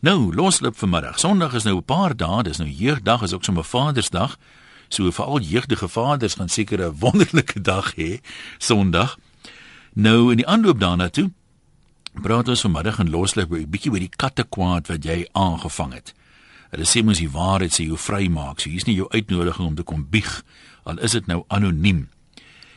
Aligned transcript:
Nou, 0.00 0.34
loslip 0.34 0.78
vanmiddag. 0.80 1.18
Sondag 1.18 1.52
is 1.52 1.62
nou 1.62 1.76
'n 1.76 1.84
paar 1.84 2.16
dae, 2.16 2.42
dis 2.42 2.56
nou 2.56 2.68
jeugdag, 2.70 3.22
is 3.22 3.32
ook 3.32 3.44
sommer 3.44 3.64
Vadersdag. 3.64 4.38
So 4.88 5.10
vir 5.10 5.24
al 5.24 5.40
jeugdige 5.40 5.88
vaders 5.88 6.34
gaan 6.34 6.48
seker 6.48 6.80
'n 6.80 6.98
wonderlike 7.04 7.60
dag 7.60 7.94
hê 7.94 8.20
Sondag. 8.58 9.18
Nou 9.92 10.30
in 10.30 10.36
die 10.36 10.46
aanloop 10.46 10.80
daarna 10.80 11.08
toe 11.08 11.30
praat 12.22 12.48
ons 12.48 12.60
vanmiddag 12.60 12.98
in 12.98 13.10
loslip 13.10 13.50
'n 13.50 13.70
bietjie 13.70 13.90
oor 13.90 13.98
die 13.98 14.16
katte 14.16 14.44
kwaad 14.44 14.86
wat 14.86 15.04
jy 15.04 15.28
aangevang 15.32 15.92
het. 15.92 16.14
Hulle 16.70 16.84
sê 16.84 17.04
mos 17.04 17.18
die 17.18 17.30
waarheid 17.30 17.72
sê 17.72 17.84
jou 17.84 17.98
vrymaak. 17.98 18.60
So 18.60 18.70
hier's 18.70 18.86
nie 18.86 18.96
jou 18.96 19.08
uitnodiging 19.08 19.66
om 19.68 19.74
te 19.74 19.82
kom 19.82 20.06
bieg 20.10 20.42
al 20.82 20.98
is 20.98 21.12
dit 21.12 21.26
nou 21.26 21.44
anoniem. 21.48 22.08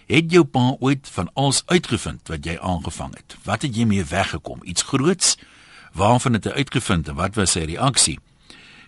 Het 0.07 0.31
jou 0.31 0.43
pa 0.43 0.75
ooit 0.79 1.09
van 1.09 1.29
alles 1.33 1.63
uitgevind 1.65 2.27
wat 2.27 2.45
jy 2.45 2.57
aangevang 2.59 3.15
het? 3.15 3.37
Wat 3.43 3.61
het 3.61 3.75
jy 3.75 3.85
mee 3.85 4.03
weggekom? 4.03 4.59
Iets 4.63 4.81
groots? 4.81 5.37
Waarvan 5.93 6.33
het 6.33 6.47
hy 6.49 6.51
uitgevind 6.63 7.07
en 7.07 7.15
wat 7.15 7.35
was 7.37 7.53
sy 7.53 7.67
reaksie? 7.69 8.19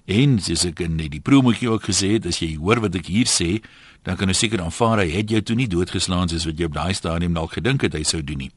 En 0.06 0.38
soos 0.42 0.66
ek 0.66 0.82
in 0.86 0.98
die 0.98 1.22
promotjie 1.22 1.70
ook 1.70 1.88
gesê 1.90 2.16
het, 2.18 2.26
as 2.30 2.42
jy 2.42 2.56
hoor 2.58 2.82
wat 2.82 2.98
ek 2.98 3.10
hier 3.10 3.30
sê, 3.30 3.62
dan 4.06 4.18
kan 4.18 4.30
jy 4.30 4.38
seker 4.38 4.62
aanvaar 4.62 5.02
hy 5.02 5.10
het 5.14 5.32
jou 5.34 5.42
toe 5.42 5.56
nie 5.58 5.70
doodgeslaan 5.70 6.30
soos 6.30 6.46
wat 6.46 6.60
jy 6.62 6.70
op 6.70 6.76
daai 6.78 6.94
stadium 6.98 7.34
dalk 7.38 7.58
gedink 7.58 7.86
het 7.86 7.98
hy 7.98 8.04
sou 8.06 8.22
doen 8.22 8.46
nie. 8.46 8.52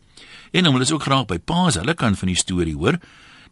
En 0.53 0.69
wil 0.73 0.84
ek 0.84 0.92
ook 0.92 1.05
graag 1.05 1.27
by 1.29 1.39
paas 1.39 1.77
hulle 1.80 1.95
kan 1.97 2.16
van 2.16 2.33
die 2.33 2.41
storie 2.41 2.77
hoor. 2.77 2.98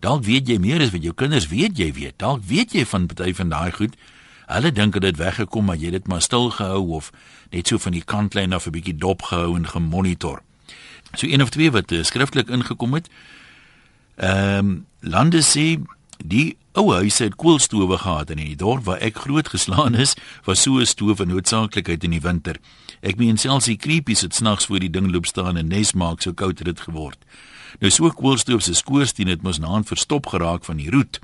Dalk 0.04 0.24
weet 0.24 0.48
jy 0.48 0.58
meer 0.60 0.84
as 0.84 0.92
wat 0.92 1.04
jou 1.04 1.14
kinders 1.16 1.48
weet 1.52 1.78
jy 1.80 1.90
weet. 1.96 2.18
Dalk 2.20 2.44
weet 2.48 2.76
jy 2.76 2.84
van 2.88 3.08
party 3.08 3.32
van 3.36 3.52
daai 3.52 3.72
goed. 3.72 3.96
Hulle 4.46 4.72
dink 4.72 4.96
dit 4.96 5.08
het 5.08 5.20
weggekom 5.20 5.68
maar 5.68 5.80
jy 5.80 5.92
het 5.92 6.00
dit 6.00 6.10
maar 6.12 6.24
stil 6.24 6.50
gehou 6.56 6.82
of 7.00 7.12
net 7.52 7.68
so 7.68 7.80
van 7.80 7.96
die 7.96 8.04
kantlyn 8.04 8.52
af 8.52 8.66
'n 8.66 8.76
bietjie 8.76 8.96
dop 8.96 9.22
gehou 9.28 9.56
en 9.56 9.68
gemonitor. 9.68 10.42
So 11.14 11.26
een 11.26 11.42
of 11.42 11.50
twee 11.50 11.70
wat 11.70 11.92
uh, 11.92 12.02
skriftelik 12.02 12.48
ingekom 12.48 12.94
het. 12.94 13.08
Ehm 14.16 14.58
um, 14.58 14.86
lande 15.00 15.42
sê 15.44 15.76
die 16.24 16.56
ou 16.72 16.92
huise 16.92 17.24
het 17.24 17.34
koolstowe 17.36 17.98
gehad 17.98 18.30
in 18.30 18.40
die 18.40 18.56
dorp 18.56 18.84
waar 18.84 19.00
ek 19.04 19.18
groot 19.24 19.48
geslaan 19.48 19.94
is, 19.94 20.14
was 20.44 20.62
so 20.62 20.80
'n 20.80 20.86
stoof 20.86 21.20
'n 21.20 21.28
noodsaaklikheid 21.28 22.04
in 22.04 22.10
die 22.10 22.20
winter. 22.20 22.56
Ek 23.00 23.16
meen 23.16 23.36
selfs 23.36 23.66
die 23.66 23.76
creepies 23.76 24.20
het 24.20 24.34
snags 24.34 24.66
voor 24.66 24.78
die 24.78 24.90
ding 24.90 25.12
loop 25.12 25.26
staan 25.26 25.56
en 25.56 25.68
nes 25.68 25.92
maak 25.92 26.22
so 26.22 26.32
koud 26.32 26.58
het 26.58 26.66
dit 26.66 26.80
geword. 26.80 27.18
Nou 27.80 27.90
so 27.90 28.10
koolstoof 28.10 28.62
se 28.62 28.74
skoorsteen 28.74 29.28
het 29.28 29.42
mos 29.42 29.58
naand 29.58 29.86
verstop 29.86 30.26
geraak 30.26 30.64
van 30.64 30.76
die 30.76 30.90
roet. 30.90 31.20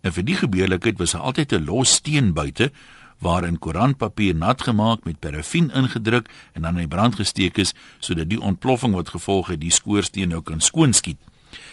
En 0.00 0.12
vir 0.12 0.24
die 0.24 0.36
gebeurlikheid 0.36 0.98
was 0.98 1.12
daar 1.12 1.22
altyd 1.22 1.52
'n 1.52 1.64
los 1.64 1.90
steen 1.92 2.32
buite 2.32 2.70
waarin 3.18 3.58
koerantpapier 3.58 4.34
nat 4.34 4.62
gemaak 4.62 5.04
met 5.04 5.18
parafin 5.18 5.70
ingedruk 5.70 6.30
en 6.52 6.62
dan 6.62 6.78
in 6.78 6.88
brand 6.88 7.14
gesteek 7.14 7.58
is 7.58 7.74
sodat 7.98 8.28
die 8.28 8.40
ontploffing 8.40 8.94
wat 8.94 9.08
gevolg 9.08 9.48
het 9.48 9.60
die 9.60 9.70
skoorsteen 9.70 10.28
nou 10.28 10.42
kan 10.42 10.60
skoonskiet. 10.60 11.18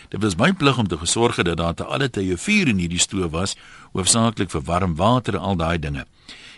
Dit 0.09 0.21
was 0.23 0.35
my 0.35 0.53
plig 0.53 0.77
om 0.77 0.87
te 0.87 0.97
gesorg 0.97 1.35
dat 1.35 1.57
daar 1.57 1.73
te 1.73 1.83
alle 1.83 2.09
tye 2.09 2.37
vuur 2.37 2.67
in 2.67 2.77
hierdie 2.77 2.99
stoof 2.99 3.31
was, 3.31 3.55
hoofsaaklik 3.91 4.51
vir 4.51 4.61
warm 4.61 4.95
water 4.95 5.35
en 5.35 5.39
al 5.41 5.55
daai 5.55 5.79
dinge. 5.79 6.05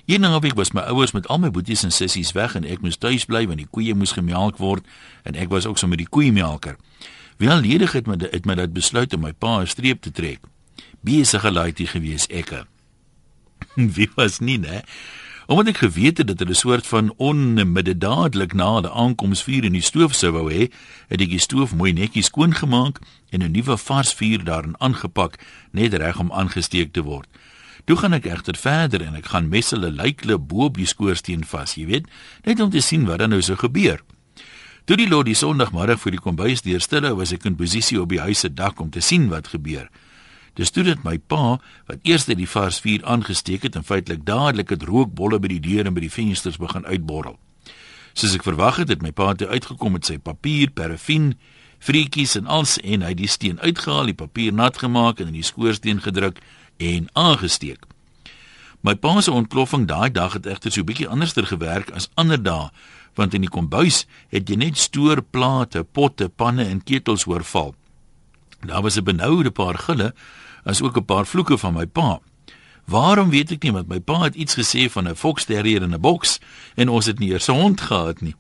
Een 0.06 0.22
naweek 0.22 0.54
was 0.58 0.72
my 0.72 0.82
ouers 0.82 1.12
met 1.12 1.28
al 1.28 1.40
my 1.40 1.52
boeties 1.52 1.84
en 1.84 1.92
sissies 1.92 2.32
weg 2.32 2.56
en 2.56 2.66
ek 2.66 2.82
moes 2.82 2.98
tuis 2.98 3.26
bly 3.26 3.46
want 3.48 3.62
die 3.62 3.70
koeie 3.70 3.94
moes 3.94 4.14
gemelk 4.18 4.58
word 4.58 4.86
en 5.24 5.36
ek 5.36 5.50
was 5.50 5.66
ook 5.66 5.78
so 5.78 5.88
met 5.88 6.02
die 6.02 6.10
koeiemelker. 6.10 6.78
Wel 7.38 7.62
ledig 7.62 7.92
het 7.92 8.08
my 8.08 8.18
het 8.20 8.46
my 8.46 8.56
dat 8.56 8.74
besluit 8.74 9.14
om 9.14 9.22
my 9.22 9.34
pa 9.34 9.62
'n 9.62 9.68
streep 9.68 10.02
te 10.02 10.12
trek 10.12 10.40
besige 11.02 11.52
laaitjie 11.52 11.88
gewees 11.88 12.28
ekke. 12.28 12.66
Wie 13.96 14.10
was 14.16 14.40
nie, 14.40 14.58
né? 14.58 14.84
Omdat 15.50 15.68
ek 15.68 15.78
geweet 15.82 16.18
het 16.22 16.28
dat 16.28 16.40
hulle 16.40 16.54
'n 16.54 16.56
soort 16.56 16.88
van 16.88 17.14
onmiddellik 17.18 18.54
na 18.54 18.82
die 18.82 18.90
aankoms 18.90 19.44
vuur 19.44 19.64
in 19.64 19.74
die 19.74 19.82
stoof 19.82 20.14
sou 20.14 20.32
wou 20.32 20.54
hê, 20.54 20.70
het 21.08 21.22
ek 21.22 21.30
die 21.30 21.40
stoof 21.40 21.74
mooi 21.74 21.92
netjies 21.94 22.26
skoon 22.26 22.54
gemaak 22.54 23.00
en 23.30 23.42
'n 23.42 23.52
nuwe 23.52 23.78
vars 23.78 24.14
vuur 24.14 24.44
daarin 24.44 24.78
aangepak, 24.78 25.40
net 25.72 25.94
reg 25.94 26.20
om 26.20 26.32
aangesteek 26.32 26.94
te 26.94 27.02
word. 27.02 27.28
Toe 27.86 27.98
gaan 27.98 28.14
ek 28.14 28.26
egter 28.26 28.56
verder 28.56 29.02
en 29.02 29.16
ek 29.16 29.26
gaan 29.26 29.50
messele 29.50 29.92
lykle 29.92 30.38
bo 30.38 30.64
op 30.66 30.76
die 30.78 30.86
skoorsteen 30.86 31.44
vas, 31.44 31.76
jy 31.76 31.86
weet, 31.86 32.08
net 32.44 32.60
om 32.60 32.70
te 32.70 32.82
sien 32.82 33.06
wat 33.06 33.18
dan 33.18 33.30
nou 33.30 33.42
sou 33.42 33.58
gebeur. 33.58 34.02
Toe 34.86 34.98
die 34.98 35.10
lot 35.10 35.26
die 35.26 35.36
Sondagmiddag 35.36 36.00
vir 36.00 36.12
die 36.12 36.22
kombuis 36.22 36.62
deurstel, 36.62 37.16
was 37.16 37.32
ek 37.32 37.46
in 37.46 37.56
posisie 37.56 38.02
op 38.02 38.10
die 38.10 38.20
huis 38.20 38.40
se 38.40 38.54
dak 38.54 38.80
om 38.80 38.90
te 38.90 39.00
sien 39.00 39.30
wat 39.30 39.48
gebeur. 39.48 39.90
Dis 40.60 40.74
toe 40.76 40.84
dit 40.84 41.04
my 41.08 41.16
pa 41.32 41.58
wat 41.88 42.04
eers 42.04 42.26
die 42.28 42.48
vars 42.52 42.82
vuur 42.84 43.06
aangesteek 43.08 43.64
het 43.64 43.78
en 43.80 43.86
feitelik 43.88 44.26
dadelik 44.28 44.74
het 44.76 44.84
rookbolle 44.84 45.40
by 45.40 45.54
die 45.54 45.62
deur 45.64 45.88
en 45.88 45.96
by 45.96 46.04
die 46.04 46.12
vensters 46.12 46.60
begin 46.60 46.84
uitborrel. 46.84 47.38
Soos 48.12 48.36
ek 48.36 48.44
verwag 48.44 48.82
het, 48.82 48.90
het 48.92 49.06
my 49.06 49.14
pa 49.16 49.32
toe 49.40 49.48
uitgekom 49.48 49.96
met 49.96 50.10
sy 50.10 50.18
papier, 50.20 50.74
parafin, 50.76 51.38
frietjies 51.80 52.36
en 52.36 52.50
als 52.52 52.76
en 52.84 53.06
hy 53.08 53.14
die 53.16 53.30
steen 53.32 53.62
uitgehaal, 53.64 54.12
die 54.12 54.18
papier 54.20 54.52
nat 54.52 54.82
gemaak 54.84 55.22
en 55.24 55.32
in 55.32 55.38
die 55.40 55.48
skoorsteen 55.48 56.04
gedruk 56.04 56.42
en 56.84 57.08
aangesteek. 57.16 57.88
My 58.84 58.98
pa 59.00 59.22
se 59.24 59.32
ontploffing 59.32 59.88
daai 59.88 60.12
dag 60.12 60.36
het 60.36 60.48
egter 60.48 60.72
so 60.72 60.82
'n 60.82 60.90
bietjie 60.92 61.08
anderster 61.08 61.46
gewerk 61.48 61.92
as 61.92 62.10
ander 62.16 62.42
dae, 62.42 62.70
want 63.16 63.34
in 63.34 63.42
die 63.42 63.50
kombuis 63.52 64.08
het 64.30 64.50
jy 64.50 64.56
net 64.56 64.78
stoorplate, 64.78 65.84
potte, 65.84 66.30
panne 66.30 66.68
en 66.68 66.84
ketels 66.84 67.28
oorval. 67.28 67.76
Daar 68.60 68.82
was 68.82 68.98
'n 68.98 69.04
benoude 69.04 69.52
paar 69.52 69.78
gille, 69.78 70.14
as 70.64 70.82
ook 70.82 70.98
'n 70.98 71.06
paar 71.06 71.26
vloeke 71.26 71.58
van 71.58 71.74
my 71.74 71.86
pa. 71.86 72.20
Waarom 72.86 73.30
weet 73.30 73.52
ek 73.52 73.64
nie, 73.64 73.72
want 73.72 73.88
my 73.88 74.00
pa 74.00 74.24
het 74.24 74.36
iets 74.36 74.58
gesê 74.58 74.90
van 74.90 75.08
'n 75.08 75.16
foksterrier 75.16 75.82
in 75.82 75.94
'n 75.94 76.02
boks 76.02 76.40
en 76.76 76.90
ons 76.90 77.06
het 77.06 77.20
nie 77.20 77.30
eers 77.30 77.48
'n 77.48 77.54
hond 77.54 77.82
gehad 77.82 78.22
nie. 78.22 78.36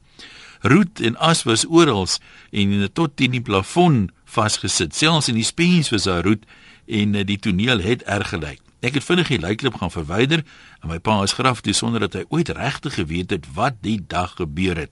Roet 0.61 0.99
en 0.99 1.15
as 1.17 1.43
was 1.43 1.65
oral 1.67 2.07
en 2.51 2.89
tot 2.93 3.15
teen 3.15 3.31
die 3.31 3.41
plafon 3.41 4.11
vasgesit. 4.25 4.95
Selfs 4.95 5.27
in 5.27 5.35
die 5.35 5.43
spens 5.43 5.89
was 5.89 6.03
daar 6.03 6.23
roet 6.23 6.45
en 6.87 7.15
eh, 7.15 7.25
die 7.25 7.39
toneel 7.39 7.79
het 7.79 8.03
erg 8.03 8.29
gelyk. 8.29 8.59
Ek 8.79 8.93
het 8.93 9.03
vinnig 9.03 9.27
die 9.27 9.39
lijkklip 9.39 9.75
gaan 9.75 9.91
verwyder 9.91 10.43
en 10.81 10.89
my 10.89 10.99
pa 10.99 11.23
is 11.23 11.35
graf 11.35 11.61
toe 11.61 11.73
sonder 11.73 11.99
dat 11.99 12.13
hy 12.13 12.23
ooit 12.29 12.49
regtig 12.49 12.93
geweet 12.93 13.29
het 13.29 13.45
wat 13.53 13.81
die 13.81 13.99
dag 14.07 14.35
gebeur 14.39 14.77
het. 14.77 14.91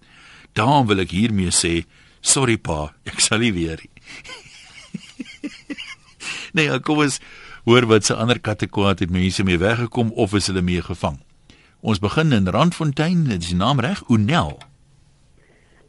Daarom 0.54 0.88
wil 0.88 1.00
ek 1.00 1.12
hiermee 1.16 1.52
sê, 1.52 1.86
sorry 2.22 2.58
pa, 2.58 2.94
ek 3.08 3.20
sal 3.24 3.40
nie 3.40 3.54
weer 3.56 3.80
nie. 3.82 3.92
Nee, 6.58 6.80
kom 6.86 7.04
ons 7.06 7.20
hoor 7.68 7.88
wat 7.90 8.08
se 8.08 8.16
ander 8.16 8.40
katte 8.40 8.68
kwaad 8.68 9.04
het 9.04 9.14
mense 9.14 9.44
mee 9.44 9.60
weggekom 9.62 10.12
of 10.16 10.34
is 10.38 10.50
hulle 10.52 10.64
mee 10.66 10.82
gevang. 10.82 11.20
Ons 11.82 12.02
begin 12.02 12.34
in 12.34 12.50
Randfontein, 12.50 13.28
dit 13.30 13.44
is 13.44 13.54
die 13.54 13.60
naam 13.60 13.80
reg, 13.84 14.02
Unel. 14.10 14.58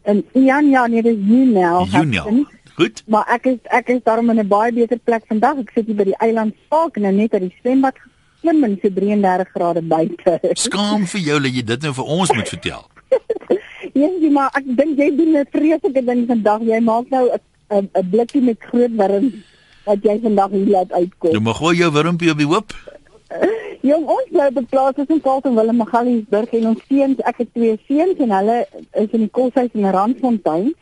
En 0.09 0.25
ja, 0.33 0.61
ja, 0.61 0.87
nee, 0.87 1.03
dit 1.03 1.17
is 1.17 1.25
Unel. 1.25 1.89
Unel. 2.03 2.45
Goed. 2.79 3.03
Maar 3.11 3.27
ek 3.35 3.49
is 3.51 3.57
ek 3.75 3.89
is 3.91 4.03
daarom 4.07 4.31
in 4.31 4.39
'n 4.39 4.49
baie 4.49 4.73
beter 4.73 4.99
plek 4.99 5.25
vandag. 5.27 5.59
Ek 5.59 5.71
sit 5.75 5.87
hier 5.87 5.97
by 5.97 6.05
die 6.05 6.21
eiland 6.23 6.55
Spark 6.65 6.97
en 6.97 7.17
net 7.17 7.33
uit 7.33 7.43
die 7.43 7.55
swembad 7.61 7.97
klim 8.41 8.65
in 8.65 8.79
so 8.83 8.89
33 8.89 9.49
grade 9.55 9.83
buite. 9.83 10.39
Skaam 10.53 11.07
vir 11.07 11.21
jou 11.21 11.41
dat 11.41 11.55
jy 11.55 11.65
dit 11.65 11.83
nou 11.83 11.93
vir 11.95 12.05
ons 12.05 12.33
moet 12.33 12.49
vertel. 12.49 12.87
Yes, 13.99 14.31
maar 14.31 14.51
ek 14.55 14.67
dink 14.77 14.99
jy 14.99 15.11
doen 15.17 15.37
'n 15.39 15.47
vreeslike 15.51 16.05
ding 16.05 16.27
vandag. 16.27 16.61
Jy 16.63 16.81
maak 16.81 17.11
nou 17.11 17.31
'n 17.33 17.89
'n 17.95 18.11
blikkie 18.11 18.43
met 18.43 18.63
groot 18.71 18.95
wurms 18.95 19.33
wat 19.89 20.05
jy 20.07 20.19
vandag 20.23 20.51
hier 20.55 20.71
laat 20.75 20.93
uitkom. 20.93 21.33
Jy 21.33 21.43
mag 21.45 21.61
gooi 21.61 21.77
jou 21.79 21.91
wurmpie 21.93 22.31
op 22.33 22.43
die 22.43 22.51
hoop. 22.51 22.75
Jong, 23.89 24.05
ons 24.11 24.31
bly 24.33 24.49
op 24.51 24.71
plaas 24.73 24.95
tussen 24.97 25.21
Kaapstad 25.23 25.51
en 25.53 25.59
Willem 25.59 25.81
Magaliesburg 25.81 26.55
en 26.59 26.71
ons 26.73 26.85
seuns, 26.91 27.21
ek 27.31 27.43
het 27.45 27.51
twee 27.55 27.77
seuns 27.89 28.23
en 28.25 28.33
hulle 28.35 28.59
is 29.03 29.11
in 29.17 29.27
die 29.27 29.33
koshuis 29.39 29.75
in 29.79 29.89
Randfontein. 29.97 30.73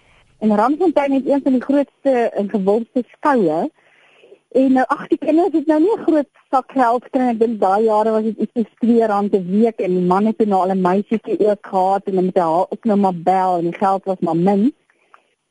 En 0.44 0.54
Randfontein 0.60 1.18
het 1.18 1.28
een 1.28 1.42
van 1.42 1.58
die 1.58 1.64
grootste 1.64 2.14
en 2.40 2.48
gewildste 2.50 3.04
skoue. 3.16 3.66
En 4.56 4.72
nou 4.72 4.84
ag 4.94 5.06
die 5.12 5.18
kinders 5.20 5.52
het 5.52 5.66
nou 5.66 5.80
nie 5.80 5.96
'n 5.96 6.04
groot 6.06 6.28
sak 6.50 6.72
geld 6.72 7.04
gekry 7.04 7.28
ek 7.30 7.38
dink 7.38 7.60
daai 7.60 7.84
jare 7.84 8.10
was 8.10 8.22
dit 8.22 8.38
iets 8.38 8.70
so 8.80 8.86
R2 8.86 9.38
'n 9.38 9.50
week 9.50 9.80
en 9.80 9.92
die 9.98 10.06
man 10.12 10.26
het 10.26 10.38
nou 10.46 10.60
al 10.62 10.72
'n 10.74 10.80
meisietjie 10.80 11.48
ook 11.48 11.66
gehad 11.66 12.02
en 12.06 12.24
met 12.24 12.38
haar 12.38 12.66
ook 12.70 12.84
nou 12.84 12.98
maar 12.98 13.14
bel 13.14 13.58
en 13.58 13.64
die 13.70 13.78
geld 13.78 14.04
was 14.04 14.20
maar 14.20 14.36
min. 14.36 14.72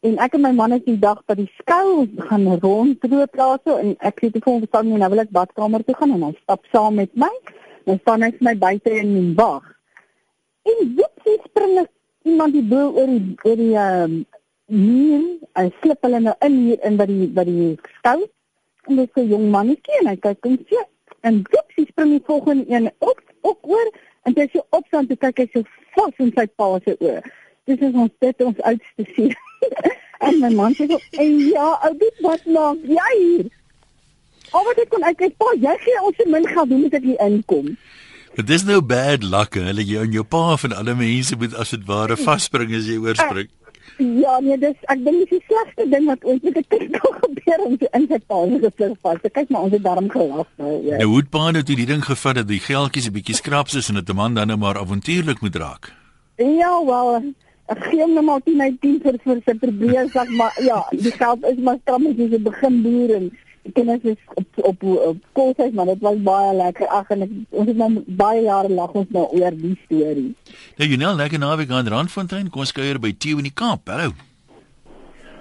En 0.05 0.19
ek 0.21 0.35
en 0.37 0.43
my 0.43 0.51
man 0.53 0.73
het 0.75 0.83
die 0.85 0.99
dag 1.01 1.21
by 1.25 1.33
die 1.39 1.47
skou 1.57 2.03
gaan 2.27 2.43
rondloop 2.61 3.37
daarso 3.39 3.77
en 3.81 3.95
ek 4.05 4.19
het 4.21 4.35
gevoel 4.37 4.59
ek 4.61 4.69
staan 4.69 4.91
nou 4.91 5.07
wil 5.09 5.21
ek 5.23 5.31
badkamer 5.33 5.81
toe 5.85 5.95
gaan 5.97 6.11
en 6.13 6.25
hy 6.27 6.33
stap 6.43 6.67
saam 6.69 6.99
met 7.01 7.09
my. 7.17 7.31
Dan 7.89 7.97
staan 8.03 8.25
vir 8.25 8.43
my 8.45 8.53
buite 8.61 8.91
in 8.93 9.13
die 9.15 9.31
wag. 9.39 9.65
En 10.69 10.91
dit 10.99 11.31
is 11.31 11.39
spring 11.47 11.79
iemand 12.29 12.53
die 12.53 12.61
bo 12.69 12.91
oor 12.91 13.09
die 13.09 13.33
oor 13.47 13.57
die 13.61 13.71
ehm 13.73 14.03
um, 14.03 14.19
muur. 14.65 15.23
Hy 15.57 15.65
slip 15.79 16.05
hulle 16.05 16.19
nou 16.27 16.35
in 16.47 16.59
hier 16.67 16.85
in 16.89 16.99
by 16.99 17.07
die 17.09 17.29
by 17.39 17.45
die 17.49 17.71
skou. 17.95 18.19
En 18.85 19.01
dit 19.01 19.09
is 19.09 19.23
'n 19.23 19.31
jong 19.33 19.47
mannetjie 19.55 19.97
en 20.01 20.11
hy 20.11 20.15
kyk 20.27 20.45
en 20.51 20.59
sê 20.69 20.83
en 21.21 21.41
dit 21.49 21.81
is 21.81 21.89
spring 21.89 22.11
die 22.13 22.25
volgende 22.29 22.65
een 22.69 22.91
op 22.99 23.21
op 23.41 23.57
oor 23.73 23.89
en 24.29 24.37
hy 24.37 24.47
sê 24.53 24.61
op 24.69 24.85
staan 24.87 25.07
te 25.07 25.17
kyk 25.17 25.41
hy 25.41 25.47
so 25.53 25.65
vas 25.97 26.21
in 26.21 26.31
sy 26.37 26.45
pa 26.45 26.69
se 26.85 26.93
oë. 26.99 27.21
Dis 27.65 27.81
is 27.81 27.93
ons 27.93 28.11
dit 28.21 28.41
ons 28.45 28.63
oudste 28.71 29.05
seun. 29.15 29.35
en 30.27 30.41
my 30.41 30.49
man 30.53 30.73
sê 30.77 30.87
so, 30.89 30.99
"En 31.21 31.37
ja, 31.49 31.69
ou 31.87 31.93
dit 31.97 32.25
wat 32.25 32.45
maak 32.45 32.81
jy 32.97 33.11
hier?" 33.19 33.47
Al 34.51 34.65
wat 34.67 34.81
ek 34.83 34.89
kon 34.89 35.05
sê, 35.09 35.29
"Pa, 35.37 35.51
jy 35.59 35.75
gee 35.85 36.01
ons 36.01 36.15
se 36.15 36.29
min 36.29 36.47
geld, 36.47 36.69
hoe 36.69 36.81
moet 36.83 36.93
ek 36.93 37.07
hier 37.09 37.21
inkom?" 37.25 37.77
Dit 38.35 38.49
is 38.49 38.65
nou 38.67 38.81
bad 38.81 39.23
luck, 39.23 39.55
hulle 39.55 39.83
jy 39.83 40.01
en 40.03 40.11
jou 40.11 40.23
pa 40.23 40.57
van 40.59 40.73
alle 40.75 40.95
mense 40.95 41.35
moet 41.39 41.53
as 41.55 41.69
dit 41.71 41.85
ware 41.87 42.17
vasspring 42.19 42.73
as 42.75 42.89
jy 42.89 42.97
oorspring. 42.99 43.47
Ja, 43.97 44.39
nee, 44.43 44.57
dis 44.59 44.75
ek 44.91 45.05
dink 45.05 45.21
dis 45.23 45.37
die 45.37 45.43
slegste 45.47 45.85
ding 45.87 46.09
wat 46.09 46.25
ooit 46.27 46.43
met 46.43 46.57
'n 46.57 46.65
kind 46.67 46.97
kan 46.99 47.13
gebeur 47.21 47.59
om 47.65 47.77
so 47.79 47.87
in 47.93 48.07
sy 48.11 48.19
pa 48.27 48.39
se 48.45 48.59
geslag 48.65 48.97
vas. 49.01 49.21
Kyk 49.31 49.49
maar, 49.49 49.61
ons 49.61 49.71
het 49.71 49.83
daarom 49.83 50.09
gelag 50.11 50.47
nou. 50.57 50.73
Ja. 50.83 50.97
Nou 50.97 51.09
hoe 51.13 51.23
pa 51.23 51.51
nou 51.51 51.63
toe 51.63 51.75
die 51.75 51.85
ding 51.85 52.03
gevat 52.03 52.35
dat 52.35 52.47
die 52.47 52.59
geldjies 52.59 53.07
'n 53.07 53.15
bietjie 53.15 53.35
skraps 53.35 53.75
is 53.75 53.89
en 53.89 53.95
dit 53.95 54.09
'n 54.09 54.15
man 54.15 54.33
dan 54.33 54.47
nou 54.47 54.57
maar 54.57 54.77
avontuurlik 54.77 55.41
moet 55.41 55.55
raak? 55.55 55.93
Ja, 56.35 56.85
wel, 56.85 57.33
ek 57.73 57.81
gee 57.89 58.01
hom 58.01 58.13
nou 58.13 58.23
maar 58.25 58.43
10 58.45 58.61
uit 58.61 58.77
10 58.81 58.99
vir 59.03 59.17
vir 59.23 59.41
sy 59.47 59.55
probeer 59.61 60.09
sê 60.13 60.25
maar 60.39 60.53
ja, 60.61 60.83
die 60.91 61.13
geld 61.15 61.47
is 61.51 61.57
maar 61.67 61.79
strammetjies 61.81 62.31
se 62.35 62.39
begin 62.49 62.81
boer 62.85 63.13
en 63.15 63.25
die 63.65 63.73
kinders 63.73 64.05
is 64.11 64.19
op 64.37 64.59
op, 64.69 64.83
op 64.83 65.23
koolhuis 65.37 65.73
maar 65.73 65.89
dit 65.89 66.03
was 66.05 66.19
baie 66.27 66.53
lekker. 66.59 66.87
Ag 66.93 67.09
en 67.15 67.25
ek, 67.25 67.33
ons 67.49 67.71
het 67.71 67.79
nou 67.79 67.89
baie 68.21 68.43
jare 68.45 68.69
lag 68.69 68.93
ons 68.93 69.09
nou 69.15 69.25
oor 69.39 69.57
die 69.57 69.73
storie. 69.85 70.29
Nou 70.77 70.89
Jonel, 70.91 71.17
lekker 71.23 71.41
naweek 71.41 71.73
aan 71.73 71.89
Randfontein. 71.95 72.51
Kom 72.53 72.65
ons 72.65 72.75
kuier 72.75 73.01
by 73.01 73.15
Theo 73.17 73.41
in 73.41 73.49
die 73.49 73.55
Kaap. 73.63 73.89
Hallo. 73.89 74.13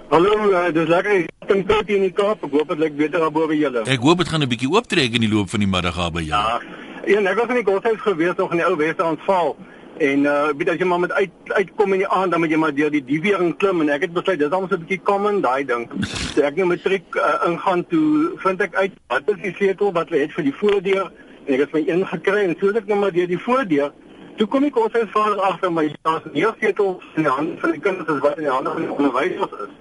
Hallo, 0.09 0.33
uh, 0.49 0.65
dis 0.73 0.89
lekker 0.89 1.13
ek 1.19 1.51
dink 1.51 1.69
tot 1.69 1.93
in 1.93 2.07
die 2.07 2.15
Kaap. 2.17 2.41
Ek 2.45 2.57
hoop 2.57 2.73
dit 2.73 2.81
lyk 2.87 2.97
beter 2.97 3.21
daar 3.21 3.33
bo 3.37 3.45
by 3.51 3.59
julle. 3.59 3.85
Ek 3.85 4.01
hoop 4.09 4.25
dit 4.25 4.33
gaan 4.33 4.41
'n 4.41 4.49
bietjie 4.49 4.71
ooptrek 4.73 5.13
in 5.13 5.29
die 5.29 5.31
loop 5.31 5.53
van 5.53 5.61
die 5.61 5.69
middag 5.69 6.01
daar 6.01 6.11
by 6.11 6.25
jou. 6.25 6.41
Ja. 6.41 6.59
Ja, 7.05 7.21
ek 7.21 7.37
was 7.37 7.49
in 7.53 7.61
die 7.61 7.67
koshuis 7.67 8.01
gewees 8.01 8.33
nog 8.37 8.51
in 8.51 8.57
die 8.57 8.65
ou 8.65 8.75
Weste 8.77 9.03
aanval. 9.03 9.55
En 9.97 10.19
uh 10.19 10.49
weet 10.57 10.69
as 10.69 10.79
jy 10.79 10.85
maar 10.85 10.99
met 10.99 11.11
uit 11.11 11.31
uitkom 11.59 11.93
in 11.93 12.03
die 12.03 12.07
aand 12.07 12.31
dan 12.31 12.39
moet 12.39 12.51
jy 12.51 12.57
maar 12.57 12.75
deur 12.75 12.91
die 12.91 13.03
diewering 13.03 13.57
klim 13.57 13.81
en 13.81 13.89
ek 13.89 14.01
het 14.01 14.13
besluit 14.13 14.39
dis 14.39 14.51
almoes 14.51 14.71
'n 14.71 14.83
bietjie 14.83 15.01
common 15.03 15.41
daai 15.41 15.65
ding. 15.65 15.87
So 16.05 16.41
ek 16.41 16.55
nou 16.55 16.67
matriek 16.67 17.15
uh, 17.15 17.47
ingaan 17.47 17.85
toe 17.87 18.31
vind 18.43 18.61
ek 18.61 18.75
uit 18.75 18.91
wat 19.07 19.29
is 19.35 19.41
die 19.41 19.55
sleutel 19.55 19.91
wat 19.91 20.09
hulle 20.09 20.21
het 20.21 20.33
vir 20.33 20.43
die 20.43 20.57
voordeur 20.61 21.11
en 21.45 21.53
ek 21.53 21.59
het 21.59 21.73
my 21.73 21.83
een 21.87 22.07
gekry 22.07 22.43
en 22.43 22.55
so 22.59 22.67
het 22.67 22.83
ek 22.83 22.87
nou 22.87 22.99
maar 22.99 23.11
deur 23.11 23.27
die 23.27 23.39
voordeur 23.39 23.91
Toe 24.35 24.47
kom 24.51 24.65
ek 24.67 24.75
ons 24.75 24.91
vader 25.13 25.39
agter 25.47 25.71
my 25.71 25.87
daar's 26.03 26.25
nie 26.33 26.43
sleutel 26.59 26.99
in 27.15 27.23
die 27.23 27.31
hand 27.31 27.59
van 27.59 27.71
die 27.71 27.79
kinders 27.79 28.09
as 28.09 28.19
wat 28.19 28.35
in 28.35 28.43
die 28.43 28.51
hande 28.51 28.73
van 28.73 28.81
die 28.81 28.91
onderwysers 28.91 29.53
is 29.63 29.75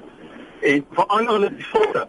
en 0.64 0.84
verander 0.96 1.32
hulle 1.32 1.50
die 1.56 1.66
foto. 1.68 2.04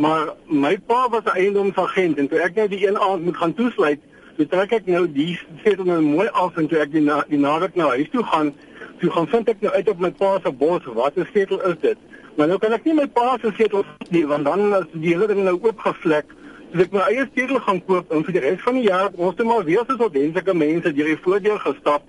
Maar 0.00 0.30
my 0.46 0.76
pa 0.78 1.08
was 1.10 1.24
'n 1.24 1.36
eiendomsagent 1.36 2.18
en 2.18 2.28
toe 2.28 2.38
ek 2.38 2.54
nou 2.54 2.68
die 2.68 2.86
een 2.86 2.98
aand 2.98 3.24
moet 3.24 3.36
gaan 3.36 3.54
toesluit, 3.54 4.00
toe 4.40 4.48
trek 4.48 4.70
ek 4.72 4.86
nou 4.88 5.02
die 5.12 5.34
sleutel 5.60 5.84
nou 5.84 5.98
mooi 6.00 6.26
af 6.42 6.56
en 6.56 6.68
toe 6.68 6.78
ek 6.80 6.92
die 6.94 7.02
na, 7.04 7.18
die 7.28 7.40
naweek 7.40 7.74
nou 7.76 7.90
huis 7.92 8.08
toe 8.12 8.22
gaan, 8.24 8.52
toe 9.00 9.10
gaan 9.12 9.26
vind 9.28 9.50
ek 9.52 9.64
nou 9.64 9.72
uit 9.74 9.88
op 9.92 9.98
my 10.00 10.10
pa 10.16 10.30
se 10.40 10.52
bos 10.62 10.86
wat 10.96 11.18
'n 11.18 11.26
sleutel 11.32 11.60
is 11.68 11.76
dit. 11.82 11.98
Maar 12.36 12.48
nou 12.48 12.58
kan 12.58 12.72
ek 12.72 12.86
nie 12.88 12.94
my 12.94 13.06
pa 13.06 13.36
se 13.42 13.52
sleutel 13.56 13.84
nie 14.08 14.24
want 14.26 14.44
dan 14.44 14.72
is 14.78 14.86
die 14.92 15.12
hele 15.12 15.26
ding 15.26 15.42
nou 15.44 15.58
oopgevlek. 15.60 16.32
Dus 16.72 16.86
ek 16.86 16.92
my 16.92 17.04
eie 17.10 17.26
sleutel 17.34 17.60
gaan 17.60 17.82
koop 17.84 18.12
en 18.12 18.24
vir 18.24 18.32
die 18.32 18.44
res 18.46 18.62
van 18.64 18.74
die 18.74 18.88
jaar 18.88 19.10
ons 19.16 19.36
moet 19.36 19.46
maar 19.46 19.64
weer 19.64 19.84
soos 19.86 20.00
ordentlike 20.08 20.54
mense 20.54 20.92
deur 20.92 21.12
die 21.12 21.20
voordeur 21.20 21.58
gestap. 21.58 22.02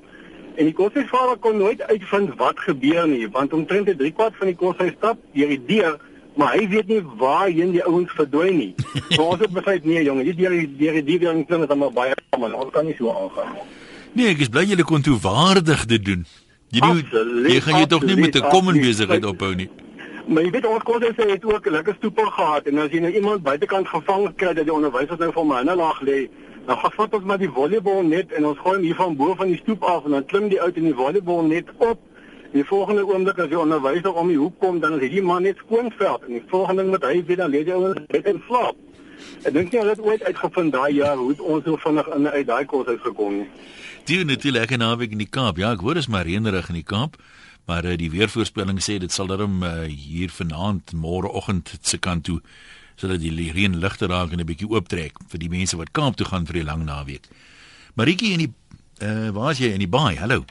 En 0.55 0.65
die 0.65 0.73
koshuisvader 0.73 1.37
kon 1.37 1.57
nooit 1.57 1.81
uitvind 1.81 2.35
wat 2.37 2.59
gebeur 2.59 3.07
nie, 3.07 3.27
want 3.27 3.53
omtrent 3.53 3.89
'n 3.89 3.97
3 3.97 4.11
kwart 4.11 4.35
van 4.35 4.47
die 4.47 4.55
koshuis 4.55 4.95
stap 4.95 5.17
deur 5.33 5.47
die 5.47 5.65
deur, 5.65 5.99
maar 6.41 6.55
hy 6.57 6.67
weet 6.71 6.89
nie 6.91 6.99
waarheen 7.21 7.71
die 7.75 7.83
ouens 7.85 8.11
verdwyn 8.17 8.57
nie. 8.57 8.71
So 9.15 9.27
ons 9.27 9.43
het 9.43 9.53
besluit 9.53 9.85
nee 9.85 10.03
jongen, 10.07 10.27
die 10.27 10.35
deur 10.39 10.55
die 10.57 10.67
deur 10.81 10.99
die 11.05 11.19
en 11.31 11.45
klim 11.45 11.65
dit 11.65 11.77
maar 11.83 11.93
baie 11.95 12.17
man, 12.39 12.55
ons 12.57 12.73
kan 12.75 12.87
nie 12.87 12.97
so 12.97 13.13
aangaan 13.13 13.53
nie. 13.55 13.67
Nee, 14.17 14.33
ek 14.33 14.43
is 14.45 14.51
bly 14.51 14.65
julle 14.67 14.87
kon 14.87 15.05
toe 15.05 15.17
waardig 15.23 15.85
dit 15.93 16.05
doen. 16.11 16.27
Jy 16.71 16.81
doen 16.83 17.47
jy 17.47 17.59
gaan 17.63 17.79
jy 17.79 17.87
tog 17.93 18.05
nie 18.07 18.19
met 18.19 18.35
'n 18.35 18.49
common 18.49 18.81
besigheid 18.81 19.25
ophou 19.25 19.53
nie. 19.55 19.69
Maar 20.27 20.43
jy 20.43 20.51
weet 20.51 20.65
ons 20.65 20.83
koshuis 20.83 21.17
het 21.17 21.45
ook 21.45 21.65
lekker 21.77 21.95
stoepel 21.99 22.29
gehad 22.37 22.67
en 22.67 22.79
as 22.79 22.91
jy 22.91 22.99
nou 22.99 23.11
iemand 23.11 23.43
buitekant 23.43 23.87
gevang 23.87 24.29
kry 24.35 24.53
dat 24.53 24.65
die 24.65 24.73
onderwysers 24.73 25.19
nou 25.19 25.31
vir 25.31 25.45
my 25.45 25.59
in 25.61 25.69
'n 25.69 25.77
laag 25.77 26.01
lê, 26.01 26.29
Dan 26.65 26.77
gaan 26.77 26.91
vat 26.91 27.13
ons 27.17 27.23
maar 27.25 27.39
die 27.41 27.49
volleybal 27.49 28.03
net 28.05 28.33
en 28.37 28.45
ons 28.45 28.59
gooi 28.61 28.75
hom 28.75 28.85
hier 28.85 28.97
van 28.97 29.15
bo 29.17 29.33
van 29.35 29.49
die 29.49 29.59
stoep 29.63 29.83
af 29.83 30.05
en 30.05 30.13
dan 30.17 30.25
klim 30.29 30.47
die 30.51 30.59
ou 30.61 30.69
in 30.69 30.89
die 30.91 30.97
volleybal 30.97 31.41
net 31.49 31.71
op. 31.77 31.99
Die 32.51 32.63
volgende 32.67 33.05
oomblik 33.07 33.37
as 33.39 33.47
die 33.47 33.59
onderwyser 33.59 34.13
om 34.13 34.27
die 34.27 34.39
hoek 34.39 34.57
kom, 34.59 34.79
dan 34.83 34.97
is 34.97 35.05
hierdie 35.05 35.23
man 35.23 35.45
net 35.47 35.59
skoonveld 35.63 36.25
en 36.27 36.33
die 36.35 36.43
volgende 36.51 36.83
ding 36.83 36.95
wat 36.95 37.05
hy 37.07 37.21
weet 37.27 37.39
dan 37.39 37.53
lê 37.53 37.61
hy 37.63 37.77
ouens 37.77 38.01
net 38.11 38.27
in 38.27 38.41
slaap. 38.47 38.79
Ek 39.47 39.53
dink 39.55 39.71
jy 39.71 39.83
het 39.87 40.01
ooit 40.03 40.23
uitgevind 40.25 40.73
daai 40.75 40.91
jaar 40.97 41.21
hoe 41.21 41.31
ons 41.39 41.63
so 41.63 41.79
vinnig 41.79 42.09
in 42.15 42.27
uit 42.27 42.47
daai 42.49 42.65
kos 42.67 42.89
uit 42.89 42.99
gekom 43.05 43.39
het. 43.39 43.63
Die 44.09 44.19
natuurlik 44.25 44.73
en 44.75 44.83
naweek 44.83 45.15
in 45.15 45.23
die 45.23 45.29
Kaap. 45.29 45.61
Ja, 45.61 45.71
ek 45.77 45.85
hoor 45.85 45.95
is 46.01 46.09
maar 46.11 46.27
reënerig 46.27 46.67
in 46.73 46.81
die 46.81 46.87
Kaap. 46.87 47.15
Maar 47.69 47.85
uh, 47.85 47.95
die 47.95 48.09
weervoorspelling 48.11 48.81
sê 48.83 48.97
dit 48.99 49.13
sal 49.13 49.29
daarom 49.29 49.61
uh, 49.63 49.85
hier 49.87 50.33
vanaand 50.33 50.95
môreoggend 50.97 51.77
se 51.81 52.01
kant 52.01 52.25
toe 52.27 52.41
sodat 52.99 53.21
die 53.23 53.51
reën 53.53 53.79
ligter 53.81 54.11
raak 54.11 54.33
en 54.33 54.41
'n 54.41 54.45
bietjie 54.45 54.69
ooptrek 54.69 55.15
vir 55.31 55.39
die 55.39 55.49
mense 55.49 55.77
wat 55.77 55.93
Kaap 55.95 56.19
toe 56.19 56.27
gaan 56.27 56.45
vir 56.45 56.59
die 56.59 56.67
lang 56.67 56.83
naweek. 56.85 57.29
Maritjie 57.95 58.33
in 58.33 58.43
die 58.45 58.53
uh 59.01 59.29
waar 59.33 59.51
is 59.51 59.57
jy 59.63 59.71
in 59.73 59.81
die 59.81 59.89
baai? 59.89 60.17
Hallo. 60.19 60.43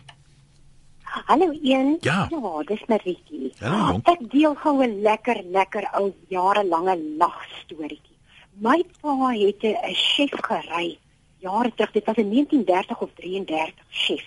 Hallo 1.10 1.50
een. 1.62 1.96
Ja, 2.00 2.28
ja 2.30 2.62
dis 2.62 2.84
Maritjie. 2.86 3.52
Hallo. 3.58 4.00
Ek 4.04 4.20
deel 4.30 4.54
gou 4.54 4.74
'n 4.84 5.00
lekker 5.02 5.42
lekker 5.42 5.88
ou 5.98 6.12
jarelange 6.28 6.96
lagstoриetjie. 7.18 8.16
My 8.54 8.84
pa 9.00 9.32
het 9.32 9.62
'n 9.62 9.94
chef 9.94 10.30
gery 10.30 10.98
jare 11.38 11.72
terug. 11.74 11.90
Dit 11.92 12.04
was 12.04 12.16
in 12.16 12.28
1930 12.28 13.00
of 13.00 13.10
33 13.14 13.74
chef. 13.88 14.26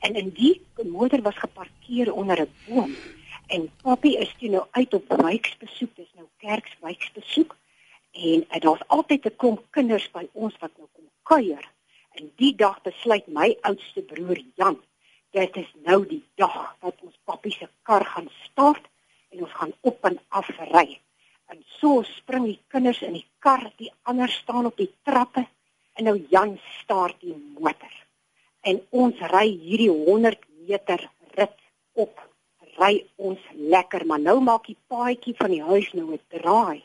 En 0.00 0.14
in 0.14 0.30
die 0.30 0.60
motor 0.82 1.22
was 1.22 1.36
geparkeer 1.36 2.12
onder 2.12 2.40
'n 2.40 2.50
boom. 2.66 2.94
En 3.46 3.70
papie 3.82 4.18
is 4.18 4.34
toe 4.38 4.48
nou 4.48 4.64
uit 4.70 4.94
op 4.94 5.04
wijksbesoek, 5.08 5.96
dis 5.96 6.12
nou 6.14 6.26
kerkswijksbesoek. 6.36 7.56
En 8.12 8.44
uh, 8.50 8.60
daar's 8.60 8.86
altyd 8.86 9.24
'n 9.24 9.36
klomp 9.36 9.62
kinders 9.70 10.10
by 10.10 10.26
ons 10.32 10.54
wat 10.58 10.70
nou 10.76 10.88
kom 10.92 11.04
kuier. 11.22 11.70
En 12.12 12.32
die 12.36 12.54
dag 12.54 12.82
besluit 12.82 13.26
my 13.26 13.56
oudste 13.60 14.00
broer 14.00 14.40
Jan, 14.54 14.80
dit 15.36 15.56
is 15.60 15.72
nou 15.84 15.98
die 16.08 16.22
dag 16.40 16.76
wat 16.80 17.02
ons 17.04 17.16
papie 17.28 17.52
se 17.52 17.68
kar 17.84 18.04
gaan 18.08 18.28
start 18.46 18.86
en 19.34 19.42
ons 19.44 19.56
gaan 19.58 19.74
op 19.90 20.06
en 20.08 20.16
af 20.28 20.48
ry. 20.70 20.86
En 21.52 21.60
so 21.78 22.00
spring 22.08 22.46
die 22.48 22.60
kinders 22.72 23.02
in 23.04 23.18
die 23.18 23.26
kar, 23.44 23.66
die 23.76 23.92
ander 24.08 24.32
staan 24.32 24.68
op 24.70 24.80
die 24.80 24.90
trappe 25.04 25.44
en 25.96 26.08
nou 26.08 26.16
Jan 26.32 26.56
start 26.80 27.20
die 27.20 27.36
motor. 27.58 27.92
En 28.64 28.80
ons 28.90 29.20
ry 29.32 29.46
hierdie 29.50 29.92
100 29.92 30.40
meter 30.66 31.04
rit 31.36 31.58
op 31.92 32.22
ry 32.76 33.04
ons 33.16 33.40
lekker, 33.56 34.04
maar 34.08 34.20
nou 34.20 34.38
maak 34.44 34.66
die 34.68 34.78
paadjie 34.88 35.36
van 35.38 35.52
die 35.52 35.62
huis 35.64 35.92
nou 35.92 36.12
'n 36.12 36.20
draai. 36.32 36.82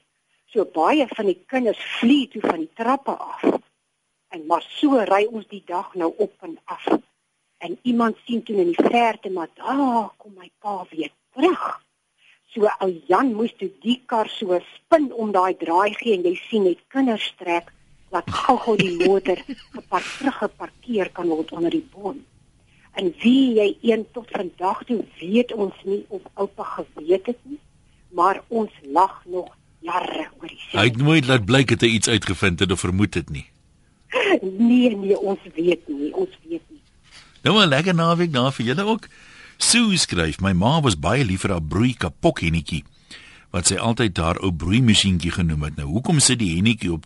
So 0.51 0.65
baie 0.65 1.07
van 1.07 1.25
die 1.25 1.39
kinders 1.47 1.83
vlieg 1.99 2.31
toe 2.31 2.41
van 2.41 2.59
die 2.59 2.73
trappe 2.75 3.11
af. 3.11 3.43
En 4.29 4.45
maar 4.45 4.63
so 4.67 4.99
ry 4.99 5.23
ons 5.31 5.47
die 5.47 5.63
dag 5.65 5.95
nou 5.95 6.13
op 6.17 6.33
en 6.41 6.59
af. 6.65 6.87
En 7.61 7.77
iemand 7.81 8.17
sien 8.25 8.43
toe 8.43 8.55
in 8.55 8.71
die 8.73 8.89
verte 8.89 9.29
maar 9.29 9.49
daar 9.53 10.09
kom 10.17 10.33
my 10.37 10.49
pa 10.59 10.85
weer 10.89 11.11
terug. 11.33 11.65
So 12.53 12.67
ou 12.83 12.89
Jan 13.07 13.33
moes 13.37 13.53
toe 13.57 13.69
die 13.83 13.99
kar 14.05 14.29
so 14.29 14.57
spin 14.73 15.11
om 15.13 15.31
daai 15.31 15.53
draai 15.57 15.93
gee 15.99 16.17
en 16.17 16.25
jy 16.25 16.33
sien 16.47 16.65
net 16.67 16.81
kinders 16.93 17.29
trek 17.39 17.69
wat 18.11 18.27
gou-gou 18.41 18.75
die 18.81 18.97
motor 19.05 19.39
gepark 19.75 20.09
teruggeparkeer 20.17 21.11
kan 21.15 21.29
word 21.31 21.53
onder 21.55 21.71
die 21.71 21.85
boom. 21.93 22.19
En 22.99 23.13
wie 23.21 23.53
jy 23.55 23.69
een 23.93 24.03
tot 24.11 24.27
vandag 24.35 24.83
toe 24.89 24.99
weet 25.19 25.53
ons 25.53 25.77
nie 25.87 26.03
of 26.09 26.25
oupa 26.33 26.65
geweet 26.75 27.29
het 27.31 27.39
nie, 27.47 27.59
maar 28.11 28.41
ons 28.47 28.73
lag 28.83 29.21
nog 29.25 29.53
jare 29.79 30.27
oor 30.39 30.51
die 30.51 30.59
Hy 30.73 30.85
het 30.89 30.99
nooit 30.99 31.27
laat 31.29 31.45
blyk 31.45 31.75
het 31.75 31.85
hy 31.85 31.93
iets 31.95 32.11
uitgevind 32.11 32.59
het 32.65 32.71
of 32.71 32.83
vermoed 32.83 33.15
het 33.21 33.29
nie. 33.29 33.47
Nee 34.41 34.95
nee, 34.95 35.15
ons 35.19 35.39
weet 35.55 35.87
nie, 35.87 36.11
ons 36.15 36.35
weet 36.47 36.63
nie. 36.67 36.70
Nou 37.43 37.61
'n 37.61 37.67
lekker 37.67 37.95
naweek 37.95 38.33
daar 38.33 38.53
vir 38.53 38.65
julle 38.65 38.83
ook. 38.85 39.07
Sue 39.57 39.97
skryf: 39.97 40.39
My 40.39 40.53
ma 40.53 40.81
was 40.81 40.99
baie 40.99 41.25
lief 41.25 41.41
vir 41.41 41.51
haar 41.51 41.63
broei 41.63 41.93
kapok 41.93 42.41
hennetjie 42.41 42.83
wat 43.51 43.67
sy 43.67 43.75
altyd 43.75 44.17
haar 44.17 44.39
ou 44.39 44.51
broei 44.51 44.81
masjienkie 44.81 45.31
genoem 45.31 45.61
het. 45.67 45.75
Nou 45.75 45.87
hoekom 45.87 46.19
sit 46.19 46.39
die 46.39 46.55
hennetjie 46.55 46.91
op 46.91 47.05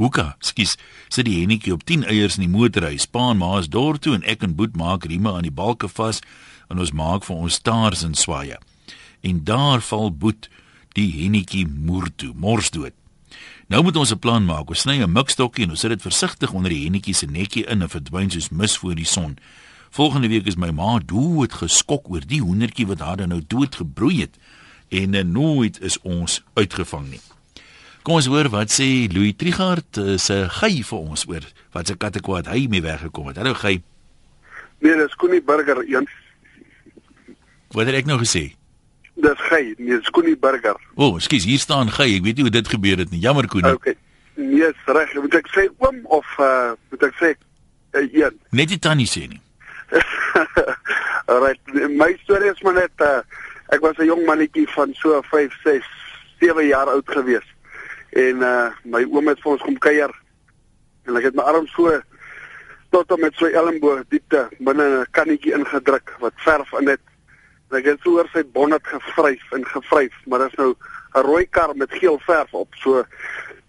Hoeka, 0.00 0.36
skus, 0.40 0.78
sit 1.12 1.26
die 1.28 1.40
hennetjie 1.42 1.72
op 1.72 1.82
10 1.84 2.06
eiers 2.08 2.38
in 2.38 2.46
die 2.46 2.52
motorhuis. 2.58 3.04
Pa 3.06 3.30
en 3.30 3.36
ma 3.36 3.58
is 3.58 3.68
dor 3.68 3.98
toe 3.98 4.14
en 4.14 4.22
ek 4.24 4.42
en 4.46 4.54
Boet 4.56 4.76
maak 4.76 5.04
rieme 5.04 5.32
aan 5.32 5.44
die 5.44 5.52
balke 5.52 5.88
vas 5.88 6.22
en 6.72 6.80
ons 6.80 6.92
maak 6.96 7.26
vir 7.28 7.36
ons 7.36 7.58
stars 7.60 8.04
en 8.06 8.14
swaaye. 8.14 8.56
En 9.20 9.44
daar 9.44 9.84
val 9.84 10.08
Boet 10.12 10.48
die 10.96 11.10
hennetjie 11.18 11.66
moer 11.68 12.08
toe, 12.16 12.32
mors 12.32 12.70
dood. 12.70 12.96
Nou 13.70 13.82
moet 13.82 13.96
ons 13.96 14.10
'n 14.10 14.18
plan 14.18 14.44
maak. 14.44 14.68
Ons 14.68 14.80
sny 14.80 14.98
'n 14.98 15.12
mikstokkie 15.12 15.64
en 15.64 15.70
ons 15.70 15.80
sit 15.80 15.90
dit 15.90 16.02
versigtig 16.02 16.52
onder 16.52 16.70
die 16.70 16.82
hennetjie 16.82 17.14
se 17.14 17.26
nekkie 17.26 17.64
in 17.64 17.82
en 17.82 17.88
verdwyn 17.88 18.30
soos 18.30 18.48
mis 18.48 18.78
voor 18.78 18.94
die 18.94 19.06
son. 19.06 19.38
Volgende 19.90 20.28
week 20.28 20.46
is 20.46 20.56
my 20.56 20.70
ma 20.70 20.98
dood 20.98 21.52
geskok 21.52 22.10
oor 22.10 22.26
die 22.26 22.40
hoendertjie 22.40 22.86
wat 22.86 22.98
haar 22.98 23.26
nou 23.28 23.42
dood 23.46 23.74
gebroei 23.74 24.20
het 24.20 24.38
en 24.88 25.32
nooit 25.32 25.80
is 25.80 26.00
ons 26.02 26.42
uitgevang 26.54 27.10
nie. 27.10 27.20
Kom 28.02 28.14
ons 28.14 28.26
hoor 28.26 28.48
wat 28.48 28.70
sê 28.70 29.06
Louis 29.12 29.34
Trigard 29.36 29.96
uh, 29.96 30.16
se 30.16 30.48
gey 30.48 30.82
vir 30.82 30.98
ons 30.98 31.26
oor 31.28 31.52
wat 31.72 31.86
se 31.86 31.94
katekwaad 31.94 32.46
hy 32.46 32.66
mee 32.66 32.82
weggekom 32.82 33.26
het. 33.26 33.36
Hallo 33.36 33.54
gey. 33.54 33.82
Nee, 34.78 34.96
dis 34.96 35.14
Koenie 35.14 35.42
Burger 35.42 35.84
een. 35.86 36.08
Wat 37.70 37.86
het 37.86 37.94
ek 37.94 38.06
nou 38.06 38.18
gesê? 38.18 38.59
Dis 39.20 39.40
gey, 39.48 39.74
nee, 39.78 39.98
dis 39.98 40.10
Koenie 40.10 40.36
Burger. 40.36 40.78
O, 40.94 41.04
oh, 41.04 41.18
skus, 41.20 41.44
hier 41.44 41.58
staan 41.58 41.90
gey. 41.92 42.16
Ek 42.16 42.24
weet 42.24 42.40
nie 42.40 42.46
hoe 42.48 42.54
dit 42.54 42.68
gebeur 42.68 43.02
het 43.02 43.10
nie. 43.10 43.20
Jammer 43.20 43.48
Koenie. 43.48 43.74
Okay. 43.76 43.96
Nee, 44.34 44.64
is 44.70 44.88
reg. 44.88 45.12
Moet 45.14 45.34
ek 45.42 45.50
sê 45.52 45.68
oom 45.78 46.00
of 46.08 46.26
uh 46.38 46.72
moet 46.90 47.06
ek 47.10 47.16
sê 47.20 47.34
uh, 47.34 48.06
een? 48.06 48.40
Net 48.56 48.72
die 48.72 48.80
tannie 48.80 49.08
sê 49.10 49.26
nie. 49.28 49.42
Alright, 51.30 51.60
my 51.90 52.14
storie 52.22 52.50
is 52.50 52.62
maar 52.64 52.78
net 52.80 53.04
uh 53.04 53.20
Ek 53.70 53.80
was 53.80 53.96
'n 53.98 54.10
jong 54.10 54.24
mannetjie 54.26 54.66
van 54.68 54.90
so 54.94 55.22
5, 55.22 55.54
6, 55.62 55.86
7 56.40 56.66
jaar 56.66 56.88
oud 56.90 57.10
gewees. 57.10 57.46
En 58.10 58.42
uh 58.42 58.70
my 58.82 59.06
oom 59.06 59.28
het 59.28 59.40
vir 59.40 59.52
ons 59.52 59.62
kom 59.62 59.78
kuier. 59.78 60.10
En 61.06 61.16
ek 61.16 61.30
het 61.30 61.34
my 61.34 61.42
arm 61.42 61.66
so 61.66 62.00
tot 62.90 63.12
om 63.12 63.20
met 63.20 63.34
so 63.38 63.46
elmboog 63.46 64.02
diepte 64.08 64.48
binne 64.58 64.82
'n 64.82 65.06
kannetjie 65.10 65.54
ingedruk 65.54 66.16
wat 66.18 66.34
verf 66.36 66.72
in 66.80 66.88
het. 66.88 67.00
En 67.70 67.78
ek 67.78 67.86
het 67.86 68.00
so 68.02 68.18
oor 68.18 68.28
sy 68.32 68.42
bonnet 68.54 68.86
gevryf 68.86 69.52
en 69.54 69.66
gevryf, 69.66 70.14
maar 70.26 70.42
dit 70.44 70.52
is 70.52 70.58
nou 70.58 70.74
'n 71.14 71.26
rooi 71.26 71.46
kar 71.46 71.76
met 71.76 71.92
geel 71.92 72.18
verf 72.26 72.52
op. 72.54 72.74
So 72.74 73.04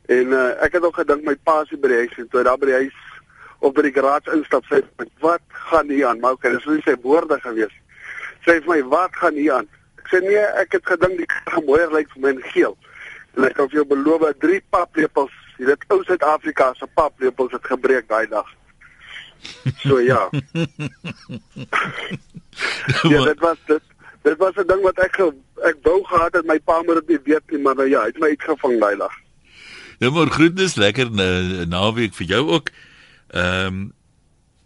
en 0.05 0.33
uh, 0.33 0.63
ek 0.63 0.73
het 0.73 0.83
ook 0.83 0.95
gedink 0.95 1.23
my 1.23 1.35
pa 1.43 1.63
se 1.65 1.77
by 1.77 1.87
die 1.87 1.97
huis 1.97 2.17
en 2.17 2.27
toe 2.29 2.43
daar 2.43 2.57
by 2.57 2.65
die 2.65 2.79
huis 2.81 2.99
op 3.59 3.75
by 3.75 3.81
die 3.81 3.93
garage 3.93 4.31
instap 4.33 4.65
sê 4.65 4.81
wat 5.19 5.41
gaan 5.49 5.89
hier 5.89 6.07
aan? 6.07 6.19
Maar 6.19 6.31
okay, 6.31 6.51
dis 6.51 6.65
nie 6.65 6.81
sy 6.81 6.95
woorde 7.01 7.39
gewees. 7.39 7.73
Sê 8.45 8.57
vir 8.57 8.67
my, 8.67 8.83
wat 8.89 9.15
gaan 9.15 9.37
hier 9.37 9.53
aan? 9.53 9.67
Ek 10.01 10.07
sê 10.09 10.21
nee, 10.25 10.45
ek 10.61 10.71
het 10.71 10.85
gedink 10.85 11.17
die 11.21 11.29
kar 11.29 11.61
mooier 11.67 11.93
lyk 11.93 12.09
vir 12.13 12.21
my 12.21 12.29
in 12.29 12.41
geel. 12.53 12.77
En 13.37 13.45
ek 13.45 13.53
kan 13.59 13.69
vir 13.69 13.81
jou 13.81 13.87
beloof 13.93 14.25
drie 14.41 14.63
paplepels, 14.73 15.35
jy 15.59 15.69
weet 15.69 15.85
ou 15.93 16.01
Suid-Afrika 16.03 16.73
se 16.79 16.89
paplepels 16.97 17.53
het 17.53 17.69
gebreek 17.69 18.09
daai 18.09 18.25
dag. 18.33 18.49
So 19.85 20.01
ja. 20.01 20.29
ja, 23.13 23.23
dit 23.25 23.39
was 23.39 23.57
dit. 23.65 23.90
Dit 24.21 24.37
was 24.37 24.55
'n 24.55 24.67
ding 24.67 24.81
wat 24.81 24.97
ek 24.99 25.19
ek 25.69 25.77
wou 25.81 26.03
gehad 26.03 26.33
het 26.33 26.45
my 26.45 26.59
pa 26.59 26.81
moet 26.81 26.95
dit 26.95 27.07
nie 27.07 27.19
weet 27.23 27.51
nie, 27.51 27.61
maar 27.61 27.75
nou 27.75 27.89
ja, 27.89 27.99
hy 28.01 28.07
het 28.07 28.19
my 28.19 28.27
uitgevang 28.27 28.79
daai 28.79 28.95
dag. 28.97 29.13
Ja, 29.99 30.09
maar 30.09 30.27
groetnis 30.27 30.75
lekker 30.75 31.11
na 31.11 31.65
naweek 31.65 32.13
vir 32.13 32.25
jou 32.25 32.49
ook. 32.49 32.69
Ehm 33.27 33.65
um, 33.65 33.93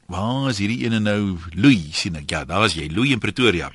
waar 0.07 0.49
is 0.49 0.57
hierdie 0.57 0.83
ene 0.85 0.99
nou? 0.99 1.37
Louis 1.55 1.89
sien 1.91 2.15
ek. 2.15 2.29
Ja, 2.29 2.45
daar 2.45 2.65
is 2.65 2.73
jy, 2.73 2.89
Louis 2.93 3.11
in 3.11 3.19
Pretoria. 3.19 3.71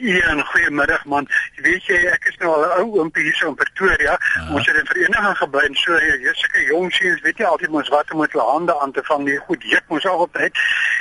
Ja, 0.00 0.34
'n 0.34 0.42
goeiemiddag 0.44 1.04
man. 1.04 1.28
Jy 1.54 1.62
weet 1.62 1.84
jy, 1.84 1.98
ek 2.10 2.24
is 2.24 2.36
nou 2.38 2.50
al 2.50 2.64
'n 2.64 2.80
ou 2.80 2.98
oompie 2.98 3.22
hier 3.22 3.34
so 3.34 3.48
in 3.48 3.54
Pretoria. 3.54 4.18
Aha. 4.18 4.54
Ons 4.54 4.66
het 4.66 4.76
in 4.76 4.86
vereniging 4.86 5.36
gebly 5.36 5.60
en 5.60 5.74
so 5.74 5.92
jy 5.98 6.32
seker 6.32 6.64
jong 6.66 6.92
seuns 6.92 7.20
weet 7.20 7.38
jy 7.38 7.44
altyd 7.44 7.70
mos 7.70 7.88
wat 7.88 8.10
om 8.12 8.18
met 8.18 8.32
hulle 8.32 8.50
hande 8.50 8.80
aan 8.80 8.92
te 8.92 9.02
vang. 9.02 9.24
Nee, 9.24 9.38
goed, 9.38 9.62
jy 9.62 9.80
moet 9.88 10.06
al 10.06 10.18
op 10.18 10.32
tyd. 10.32 10.58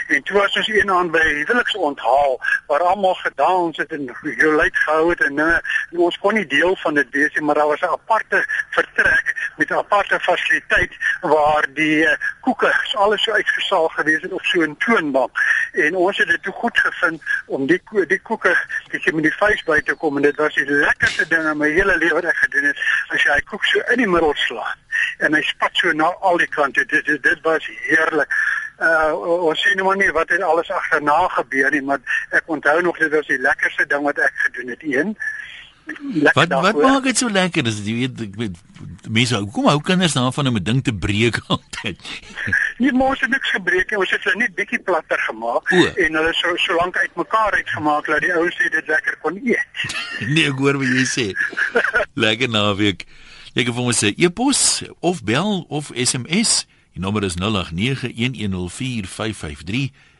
En 0.07 0.23
toe 0.23 0.37
was 0.37 0.55
ons 0.55 0.67
een 0.67 0.91
aan 0.91 1.11
by 1.11 1.23
huweliks 1.23 1.75
onthaal 1.75 2.39
waar 2.67 2.83
almal 2.83 3.13
gedans 3.13 3.77
het 3.77 3.91
en 3.91 4.05
jou 4.37 4.55
lyk 4.55 4.75
gehou 4.75 5.09
het 5.09 5.21
en 5.21 5.33
nou 5.33 5.51
ons 6.07 6.17
kon 6.17 6.33
nie 6.33 6.45
deel 6.47 6.75
van 6.75 6.93
dit 6.93 7.07
wees 7.11 7.33
nie, 7.33 7.43
maar 7.43 7.55
daar 7.55 7.67
was 7.67 7.81
'n 7.81 7.95
aparte 7.97 8.45
vertrek 8.69 9.51
met 9.57 9.69
'n 9.69 9.73
aparte 9.83 10.19
fasiliteit 10.19 10.93
waar 11.21 11.65
die 11.73 12.03
uh, 12.03 12.15
koeke 12.41 12.73
alles 12.93 13.23
so 13.23 13.31
uitgesaal 13.31 13.87
gewees 13.87 14.21
het 14.21 14.31
op 14.31 14.45
so 14.45 14.61
'n 14.61 14.77
toonbank. 14.77 15.31
En 15.71 15.95
ons 15.95 16.17
het 16.17 16.27
dit 16.27 16.43
toe 16.43 16.53
goed 16.53 16.79
gevind 16.79 17.21
om 17.45 17.65
die 17.65 17.81
die 18.07 18.21
koeke 18.21 18.55
ek 18.91 19.03
het 19.05 19.13
met 19.13 19.23
die 19.23 19.37
vuis 19.37 19.63
by 19.63 19.79
te 19.81 19.93
kom 19.93 20.15
en 20.17 20.25
dit 20.25 20.35
was 20.35 20.55
die 20.55 20.65
lekkerste 20.65 21.27
ding 21.27 21.45
in 21.49 21.57
my 21.57 21.69
hele 21.71 21.97
lewe 21.97 22.19
wat 22.19 22.29
ek 22.31 22.39
gedoen 22.43 22.69
het 22.69 22.79
as 23.13 23.23
jy 23.23 23.33
hy 23.35 23.43
koek 23.49 23.65
so 23.65 23.83
in 23.93 24.01
die 24.03 24.09
middel 24.09 24.33
slaan 24.35 24.79
en 25.25 25.37
hy 25.37 25.41
spat 25.45 25.77
so 25.81 25.91
na 25.93 26.09
al 26.29 26.39
die 26.41 26.49
kante 26.55 26.85
dit 26.85 27.05
dit, 27.05 27.23
dit 27.23 27.43
was 27.45 27.69
heerlik 27.89 28.33
uh 28.79 29.13
ons 29.49 29.61
sien 29.61 29.77
nou 29.77 29.95
nie 29.97 30.11
wat 30.13 30.29
het 30.29 30.41
alles 30.41 30.69
agterna 30.71 31.27
gebeur 31.39 31.71
nie 31.71 31.81
maar 31.81 31.99
ek 32.29 32.43
onthou 32.45 32.81
nog 32.81 32.97
dit 32.97 33.11
was 33.11 33.27
die 33.27 33.41
lekkerste 33.41 33.87
ding 33.89 34.03
wat 34.05 34.19
ek 34.19 34.33
gedoen 34.45 34.73
het 34.75 34.83
een 34.83 35.17
Wat 36.33 36.51
wat 36.51 36.75
maak 36.75 37.03
dit 37.07 37.17
so 37.17 37.29
lekker? 37.31 37.63
Dis 37.63 37.79
jy 37.85 37.93
weet 37.95 38.21
ek 38.27 38.35
weet 38.39 38.57
mense 39.07 39.39
kom 39.55 39.69
hou 39.71 39.79
kinders 39.81 40.17
daarvan 40.17 40.49
om 40.51 40.57
'n 40.59 40.63
ding 40.63 40.81
te 40.83 40.93
breek 40.93 41.39
altyd. 41.53 41.99
Nie 42.77 42.91
mos 42.91 43.19
het 43.23 43.31
niks 43.31 43.51
gebreek 43.55 43.89
nie. 43.91 43.99
Ons 43.99 44.11
het 44.11 44.23
hulle 44.27 44.43
net 44.43 44.55
bietjie 44.55 44.79
platter 44.83 45.19
gemaak 45.29 45.71
o. 45.71 45.85
en 45.95 46.19
hulle 46.19 46.33
so 46.33 46.55
so 46.59 46.75
lank 46.75 46.97
uitmekaar 46.97 47.53
uitgemaak 47.53 48.05
dat 48.05 48.21
die 48.21 48.33
ouens 48.33 48.55
sê 48.59 48.69
dit 48.69 48.87
lekker 48.87 49.17
kon 49.23 49.39
eet. 49.43 49.87
nee, 50.33 50.47
ek 50.51 50.59
hoor 50.59 50.77
wat 50.77 50.91
jy 50.91 51.05
sê. 51.07 51.27
lekker 52.13 52.49
naweek. 52.49 53.07
Jy 53.55 53.63
kan 53.63 53.73
vir 53.73 53.87
ons 53.89 54.03
sê 54.03 54.13
e-pos 54.17 54.83
of 54.99 55.23
bel 55.23 55.63
of 55.69 55.91
SMS. 55.95 56.67
Die 56.97 57.05
nommer 57.05 57.23
is 57.23 57.35
0891104553. 57.37 57.41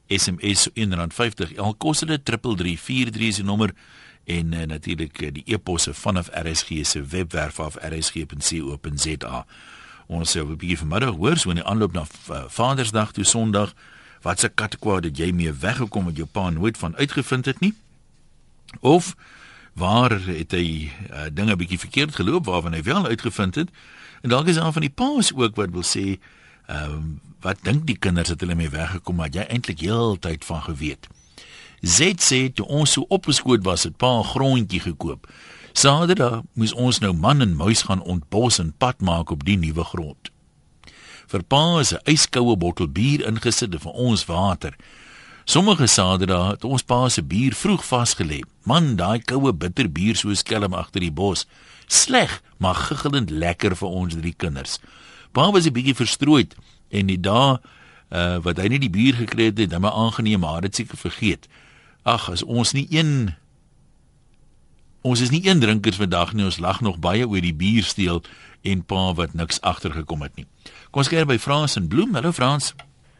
SMS 0.07 0.69
R1.50. 0.69 1.57
Al 1.57 1.74
kos 1.75 2.00
dit 2.05 2.25
3343 2.25 3.22
is 3.27 3.36
die 3.41 3.46
nommer 3.46 3.74
en 4.29 4.53
uh, 4.53 4.62
natuurlik 4.69 5.22
uh, 5.22 5.31
die 5.34 5.43
eposse 5.50 5.93
vanaf 5.98 6.29
RSG 6.29 6.86
se 6.86 7.01
webwerf 7.01 7.60
af 7.60 7.75
rsg.co.za. 7.81 9.46
Ons 10.07 10.31
sou 10.31 10.46
'n 10.46 10.55
bietjie 10.55 10.77
vanmiddag 10.77 11.15
hoor 11.17 11.38
so 11.38 11.50
in 11.50 11.55
die 11.55 11.65
aanloop 11.65 11.93
na 11.98 12.05
uh, 12.05 12.43
Vadersdag 12.48 13.12
toe 13.12 13.25
Sondag 13.25 13.74
wat 14.22 14.39
se 14.39 14.50
katkwaad 14.50 15.03
het 15.03 15.17
jy 15.17 15.31
mee 15.31 15.51
weggekom 15.51 16.05
met 16.05 16.15
jou 16.15 16.27
pa 16.31 16.50
nooit 16.50 16.77
van 16.77 16.96
uitgevind 16.96 17.46
het 17.46 17.60
nie? 17.60 17.74
Of 18.79 19.15
waar 19.74 20.12
het 20.25 20.51
hy 20.51 20.91
uh, 21.10 21.25
dinge 21.34 21.55
bietjie 21.55 21.79
verkeerd 21.79 22.15
geloop 22.15 22.46
waarvan 22.46 22.74
hy 22.74 22.84
wel 22.84 23.05
uitgevind 23.05 23.55
het? 23.55 23.69
En 24.22 24.29
dalk 24.29 24.46
is 24.48 24.55
daar 24.55 24.72
van 24.72 24.81
die 24.81 24.93
paas 24.93 25.34
ook 25.34 25.55
wat 25.55 25.69
wil 25.69 25.84
sê, 25.84 26.19
ehm 26.67 26.93
um, 26.93 27.21
wat 27.41 27.59
dink 27.63 27.86
die 27.86 27.97
kinders 27.97 28.29
het 28.33 28.41
hulle 28.41 28.55
mee 28.55 28.69
weggekom 28.69 29.15
maar 29.15 29.29
jy 29.31 29.45
eintlik 29.45 29.79
heeltyd 29.79 30.45
van 30.45 30.62
geweet? 30.62 31.07
Zet 31.81 32.24
sê 32.25 32.39
toe 32.53 32.65
ons 32.65 32.91
so 32.91 33.05
opgeskoot 33.13 33.63
was, 33.63 33.83
het 33.83 33.97
pa 33.97 34.19
'n 34.19 34.24
grondjie 34.24 34.79
gekoop. 34.79 35.27
Saterdag 35.74 36.41
moes 36.53 36.74
ons 36.74 37.00
nou 37.00 37.13
man 37.13 37.41
en 37.41 37.55
muis 37.55 37.81
gaan 37.81 38.01
ontbos 38.01 38.57
en 38.59 38.74
pad 38.77 39.01
maak 39.01 39.29
op 39.29 39.45
die 39.45 39.57
nuwe 39.57 39.83
grond. 39.83 40.31
Vir 41.27 41.43
pa 41.43 41.79
is 41.79 41.93
'n 41.93 42.01
yskoue 42.05 42.57
bottel 42.57 42.88
bier 42.88 43.25
ingesit 43.27 43.75
vir 43.79 43.91
ons 43.91 44.25
water. 44.25 44.74
Sommige 45.45 45.88
Saterdae 45.88 46.50
het 46.50 46.63
ons 46.63 46.83
pa 46.83 47.09
se 47.09 47.21
bier 47.21 47.53
vroeg 47.53 47.86
vasgelê. 47.86 48.41
Man, 48.63 48.95
daai 48.95 49.19
koue 49.19 49.53
bitter 49.53 49.91
bier 49.91 50.15
so 50.15 50.33
skelm 50.33 50.74
agter 50.74 51.00
die 51.00 51.12
bos. 51.12 51.45
Sleg, 51.88 52.41
maar 52.57 52.75
giggelend 52.75 53.29
lekker 53.29 53.75
vir 53.75 53.88
ons 53.89 54.15
drie 54.15 54.33
kinders. 54.33 54.79
Pa 55.38 55.51
was 55.53 55.67
'n 55.70 55.74
bietjie 55.74 55.96
verstrooid 55.96 56.56
en 56.89 57.06
die 57.06 57.20
dae 57.20 57.60
uh, 58.10 58.38
wat 58.41 58.58
hy 58.58 58.72
nie 58.74 58.79
die 58.82 58.89
bier 58.89 59.13
gekry 59.13 59.51
het, 59.51 59.60
het 59.62 59.74
hom 59.74 59.86
aangeneem, 59.86 60.39
maar 60.41 60.62
dit 60.65 60.75
seker 60.75 60.98
vergeet. 60.98 61.46
Ag, 62.01 62.29
as 62.32 62.41
ons 62.44 62.74
nie 62.74 62.88
een 62.89 63.36
ons 65.06 65.22
is 65.22 65.29
nie 65.29 65.46
een 65.46 65.60
drinkers 65.60 66.01
vandag 66.01 66.34
nie, 66.34 66.46
ons 66.46 66.58
lag 66.58 66.82
nog 66.82 66.98
baie 66.98 67.27
oor 67.27 67.41
die 67.41 67.53
bier 67.53 67.84
steel 67.84 68.24
en 68.63 68.82
pa 68.82 69.13
wat 69.13 69.38
niks 69.38 69.62
agtergekom 69.62 70.25
het 70.25 70.36
nie. 70.36 70.48
Kom 70.89 71.06
ons 71.06 71.12
kyk 71.13 71.29
by 71.29 71.38
Frans 71.38 71.77
en 71.77 71.88
Bloem. 71.88 72.17
Hallo 72.17 72.32
Frans. 72.32 72.74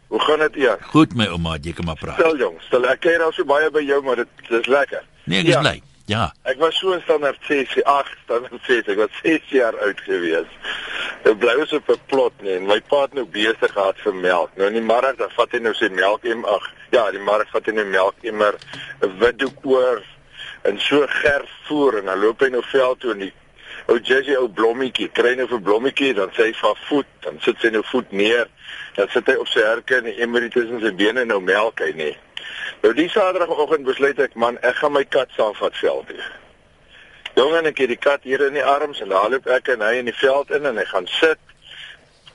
Hoe 0.08 0.20
gaan 0.20 0.40
dit 0.40 0.56
eers? 0.66 0.82
Goed 0.90 1.14
my 1.14 1.28
ouma, 1.30 1.58
jy 1.62 1.76
kan 1.78 1.86
maar 1.86 2.02
praat. 2.02 2.18
Stel 2.18 2.38
jong, 2.42 2.58
stel 2.66 2.90
ek 2.90 3.06
kyk 3.06 3.22
al 3.22 3.32
so 3.36 3.46
baie 3.46 3.70
by 3.70 3.86
jou, 3.86 4.02
maar 4.04 4.24
dit 4.24 4.50
is 4.50 4.66
lekker. 4.66 5.06
Nee, 5.26 5.46
ek 5.46 5.54
is 5.54 5.60
ja. 5.60 5.62
bly. 5.62 5.82
Ja. 6.08 6.30
Ek 6.48 6.60
was 6.60 6.78
so 6.80 6.94
in 6.96 7.02
standaard 7.04 7.40
6, 7.48 7.82
8, 7.84 8.14
standaard 8.24 8.62
6, 8.64 8.88
ek 8.94 9.00
was 9.02 9.16
6 9.24 9.50
jaar 9.52 9.76
oud 9.84 10.02
gewees. 10.06 10.54
Ek 11.28 11.36
bly 11.42 11.56
so 11.66 11.82
op 11.82 11.90
'n 11.92 12.00
plot 12.08 12.42
nie 12.42 12.54
en 12.56 12.70
my 12.70 12.80
pa 12.80 13.02
het 13.02 13.14
nou 13.14 13.26
besig 13.26 13.72
gehad 13.74 14.00
vir 14.06 14.16
melk. 14.16 14.54
Nou 14.56 14.68
in 14.68 14.80
die 14.80 14.88
middag 14.92 15.18
dan 15.20 15.34
vat 15.36 15.52
hy 15.52 15.60
nou 15.60 15.74
sy 15.74 15.90
melk 15.90 16.24
em 16.24 16.46
ag, 16.46 16.70
ja, 16.96 17.12
die 17.12 17.20
middag 17.20 17.52
vat 17.52 17.66
hy 17.66 17.74
nou 17.76 17.86
melk 17.86 18.24
emmer 18.24 18.56
'n 19.02 19.20
wit 19.20 19.40
doek 19.40 19.66
oor 19.66 20.04
en 20.64 20.80
so 20.80 21.08
gerf 21.08 21.52
voer 21.68 21.98
en 22.00 22.06
dan 22.06 22.20
loop 22.20 22.40
hy 22.40 22.50
nou 22.50 22.64
veld 22.64 23.00
toe 23.00 23.12
en 23.12 23.20
die 23.20 23.34
ou 23.88 24.00
Jessie 24.00 24.38
ou 24.40 24.48
blommetjie, 24.52 25.08
kry 25.16 25.36
nou 25.36 25.48
vir 25.48 25.62
blommetjie, 25.64 26.14
dan 26.14 26.32
sê 26.36 26.50
hy 26.50 26.54
vir 26.54 26.80
voet, 26.90 27.12
dan 27.24 27.40
sit 27.40 27.60
sy 27.62 27.70
nou 27.70 27.84
voet 27.88 28.12
neer. 28.12 28.48
Dan 28.98 29.08
sit 29.14 29.28
hy 29.28 29.36
op 29.40 29.48
sy 29.48 29.64
herke 29.64 30.00
en 30.00 30.10
die 30.10 30.18
emmer 30.26 30.50
tussen 30.52 30.82
sy 30.84 30.92
bene 30.92 31.24
nou 31.26 31.40
melk 31.40 31.80
hy 31.86 31.92
nie. 31.96 32.16
Nou 32.82 32.94
die 32.94 33.10
Saterdagoggend 33.10 33.88
besluit 33.88 34.20
ek 34.20 34.36
man, 34.36 34.60
ek 34.66 34.80
gaan 34.82 34.94
my 34.96 35.04
kat 35.04 35.34
saamvat 35.36 35.76
veld 35.82 36.12
toe. 36.12 36.28
Jongen, 37.38 37.70
ek 37.70 37.84
het 37.84 37.92
die 37.94 38.00
kat 38.02 38.24
hier 38.26 38.42
in 38.48 38.56
die 38.58 38.66
arms 38.66 39.02
en 39.02 39.12
daar 39.14 39.30
loop 39.30 39.46
ek 39.54 39.70
en 39.74 39.84
hy 39.86 40.00
in 40.00 40.10
die 40.10 40.16
veld 40.18 40.50
in 40.58 40.66
en 40.66 40.80
hy 40.80 40.86
gaan 40.90 41.10
sit. 41.20 41.42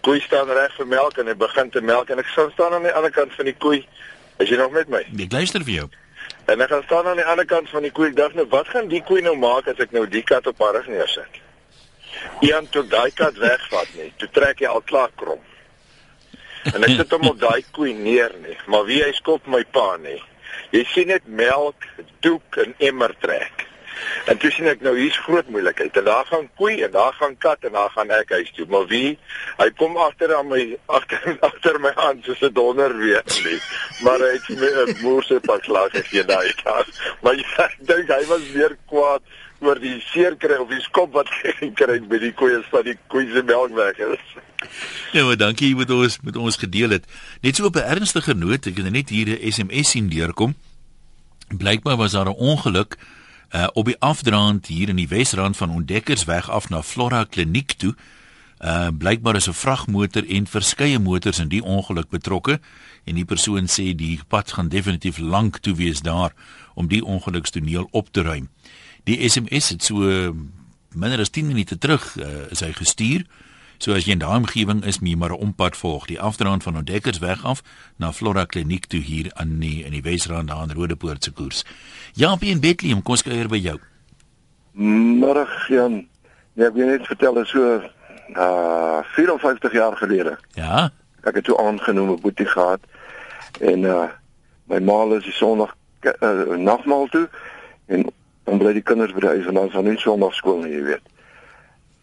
Koei 0.02 0.20
staan 0.22 0.50
reg 0.50 0.74
vir 0.78 0.88
melk 0.90 1.18
en 1.18 1.30
hy 1.30 1.34
begin 1.38 1.70
te 1.74 1.82
melk 1.82 2.10
en 2.10 2.22
ek 2.22 2.30
staan 2.30 2.74
aan 2.74 2.86
die 2.86 2.94
ander 2.94 3.10
kant 3.14 3.34
van 3.34 3.50
die 3.50 3.56
koei. 3.64 3.80
Is 4.42 4.50
jy 4.50 4.58
nog 4.58 4.72
met 4.74 4.90
my? 4.90 5.02
Ek 5.26 5.34
luister 5.34 5.66
vir 5.66 5.74
jou. 5.80 5.88
En 6.50 6.62
ek 6.62 6.70
gaan 6.70 6.86
staan 6.86 7.10
aan 7.10 7.18
die 7.18 7.26
ander 7.26 7.46
kant 7.46 7.70
van 7.70 7.86
die 7.86 7.92
koei. 7.94 8.10
Ek 8.10 8.18
dink 8.18 8.38
nou, 8.38 8.46
wat 8.54 8.70
gaan 8.70 8.90
die 8.90 9.02
koei 9.06 9.22
nou 9.26 9.34
maak 9.38 9.70
as 9.70 9.82
ek 9.82 9.94
nou 9.94 10.04
die 10.10 10.24
kat 10.26 10.46
op 10.50 10.62
haar 10.62 10.78
rug 10.78 10.90
neersit? 10.90 11.42
Ian 12.46 12.66
toe 12.70 12.82
daai 12.86 13.10
kat 13.14 13.38
wegvat 13.42 13.94
nie. 13.98 14.10
Toe 14.18 14.28
trek 14.34 14.62
hy 14.62 14.70
al 14.70 14.82
klaar 14.86 15.10
krom. 15.18 15.42
En 16.70 16.84
ek 16.86 16.94
sit 17.00 17.10
hom 17.16 17.26
op 17.32 17.40
daai 17.42 17.64
koei 17.74 17.92
neer 17.98 18.34
nie, 18.44 18.56
maar 18.70 18.86
wie 18.86 19.02
hy 19.02 19.10
skop 19.18 19.46
my 19.50 19.64
pa 19.74 19.96
nie. 20.02 20.20
Jy 20.72 20.84
sien 20.92 21.10
net 21.10 21.26
melk, 21.26 21.86
doek 22.24 22.62
en 22.62 22.74
emmer 22.78 23.14
trek. 23.20 23.66
En 24.30 24.38
toe 24.38 24.50
sien 24.54 24.68
ek 24.70 24.82
nou 24.84 24.92
hier's 24.96 25.18
groot 25.24 25.48
moeilikheid. 25.52 25.96
En 25.98 26.06
daar 26.06 26.26
gaan 26.28 26.48
koei 26.58 26.76
en 26.86 26.90
daar 26.94 27.14
gaan 27.18 27.34
kat 27.42 27.66
en 27.66 27.74
daar 27.76 27.90
gaan 27.94 28.10
ek 28.14 28.34
huis 28.38 28.50
toe. 28.56 28.66
Maar 28.70 28.86
wie? 28.90 29.18
Hy 29.58 29.68
kom 29.78 29.98
agter 30.00 30.34
aan 30.36 30.48
my 30.50 30.62
agter 30.86 31.36
agter 31.48 31.78
my 31.84 31.92
aan 32.06 32.22
soos 32.26 32.42
'n 32.42 32.54
donder 32.54 32.96
weer 32.98 33.24
nie. 33.44 33.58
Maar 34.06 34.26
hy 34.26 34.32
het 34.38 34.48
my 34.62 34.70
'n 34.86 34.96
moerse 35.02 35.40
pak 35.46 35.64
slag 35.64 35.90
gegee 35.98 36.24
daai 36.24 36.54
dag. 36.64 36.86
Maar 37.22 37.42
ek 37.66 37.78
dink 37.80 38.08
hy 38.08 38.24
was 38.30 38.50
weer 38.54 38.76
kwaad 38.86 39.22
oor 39.62 39.78
die 39.80 40.00
seer 40.12 40.36
kry 40.36 40.58
of 40.60 40.68
die 40.68 40.80
skop 40.80 41.12
wat 41.12 41.30
gekry 41.60 41.98
het 41.98 42.08
by 42.10 42.18
die 42.18 42.32
koeie 42.32 42.60
wat 42.70 42.84
die 42.84 42.98
koeie 43.12 43.30
se 43.32 43.42
melk 43.42 43.74
weg 43.78 43.98
is. 43.98 44.26
Ja, 45.12 45.24
maar 45.24 45.36
dankie 45.36 45.70
jy 45.70 45.76
met 45.76 45.90
ons 45.90 46.18
met 46.22 46.36
ons 46.36 46.56
gedeel 46.56 46.98
het. 46.98 47.06
Net 47.42 47.56
so 47.56 47.66
op 47.66 47.76
'n 47.76 47.88
ernstige 47.96 48.34
noot, 48.34 48.66
ek 48.66 48.76
het 48.76 48.90
net 48.90 49.08
hier 49.08 49.38
'n 49.38 49.52
SMS 49.52 49.90
sien 49.90 50.08
deurkom. 50.08 50.54
Blykbaar 51.48 51.96
was 51.96 52.12
daar 52.12 52.28
'n 52.28 52.38
ongeluk 52.38 52.96
uh 53.52 53.68
op 53.72 53.84
die 53.84 53.98
afdraand 53.98 54.66
hier 54.66 54.88
in 54.88 54.96
die 54.96 55.08
Wesrand 55.08 55.56
van 55.56 55.70
Ontdekkersweg 55.70 56.50
af 56.50 56.68
na 56.68 56.82
Flora 56.82 57.24
Kliniek 57.24 57.72
toe. 57.72 57.94
Uh 58.60 58.88
blykbaar 58.98 59.36
is 59.36 59.48
'n 59.48 59.52
vragmotor 59.52 60.24
en 60.28 60.46
verskeie 60.46 60.98
motors 60.98 61.38
in 61.38 61.48
die 61.48 61.62
ongeluk 61.62 62.08
betrokke 62.08 62.60
en 63.04 63.14
die 63.14 63.24
persoon 63.24 63.66
sê 63.66 63.94
die 63.94 64.20
pad 64.28 64.52
gaan 64.52 64.68
definitief 64.68 65.18
lank 65.18 65.58
toe 65.58 65.74
wees 65.74 66.00
daar 66.00 66.32
om 66.74 66.88
die 66.88 67.04
ongelukstoneel 67.04 67.88
op 67.90 68.08
te 68.12 68.22
ruim. 68.22 68.48
Die 69.04 69.18
SMS 69.28 69.68
het 69.68 69.82
so 69.82 69.96
minder 70.94 71.18
as 71.18 71.30
10 71.30 71.46
minute 71.46 71.78
terug 71.78 72.16
uh, 72.16 72.50
is 72.50 72.60
hy 72.60 72.72
gestuur. 72.72 73.24
So 73.82 73.96
as 73.96 74.06
jy 74.06 74.14
in 74.14 74.20
daai 74.22 74.36
omgewing 74.38 74.84
is, 74.86 75.00
moet 75.02 75.10
jy 75.10 75.18
maar 75.18 75.32
'n 75.34 75.42
ompad 75.42 75.76
volg, 75.76 76.06
die 76.06 76.20
afdraand 76.20 76.62
van 76.62 76.76
Ontdekkersweg 76.76 77.44
af 77.44 77.62
na 77.96 78.12
Flora 78.12 78.44
Kliniek 78.44 78.86
toe 78.86 79.00
hier 79.00 79.30
aan 79.34 79.58
die 79.58 79.82
in 79.84 79.90
die 79.90 80.02
Wesrand 80.02 80.50
aan 80.50 80.70
Rodepoort 80.70 81.24
se 81.24 81.32
koers. 81.32 81.64
Jaapie 82.14 82.50
in 82.50 82.60
Bethlehem, 82.60 83.02
kom 83.02 83.16
skeuier 83.16 83.48
by 83.48 83.58
jou. 83.58 83.78
Middag 84.72 85.68
Jan. 85.68 86.06
Ja, 86.54 86.66
ek 86.66 86.74
wil 86.74 86.86
net 86.86 87.06
vertel 87.06 87.40
is 87.42 87.50
so 87.50 87.82
uh 88.36 89.02
54 89.02 89.72
jaar 89.72 89.96
gelede. 89.96 90.38
Ja. 90.54 90.92
Ek 91.24 91.34
het 91.34 91.44
toe 91.44 91.58
aangenoem 91.58 92.10
'n 92.10 92.20
boetie 92.20 92.46
gehad 92.46 92.80
en 93.60 93.82
uh 93.82 94.08
my 94.64 94.78
ma 94.78 95.16
is 95.16 95.24
die 95.24 95.32
Sondag 95.32 95.74
uh, 96.02 96.56
nagmaal 96.56 97.06
toe 97.06 97.28
en 97.86 98.06
dan 98.44 98.58
bly 98.58 98.72
die 98.72 98.82
kinders 98.82 99.12
by 99.14 99.20
die 99.20 99.34
huis 99.36 99.46
en 99.46 99.54
dan 99.60 99.70
daar 99.72 99.86
nie 99.86 99.98
Sondag 99.98 100.34
skool 100.34 100.62
nie, 100.64 100.72
jy 100.74 100.82
weet. 100.82 101.08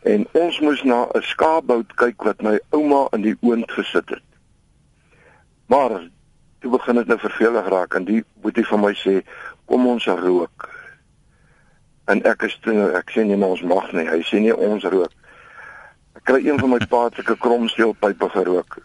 En 0.08 0.26
ons 0.40 0.60
moes 0.64 0.84
na 0.84 1.08
'n 1.14 1.22
skaapbout 1.22 1.96
kyk 1.96 2.24
wat 2.24 2.42
my 2.42 2.60
ouma 2.72 3.08
in 3.12 3.22
die 3.22 3.38
oond 3.42 3.72
gesit 3.72 4.10
het. 4.10 4.24
Maar 5.68 6.10
toe 6.60 6.72
begin 6.72 6.96
dit 6.96 7.08
nou 7.08 7.20
vervelig 7.20 7.68
raak 7.68 7.94
en 7.94 8.06
die 8.06 8.24
boetie 8.42 8.68
van 8.68 8.80
my 8.80 8.94
sê 8.94 9.22
kom 9.66 9.88
ons 9.88 10.06
rook. 10.06 10.70
En 12.06 12.24
ek 12.24 12.42
is 12.44 12.58
toe 12.62 12.92
ek 12.98 13.12
sê 13.12 13.38
maar 13.38 13.50
ons 13.50 13.62
mag 13.62 13.92
nie. 13.92 14.08
Hy 14.08 14.22
sê 14.26 14.40
nie 14.40 14.56
ons 14.56 14.84
rook. 14.84 15.14
Ek 16.16 16.24
kry 16.24 16.42
een 16.48 16.60
van 16.60 16.70
my 16.70 16.80
pa 16.90 17.10
se 17.16 17.24
kromsteelpype 17.24 18.30
gerook. 18.30 18.80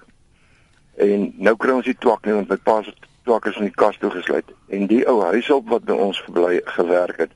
En 0.96 1.32
nou 1.36 1.56
kry 1.56 1.72
ons 1.72 1.84
die 1.84 1.96
twak 1.98 2.26
nie 2.26 2.34
want 2.34 2.48
my 2.48 2.56
pa 2.56 2.82
se 2.82 2.92
twak 3.24 3.46
is 3.46 3.56
in 3.56 3.68
die 3.68 3.78
kas 3.82 3.98
toe 3.98 4.10
gesluit. 4.10 4.50
En 4.68 4.86
die 4.86 5.02
ou 5.08 5.20
huishulp 5.22 5.68
wat 5.68 5.84
by 5.88 5.96
ons 6.06 6.20
gebly 6.26 6.60
gewerk 6.76 7.20
het, 7.24 7.32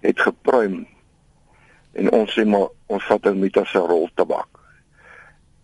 het 0.00 0.20
gepruim. 0.20 0.86
En 1.92 2.12
ons 2.12 2.32
sê 2.32 2.44
maar 2.44 2.68
ons 2.86 3.04
vat 3.04 3.26
'n 3.26 3.40
meter 3.40 3.66
se 3.66 3.78
rol 3.78 4.08
tabak. 4.14 4.48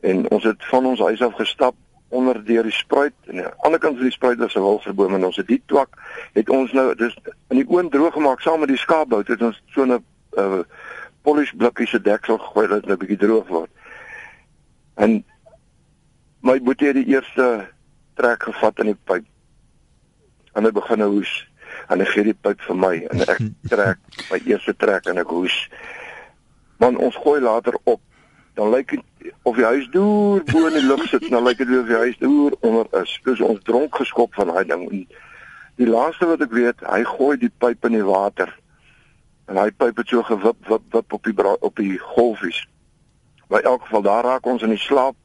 En 0.01 0.31
ons 0.31 0.45
het 0.45 0.65
van 0.65 0.87
ons 0.87 1.01
huis 1.01 1.23
af 1.23 1.35
gestap 1.35 1.75
onder 2.09 2.45
deur 2.45 2.63
die 2.63 2.73
spruit 2.73 3.15
en 3.25 3.37
aan 3.37 3.51
die 3.51 3.65
ander 3.65 3.81
kant 3.81 3.97
van 3.97 4.05
die 4.05 4.13
spruit 4.13 4.39
was 4.39 4.55
'n 4.55 4.61
wilverbome 4.61 5.15
en 5.17 5.25
ons 5.25 5.37
het 5.37 5.47
die 5.47 5.63
twak 5.67 5.97
het 6.33 6.51
ons 6.51 6.73
nou 6.73 6.95
dis 6.95 7.17
in 7.49 7.57
die 7.57 7.69
oond 7.69 7.93
droog 7.93 8.13
gemaak 8.13 8.41
saam 8.41 8.61
met 8.61 8.69
die 8.69 8.77
skaapbout 8.77 9.29
het 9.29 9.43
ons 9.43 9.63
so 9.67 9.85
'n 9.85 10.05
uh, 10.37 10.61
polish 11.23 11.53
blikkie 11.57 11.87
se 11.87 12.01
deksel 12.01 12.39
gegooi 12.39 12.67
dat 12.69 12.83
dit 12.83 12.91
'n 12.91 12.99
bietjie 12.99 13.17
droog 13.27 13.49
word. 13.49 13.71
En 14.95 15.25
my 16.41 16.63
boetie 16.63 16.87
het 16.87 16.97
die 16.97 17.15
eerste 17.15 17.69
trek 18.15 18.43
gevat 18.43 18.79
in 18.79 18.87
die 18.87 18.99
pyp. 19.05 19.25
En 20.55 20.65
hy 20.65 20.73
begin 20.75 21.03
nou 21.03 21.11
hoes 21.17 21.33
en 21.89 22.01
hy 22.03 22.07
gee 22.13 22.29
die 22.29 22.37
pyp 22.37 22.61
vir 22.67 22.77
my 22.77 22.95
en 23.11 23.25
ek 23.25 23.43
trek 23.73 24.23
my 24.31 24.39
eerste 24.45 24.75
trek 24.79 25.09
en 25.11 25.21
ek 25.23 25.31
hoes. 25.33 25.57
Man 26.83 26.99
ons 27.01 27.17
gooi 27.25 27.41
later 27.41 27.79
op 27.85 28.01
dan 28.55 28.71
lyk 28.71 28.91
dit 28.91 29.33
of 29.43 29.57
die 29.57 29.65
huis 29.65 29.89
deur 29.91 30.43
bo 30.45 30.67
in 30.67 30.77
die 30.77 30.87
lug 30.87 31.05
sit, 31.09 31.25
dan 31.31 31.45
lyk 31.47 31.63
dit 31.63 31.71
of 31.79 31.87
die 31.89 32.01
huis 32.05 32.19
deur 32.21 32.57
onder 32.61 32.89
is. 33.01 33.15
Dis 33.25 33.41
ons 33.41 33.63
dronk 33.65 33.97
geskop 33.97 34.35
van 34.35 34.53
daai 34.53 34.65
ding. 34.69 34.85
En 34.91 35.07
die 35.81 35.89
laaste 35.89 36.29
wat 36.29 36.45
ek 36.45 36.53
weet, 36.53 36.85
hy 36.85 37.01
gooi 37.15 37.37
die 37.41 37.53
pyp 37.65 37.89
in 37.89 37.97
die 37.97 38.05
water. 38.05 38.53
En 39.49 39.59
hy 39.61 39.71
pyp 39.73 40.03
het 40.03 40.13
so 40.13 40.25
gewip 40.29 40.69
wip 40.69 40.85
wip 40.93 41.17
op 41.17 41.25
die 41.25 41.49
op 41.55 41.81
die 41.81 41.99
golfies. 42.13 42.61
Maar 43.49 43.65
in 43.65 43.73
elk 43.73 43.89
geval 43.89 44.03
daar 44.03 44.25
raak 44.25 44.47
ons 44.47 44.63
in 44.63 44.75
die 44.75 44.81
slaap 44.81 45.17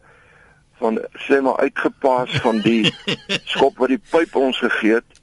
van 0.77 0.99
sê 1.25 1.41
maar 1.41 1.57
uitgepaas 1.57 2.39
van 2.43 2.59
die 2.61 2.93
skop 3.53 3.77
wat 3.81 3.91
die 3.91 4.01
pyp 4.11 4.35
ons 4.35 4.59
gegee 4.63 5.01
het. 5.01 5.21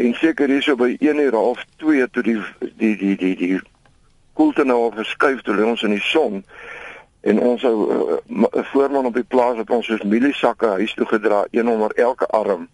En 0.00 0.14
seker 0.14 0.48
hierso 0.48 0.76
by 0.80 0.94
1 0.98 1.18
uur 1.18 1.34
half 1.36 1.64
2 1.76 2.10
toe 2.10 2.22
die 2.22 2.38
die 2.80 2.96
die 2.96 3.16
die 3.16 3.36
die 3.36 3.60
koelte 4.32 4.64
nou 4.64 4.78
al 4.86 4.94
verskuif 4.96 5.42
toe 5.44 5.58
ons 5.64 5.82
in 5.84 5.92
die 5.92 6.04
son. 6.04 6.40
En 7.20 7.40
ons 7.44 7.64
ou 7.68 7.74
uh, 7.92 8.46
voorman 8.72 9.10
op 9.10 9.18
die 9.18 9.26
plaas 9.34 9.60
het 9.60 9.70
ons 9.70 9.90
soos 9.90 10.06
mieliesakke 10.08 10.70
huis 10.78 10.94
toe 10.96 11.06
gedra 11.10 11.42
een 11.50 11.68
onder 11.68 11.92
elke 12.00 12.26
arm. 12.26 12.64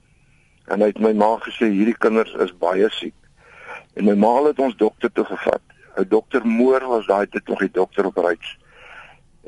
En 0.70 0.84
hy 0.84 0.92
het 0.92 1.02
my 1.02 1.12
ma 1.18 1.32
gesê 1.42 1.66
hierdie 1.72 1.96
kinders 1.98 2.30
is 2.46 2.54
baie 2.62 2.86
siek. 2.94 3.16
En 3.98 4.06
my 4.06 4.14
ma 4.14 4.36
het 4.46 4.62
ons 4.62 4.78
dokter 4.78 5.10
toe 5.12 5.26
gevat. 5.32 5.62
'n 5.96 6.06
dokter 6.08 6.46
Moor 6.46 6.86
was 6.86 7.06
daai 7.10 7.26
tyd 7.26 7.48
nog 7.48 7.58
die 7.58 7.72
dokter 7.72 8.06
op 8.06 8.22
reis. 8.22 8.58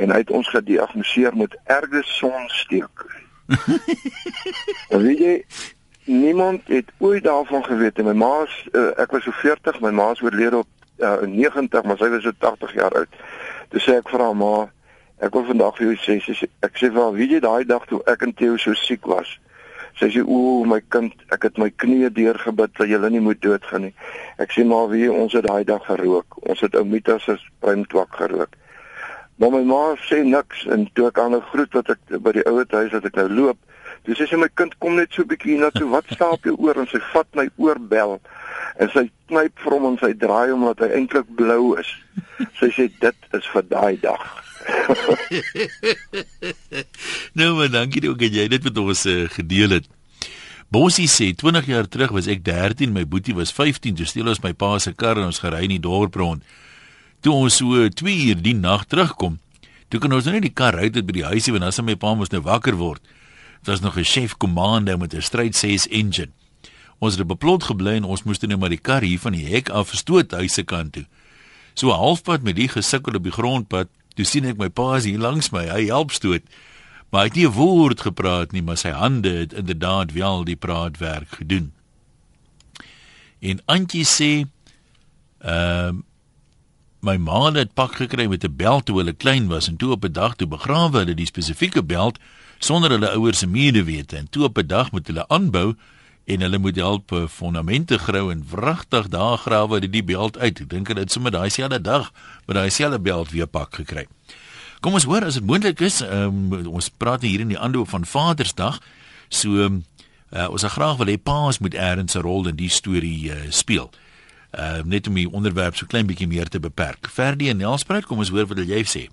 En 0.03 0.11
hy 0.11 0.19
het 0.25 0.31
ons 0.31 0.49
gediagnoseer 0.49 1.37
met 1.37 1.59
erge 1.65 2.03
sonsteek. 2.03 3.07
Weet 5.05 5.19
jy 5.19 5.35
niemand 6.09 6.67
het 6.73 6.91
ooit 6.99 7.25
daarvan 7.25 7.65
geweet 7.65 7.99
en 7.99 8.09
my 8.11 8.17
ma 8.17 8.33
uh, 8.73 8.91
ek 8.97 9.13
was 9.13 9.25
so 9.29 9.35
40 9.45 9.81
my 9.85 9.93
ma 9.93 10.11
is 10.17 10.25
oorlede 10.25 10.65
op 10.65 10.69
uh, 10.99 11.21
90 11.23 11.85
maar 11.85 12.01
sy 12.01 12.09
was 12.11 12.27
so 12.27 12.33
80 12.39 12.75
jaar 12.81 12.97
oud 13.03 13.23
Toe 13.69 13.81
sê 13.85 13.99
ek 14.01 14.09
vir 14.09 14.23
haar 14.25 14.37
ma, 14.37 14.69
Ek 15.19 15.35
wil 15.35 15.49
vandag 15.49 15.75
vir 15.75 15.89
jou 15.89 15.95
sê, 15.99 16.15
sê 16.23 16.47
ek 16.63 16.77
sê 16.79 16.89
wel, 16.95 17.17
weet 17.17 17.33
jy 17.35 17.39
daai 17.43 17.65
dag 17.67 17.83
toe 17.91 17.99
ek 18.07 18.21
en 18.23 18.33
Theo 18.39 18.59
so 18.63 18.75
siek 18.79 19.07
was. 19.11 19.33
Sy 19.99 20.13
sê 20.15 20.21
o, 20.23 20.63
my 20.71 20.79
kind, 20.95 21.11
ek 21.35 21.49
het 21.49 21.57
my 21.59 21.73
knieë 21.75 22.13
deurgebid 22.15 22.77
dat 22.79 22.87
jy 22.87 23.01
nie 23.11 23.23
moet 23.25 23.41
doodgaan 23.43 23.89
nie. 23.89 23.95
Ek 24.39 24.55
sê 24.55 24.63
maar 24.63 24.87
wie 24.93 25.09
ons 25.11 25.35
het 25.35 25.49
daai 25.49 25.67
dag 25.67 25.83
gerook. 25.91 26.39
Ons 26.47 26.63
het 26.63 26.79
ou 26.79 26.85
Mitas 26.87 27.27
se 27.27 27.35
primtwak 27.65 28.15
gerook. 28.21 28.55
Maar 29.43 29.57
my 29.57 29.65
ma 29.67 29.83
sê 30.07 30.21
niks 30.23 30.63
en 30.71 30.87
toe 30.95 31.09
ek 31.11 31.19
aan 31.19 31.35
'n 31.35 31.49
groet 31.51 31.75
wat 31.75 31.91
ek 31.91 32.23
by 32.23 32.33
die 32.39 32.47
ouer 32.47 32.67
huis 32.71 32.95
wat 32.95 33.05
ek 33.11 33.19
nou 33.19 33.29
loop, 33.29 33.59
toe 34.07 34.17
sê 34.19 34.27
sy 34.29 34.39
my 34.41 34.49
kind 34.55 34.75
kom 34.83 34.99
net 34.99 35.15
so 35.15 35.27
bietjie 35.29 35.55
hiernatoe. 35.55 35.89
Wat 35.93 36.11
staan 36.13 36.37
op 36.39 36.47
jou 36.47 36.57
oor? 36.59 36.83
En 36.83 36.91
sy 36.91 37.01
vat 37.13 37.29
my 37.39 37.49
oorbel 37.57 38.19
en 38.79 38.91
sy 38.95 39.09
knyp 39.31 39.65
vir 39.65 39.75
hom 39.75 39.89
en 39.91 39.99
sy 40.01 40.13
draai 40.19 40.53
hom 40.53 40.67
dat 40.69 40.85
hy 40.85 40.91
eintlik 40.99 41.31
blou 41.39 41.75
is. 41.81 41.91
Sy 42.61 42.71
sê 42.75 42.89
dit 43.03 43.19
is 43.39 43.51
vir 43.55 43.67
daai 43.71 43.97
dag. 44.03 44.27
nou 47.39 47.51
maar 47.57 47.71
dankie 47.73 48.03
ook 48.09 48.21
dat 48.21 48.35
jy 48.37 48.49
dit 48.53 48.67
met 48.69 48.81
ons 48.83 49.07
uh, 49.09 49.25
gedeel 49.35 49.79
het. 49.79 49.89
Bosie 50.69 51.09
sê 51.09 51.31
20 51.33 51.71
jaar 51.71 51.87
terug 51.89 52.13
was 52.13 52.29
ek 52.29 52.43
13, 52.45 52.93
my 52.93 53.07
boetie 53.09 53.33
was 53.33 53.55
15, 53.57 53.97
toe 53.97 54.09
steel 54.09 54.29
ons 54.29 54.43
my 54.45 54.53
pa 54.53 54.75
se 54.83 54.93
kar 54.93 55.17
en 55.17 55.31
ons 55.31 55.41
gery 55.41 55.63
in 55.65 55.79
die 55.79 55.83
dorp 55.83 56.19
rond. 56.21 56.45
Toe 57.25 57.33
ons 57.33 57.57
so 57.63 57.89
2 57.89 58.17
uur 58.29 58.43
die 58.45 58.55
nag 58.55 58.85
terugkom, 58.87 59.39
toe 59.89 60.01
kan 60.03 60.13
ons 60.13 60.29
nou 60.29 60.37
net 60.37 60.45
die 60.45 60.53
kar 60.53 60.77
uit 60.77 61.01
by 61.01 61.17
die 61.17 61.25
huisie 61.25 61.55
want 61.55 61.65
dan 61.65 61.75
sal 61.75 61.89
my 61.89 61.97
pa 61.97 62.13
mos 62.15 62.35
nou 62.35 62.43
wakker 62.45 62.77
word. 62.77 63.01
Was 63.69 63.81
nog 63.81 63.99
'n 63.99 64.05
chef 64.05 64.37
commando 64.37 64.97
met 64.97 65.15
'n 65.15 65.21
stryd 65.21 65.57
6 65.57 65.89
engine. 65.89 66.31
Ons 66.99 67.17
het 67.17 67.27
beplot 67.27 67.65
gebly 67.65 67.95
en 67.95 68.05
ons 68.05 68.23
moes 68.23 68.39
net 68.39 68.59
maar 68.59 68.69
die 68.69 68.81
kar 68.81 69.03
hier 69.03 69.19
van 69.19 69.33
die 69.33 69.47
hek 69.47 69.69
af 69.69 69.89
verstoot 69.89 70.31
huise 70.31 70.63
kant 70.63 70.93
toe. 70.93 71.07
So 71.75 71.91
halfpad 71.91 72.43
met 72.43 72.57
die 72.57 72.69
gesukkel 72.69 73.15
op 73.15 73.23
die 73.23 73.33
grondpad, 73.33 73.89
Toe 74.19 74.27
sien 74.27 74.49
ek 74.51 74.59
my 74.59 74.67
pa 74.67 74.97
is 74.99 75.07
hier 75.07 75.21
langs 75.23 75.53
my. 75.55 75.69
Hy 75.71 75.85
help 75.93 76.11
stoot. 76.11 76.43
Maar 77.09 77.21
hy 77.23 77.29
het 77.29 77.37
nie 77.39 77.47
'n 77.47 77.55
woord 77.55 78.01
gepraat 78.01 78.53
nie, 78.53 78.63
maar 78.63 78.77
sy 78.77 78.91
hande 78.91 79.31
het 79.31 79.53
inderdaad 79.53 80.13
wel 80.13 80.45
die 80.45 80.57
praatwerk 80.57 81.39
gedoen. 81.39 81.73
En 83.41 83.63
Antjie 83.67 84.05
sê 84.05 84.47
ehm 85.39 85.97
uh, 85.97 86.03
my 87.01 87.17
ma 87.17 87.53
het 87.53 87.75
pak 87.75 87.95
gekry 87.95 88.27
met 88.27 88.45
'n 88.45 88.57
beld 88.57 88.87
toe 88.87 88.97
hulle 88.97 89.13
klein 89.13 89.47
was 89.47 89.69
en 89.69 89.77
toe 89.77 89.93
op 89.93 90.05
'n 90.05 90.13
dag 90.13 90.35
toe 90.35 90.49
begrawe 90.49 90.99
hulle 90.99 91.15
die 91.15 91.27
spesifieke 91.27 91.85
beld 91.85 92.19
sonder 92.59 92.91
hulle 92.91 93.11
ouers 93.15 93.39
se 93.39 93.47
medewete 93.47 94.17
en 94.17 94.29
toe 94.31 94.45
op 94.45 94.59
'n 94.59 94.67
dag 94.67 94.93
moet 94.93 95.07
hulle 95.07 95.29
aanbou 95.29 95.75
en 96.25 96.41
hulle 96.41 96.59
moet 96.59 96.77
help 96.77 97.13
eh, 97.13 97.25
fondamente 97.27 97.99
grou 97.99 98.31
en 98.33 98.45
wragtig 98.51 99.09
daar 99.09 99.39
grawe 99.39 99.81
dit 99.81 99.93
die 99.93 100.05
beeld 100.05 100.39
uit. 100.39 100.61
Ek 100.61 100.71
dink 100.71 100.95
dit 100.95 101.13
sommer 101.13 101.33
daai 101.33 101.51
selfde 101.51 101.81
dag 101.81 102.13
met 102.47 102.57
daai 102.57 102.71
selfde 102.71 103.01
beeld 103.01 103.31
weer 103.31 103.47
pak 103.47 103.75
gekry. 103.75 104.07
Kom 104.81 104.95
ons 104.95 105.09
hoor 105.09 105.25
as 105.25 105.35
dit 105.35 105.47
moontlik 105.47 105.81
is, 105.81 106.01
um, 106.01 106.53
ons 106.67 106.91
praat 106.91 107.25
hier 107.27 107.41
in 107.41 107.49
die 107.49 107.59
aanloop 107.59 107.89
van 107.89 108.05
Vadersdag. 108.07 108.79
So 109.29 109.65
um, 109.65 109.85
uh, 110.31 110.47
ons 110.53 110.61
sal 110.61 110.71
graag 110.71 111.01
wil 111.01 111.11
hê 111.11 111.17
paas 111.17 111.59
moet 111.59 111.75
eers 111.75 112.15
'n 112.15 112.23
rol 112.23 112.49
in 112.49 112.57
die 112.57 112.71
storie 112.71 113.33
uh, 113.33 113.51
speel. 113.51 113.91
Uh, 114.53 114.81
net 114.85 115.09
om 115.09 115.15
die 115.15 115.31
onderwerp 115.31 115.77
so 115.77 115.87
klein 115.87 116.07
bietjie 116.07 116.29
meer 116.29 116.49
te 116.49 116.61
beperk. 116.61 117.09
Verdie 117.09 117.51
en 117.51 117.57
Nelspruit, 117.57 118.07
kom 118.07 118.19
ons 118.19 118.31
hoor 118.31 118.47
wat 118.47 118.59
jy 118.59 118.85
sê. 118.85 119.09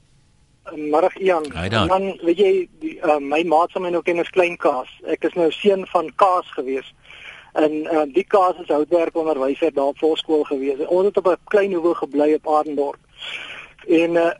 Middag 0.73 1.17
Ian. 1.17 1.43
Dan 1.87 2.19
weet 2.21 2.37
jy 2.37 2.69
die, 2.79 2.95
uh, 3.03 3.17
my 3.19 3.43
maat 3.43 3.71
se 3.71 3.79
my 3.79 3.89
nou 3.89 4.01
ken 4.01 4.19
as 4.19 4.29
klein 4.29 4.57
kaas. 4.57 4.89
Ek 5.05 5.23
is 5.23 5.33
nou 5.33 5.51
seun 5.51 5.85
van 5.87 6.11
kaas 6.15 6.47
gewees 6.57 6.93
en 7.55 7.71
uh, 7.87 8.03
die 8.11 8.25
kaas 8.27 8.57
is 8.59 8.67
houtwerk 8.67 9.15
onderwyser 9.15 9.73
daar 9.73 9.93
op 9.93 9.99
volskool 9.99 10.43
gewees. 10.43 10.81
Ons 10.87 11.05
het 11.05 11.17
op 11.17 11.27
'n 11.27 11.37
klein 11.47 11.73
hoewe 11.73 11.95
gebly 11.95 12.33
op 12.33 12.47
Adendorp. 12.47 12.99
En 13.87 14.11
uh, 14.11 14.31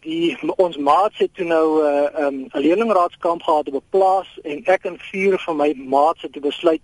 die 0.00 0.36
ons 0.56 0.76
maats 0.76 1.18
het 1.18 1.34
toe 1.34 1.46
nou 1.46 1.66
'n 1.82 1.86
uh, 1.86 2.24
um, 2.26 2.46
'n 2.52 2.60
leerlingraadkamp 2.60 3.42
gehad 3.42 3.68
op 3.68 3.74
'n 3.74 3.90
plaas 3.90 4.38
en 4.42 4.64
ek 4.64 4.84
en 4.84 4.98
vier 4.98 5.38
van 5.38 5.56
my 5.56 5.72
maats 5.86 6.22
het 6.22 6.40
besluit 6.40 6.82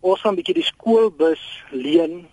ons 0.00 0.20
gaan 0.20 0.32
'n 0.32 0.36
bietjie 0.36 0.54
die 0.54 0.70
skoolbus 0.72 1.64
leen 1.70 2.28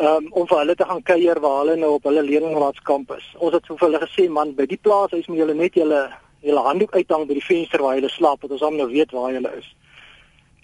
um, 0.00 0.26
om 0.32 0.46
vir 0.48 0.58
hulle 0.62 0.74
te 0.74 0.86
gaan 0.88 1.02
kuier 1.02 1.40
waar 1.40 1.58
hulle 1.62 1.76
nou 1.80 1.92
op 1.98 2.08
hulle 2.08 2.22
leerlingraadkamp 2.22 3.12
is. 3.16 3.26
Ons 3.38 3.56
het 3.58 3.68
vir 3.68 3.84
hulle 3.86 4.00
gesê 4.06 4.28
man, 4.32 4.54
by 4.56 4.66
die 4.70 4.80
plaas 4.80 5.12
is 5.16 5.28
moet 5.28 5.42
julle 5.42 5.56
net 5.58 5.76
julle 5.78 6.08
julle 6.40 6.64
handdoek 6.64 6.96
uithang 6.96 7.26
by 7.28 7.36
die 7.36 7.44
venster 7.44 7.82
waar 7.84 7.98
julle 7.98 8.08
slaap, 8.08 8.40
want 8.40 8.56
ons 8.56 8.64
hom 8.64 8.78
nou 8.80 8.88
weet 8.88 9.12
waar 9.12 9.32
julle 9.34 9.52
is. 9.58 9.68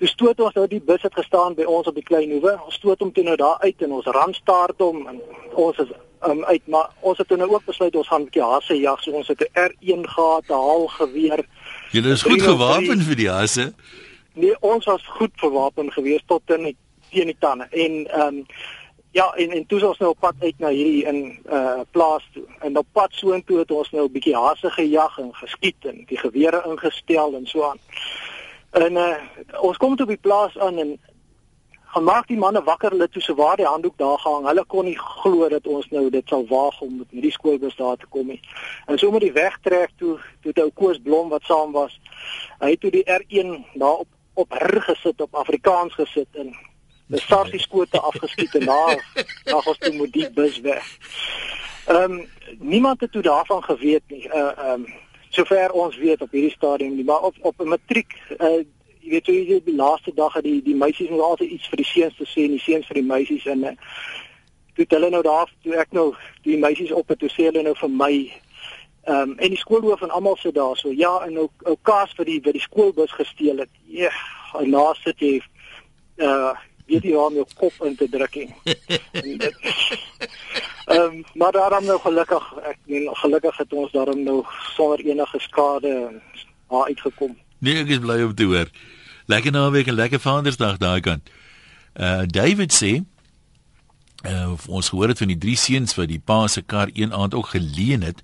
Toe 0.01 0.09
stoot 0.09 0.40
ons 0.44 0.57
nou 0.57 0.66
die 0.68 0.81
bus 0.85 1.05
het 1.05 1.14
gestaan 1.16 1.57
by 1.57 1.64
ons 1.68 1.88
op 1.88 1.96
die 1.96 2.05
klein 2.05 2.33
hoewe. 2.33 2.57
Ons 2.68 2.77
stoot 2.81 3.01
hom 3.01 3.12
toe 3.16 3.25
nou 3.25 3.37
daar 3.40 3.61
uit 3.64 3.85
en 3.85 3.94
ons 3.96 4.09
randstaart 4.16 4.81
hom 4.85 5.07
en 5.09 5.20
ons 5.57 5.79
is 5.85 5.92
um, 6.29 6.42
uit 6.44 6.66
maar 6.72 6.90
ons 7.01 7.18
het 7.18 7.33
nou 7.37 7.49
ook 7.55 7.64
besluit 7.68 7.96
ons 7.96 8.09
gaan 8.09 8.22
'n 8.22 8.29
bietjie 8.29 8.42
hasse 8.42 8.77
jag, 8.81 9.03
so 9.03 9.12
ons 9.12 9.29
het 9.29 9.40
'n 9.40 9.53
R1 9.68 10.05
gehad, 10.09 10.49
'n 10.49 10.53
haal 10.53 10.87
geweer. 10.88 11.44
Julle 11.92 12.11
is 12.12 12.22
goed 12.22 12.42
gewapen 12.42 13.01
vir 13.01 13.16
die 13.16 13.31
hasse. 13.31 13.72
Nee, 14.35 14.57
ons 14.61 14.85
was 14.85 15.07
goed 15.07 15.33
verwapen 15.37 15.92
gewees 15.92 16.22
tot 16.27 16.42
in 16.46 16.62
die 16.62 16.77
teen 17.11 17.27
die 17.27 17.37
tande. 17.38 17.66
En 17.70 18.07
ehm 18.07 18.37
um, 18.37 18.46
Ja, 19.16 19.33
en 19.35 19.50
en 19.50 19.66
toe 19.66 19.87
ons 19.88 19.98
nou 19.98 20.11
op 20.11 20.18
pad 20.20 20.35
uit 20.40 20.59
na 20.61 20.68
hierdie 20.68 21.05
in 21.09 21.20
uh 21.48 21.81
plaas 21.90 22.24
toe. 22.33 22.42
En 22.61 22.74
op 22.76 22.87
pad 22.92 23.14
soontoe 23.16 23.59
het 23.59 23.70
ons 23.70 23.90
nou 23.90 24.05
'n 24.05 24.12
bietjie 24.12 24.35
hasse 24.37 24.70
gejag 24.70 25.18
en 25.18 25.31
geskiet 25.35 25.87
en 25.90 26.02
die 26.11 26.18
gewere 26.18 26.61
ingestel 26.66 27.35
en 27.35 27.46
so 27.46 27.62
aan. 27.64 27.81
En 28.70 28.92
uh 28.92 29.16
ons 29.61 29.76
kom 29.76 29.96
toe 29.96 30.05
op 30.05 30.12
die 30.12 30.26
plaas 30.29 30.59
aan 30.59 30.79
en 30.79 31.00
gemaak 31.96 32.26
die 32.26 32.37
manne 32.37 32.62
wakker 32.62 32.90
hulle 32.90 33.09
toe 33.09 33.22
se 33.22 33.35
waar 33.35 33.57
die 33.57 33.66
handdoek 33.72 33.96
daar 33.96 34.18
gehang. 34.18 34.46
Hulle 34.46 34.64
kon 34.64 34.85
nie 34.85 34.98
glo 34.98 35.48
dat 35.48 35.66
ons 35.66 35.88
nou 35.88 36.11
dit 36.11 36.29
sal 36.29 36.46
waag 36.46 36.81
om 36.81 36.96
met 36.96 37.11
hierdie 37.11 37.33
skoolbus 37.33 37.76
daar 37.76 37.96
te 37.96 38.07
kom 38.07 38.26
nie. 38.26 38.40
En 38.87 38.98
so 38.98 39.11
met 39.11 39.20
die 39.20 39.33
wegtrek 39.33 39.90
toe 39.96 40.18
toe 40.42 40.52
ou 40.62 40.70
Koos 40.74 40.98
Blom 40.98 41.29
wat 41.29 41.42
saam 41.42 41.72
was. 41.72 42.00
Hy 42.59 42.70
het 42.70 42.81
toe 42.81 42.90
die 42.90 43.07
R1 43.20 43.64
daar 43.74 44.05
op 44.05 44.09
op 44.35 44.50
her 44.52 44.83
gesit 44.83 45.20
op 45.20 45.35
Afrikaans 45.35 45.94
gesit 45.94 46.29
en 46.33 46.57
'n 47.09 47.19
sarsie 47.19 47.61
skote 47.61 48.01
afgeskiet 48.01 48.55
en 48.55 48.64
daar 48.66 49.12
daar 49.51 49.62
was 49.64 49.79
toe 49.79 49.95
moet 49.95 50.12
die 50.12 50.31
bus 50.31 50.61
weg. 50.61 50.85
Ehm 51.87 52.12
um, 52.12 52.29
niemand 52.59 53.01
het 53.01 53.12
toe 53.12 53.23
daarvan 53.23 53.62
geweet 53.62 54.03
nie. 54.07 54.27
Uh 54.27 54.35
ehm 54.35 54.71
um, 54.73 54.87
sover 55.29 55.71
ons 55.73 55.97
weet 55.97 56.21
op 56.21 56.31
hierdie 56.31 56.51
stadium 56.51 56.95
nie, 56.95 57.05
maar 57.05 57.23
op 57.23 57.35
op 57.40 57.61
'n 57.61 57.69
matriek 57.69 58.12
uh 58.38 58.64
jy 59.01 59.11
weet 59.11 59.27
hoe 59.27 59.47
jy 59.47 59.61
die 59.64 59.75
laaste 59.75 60.14
dag 60.14 60.33
het 60.33 60.45
die 60.45 60.62
die 60.62 60.75
meisies 60.75 61.09
moet 61.09 61.21
altyd 61.21 61.51
iets 61.51 61.69
vir 61.69 61.77
die 61.77 61.90
seuns 61.90 62.16
te 62.16 62.27
sê 62.27 62.45
en 62.45 62.57
die 62.57 62.64
seuns 62.64 62.87
vir 62.87 62.95
die 62.95 63.11
meisies 63.11 63.47
en 63.47 63.64
uh, 63.64 63.75
toe 64.75 64.87
hulle 64.88 65.11
nou 65.11 65.23
daar 65.23 65.53
toe 65.62 65.77
ek 65.79 65.92
nou 65.92 66.14
die 66.42 66.59
meisies 66.59 66.92
op 66.92 67.09
het 67.09 67.19
toe 67.19 67.31
sê 67.31 67.49
hulle 67.49 67.62
nou 67.62 67.75
vir 67.79 67.90
my 67.90 68.12
ehm 69.07 69.31
um, 69.31 69.38
en 69.38 69.53
die 69.55 69.62
skoolhoof 69.62 70.03
en 70.03 70.11
almal 70.11 70.37
sit 70.37 70.55
daar 70.55 70.77
so 70.77 70.90
ja 70.90 71.12
en 71.27 71.37
nou 71.38 71.49
ou 71.64 71.77
kaas 71.83 72.14
vir 72.19 72.27
die 72.27 72.40
vir 72.42 72.53
die 72.59 72.64
skoolbus 72.64 73.12
gesteel 73.14 73.62
het. 73.62 73.71
Ja, 73.87 74.11
en 74.59 74.71
nou 74.71 74.88
sit 75.05 75.21
jy 75.23 75.37
uh 76.16 76.57
weet 76.87 77.03
jy 77.03 77.14
waar 77.14 77.31
om 77.31 77.38
jou 77.40 77.46
kop 77.55 77.87
in 77.87 77.96
te 77.96 78.09
druk 78.11 78.35
nie. 78.35 78.55
Ehm 80.87 81.01
um, 81.03 81.25
maar 81.35 81.53
daarom 81.53 81.85
nou 81.85 81.99
gelukkig 82.01 82.44
ek 82.62 82.77
meen 82.87 83.09
gelukkig 83.18 83.57
het 83.57 83.72
ons 83.72 83.92
daarom 83.92 84.22
nou 84.22 84.44
sonder 84.77 85.01
enige 85.03 85.40
skade 85.42 85.92
daar 86.70 86.87
uitgekom. 86.87 87.35
Nee, 87.59 87.81
ek 87.83 87.90
is 87.96 87.99
bly 88.05 88.20
om 88.22 88.35
te 88.35 88.46
hoor. 88.46 88.70
Lekker 89.27 89.51
naweek 89.51 89.90
en 89.90 89.99
lekker 89.99 90.22
Vadersdag 90.22 90.79
daai 90.79 91.01
kant. 91.01 91.31
Uh 91.99 92.22
David 92.31 92.70
sê 92.75 92.92
uh 94.22 94.55
ons 94.68 94.88
gehoor 94.88 95.11
het 95.11 95.18
van 95.18 95.35
die 95.35 95.38
drie 95.38 95.57
seuns 95.59 95.99
wat 95.99 96.09
die 96.09 96.22
pa 96.22 96.46
se 96.46 96.62
kar 96.62 96.90
een 96.94 97.12
aand 97.12 97.35
ook 97.35 97.51
geleen 97.57 98.07
het. 98.07 98.22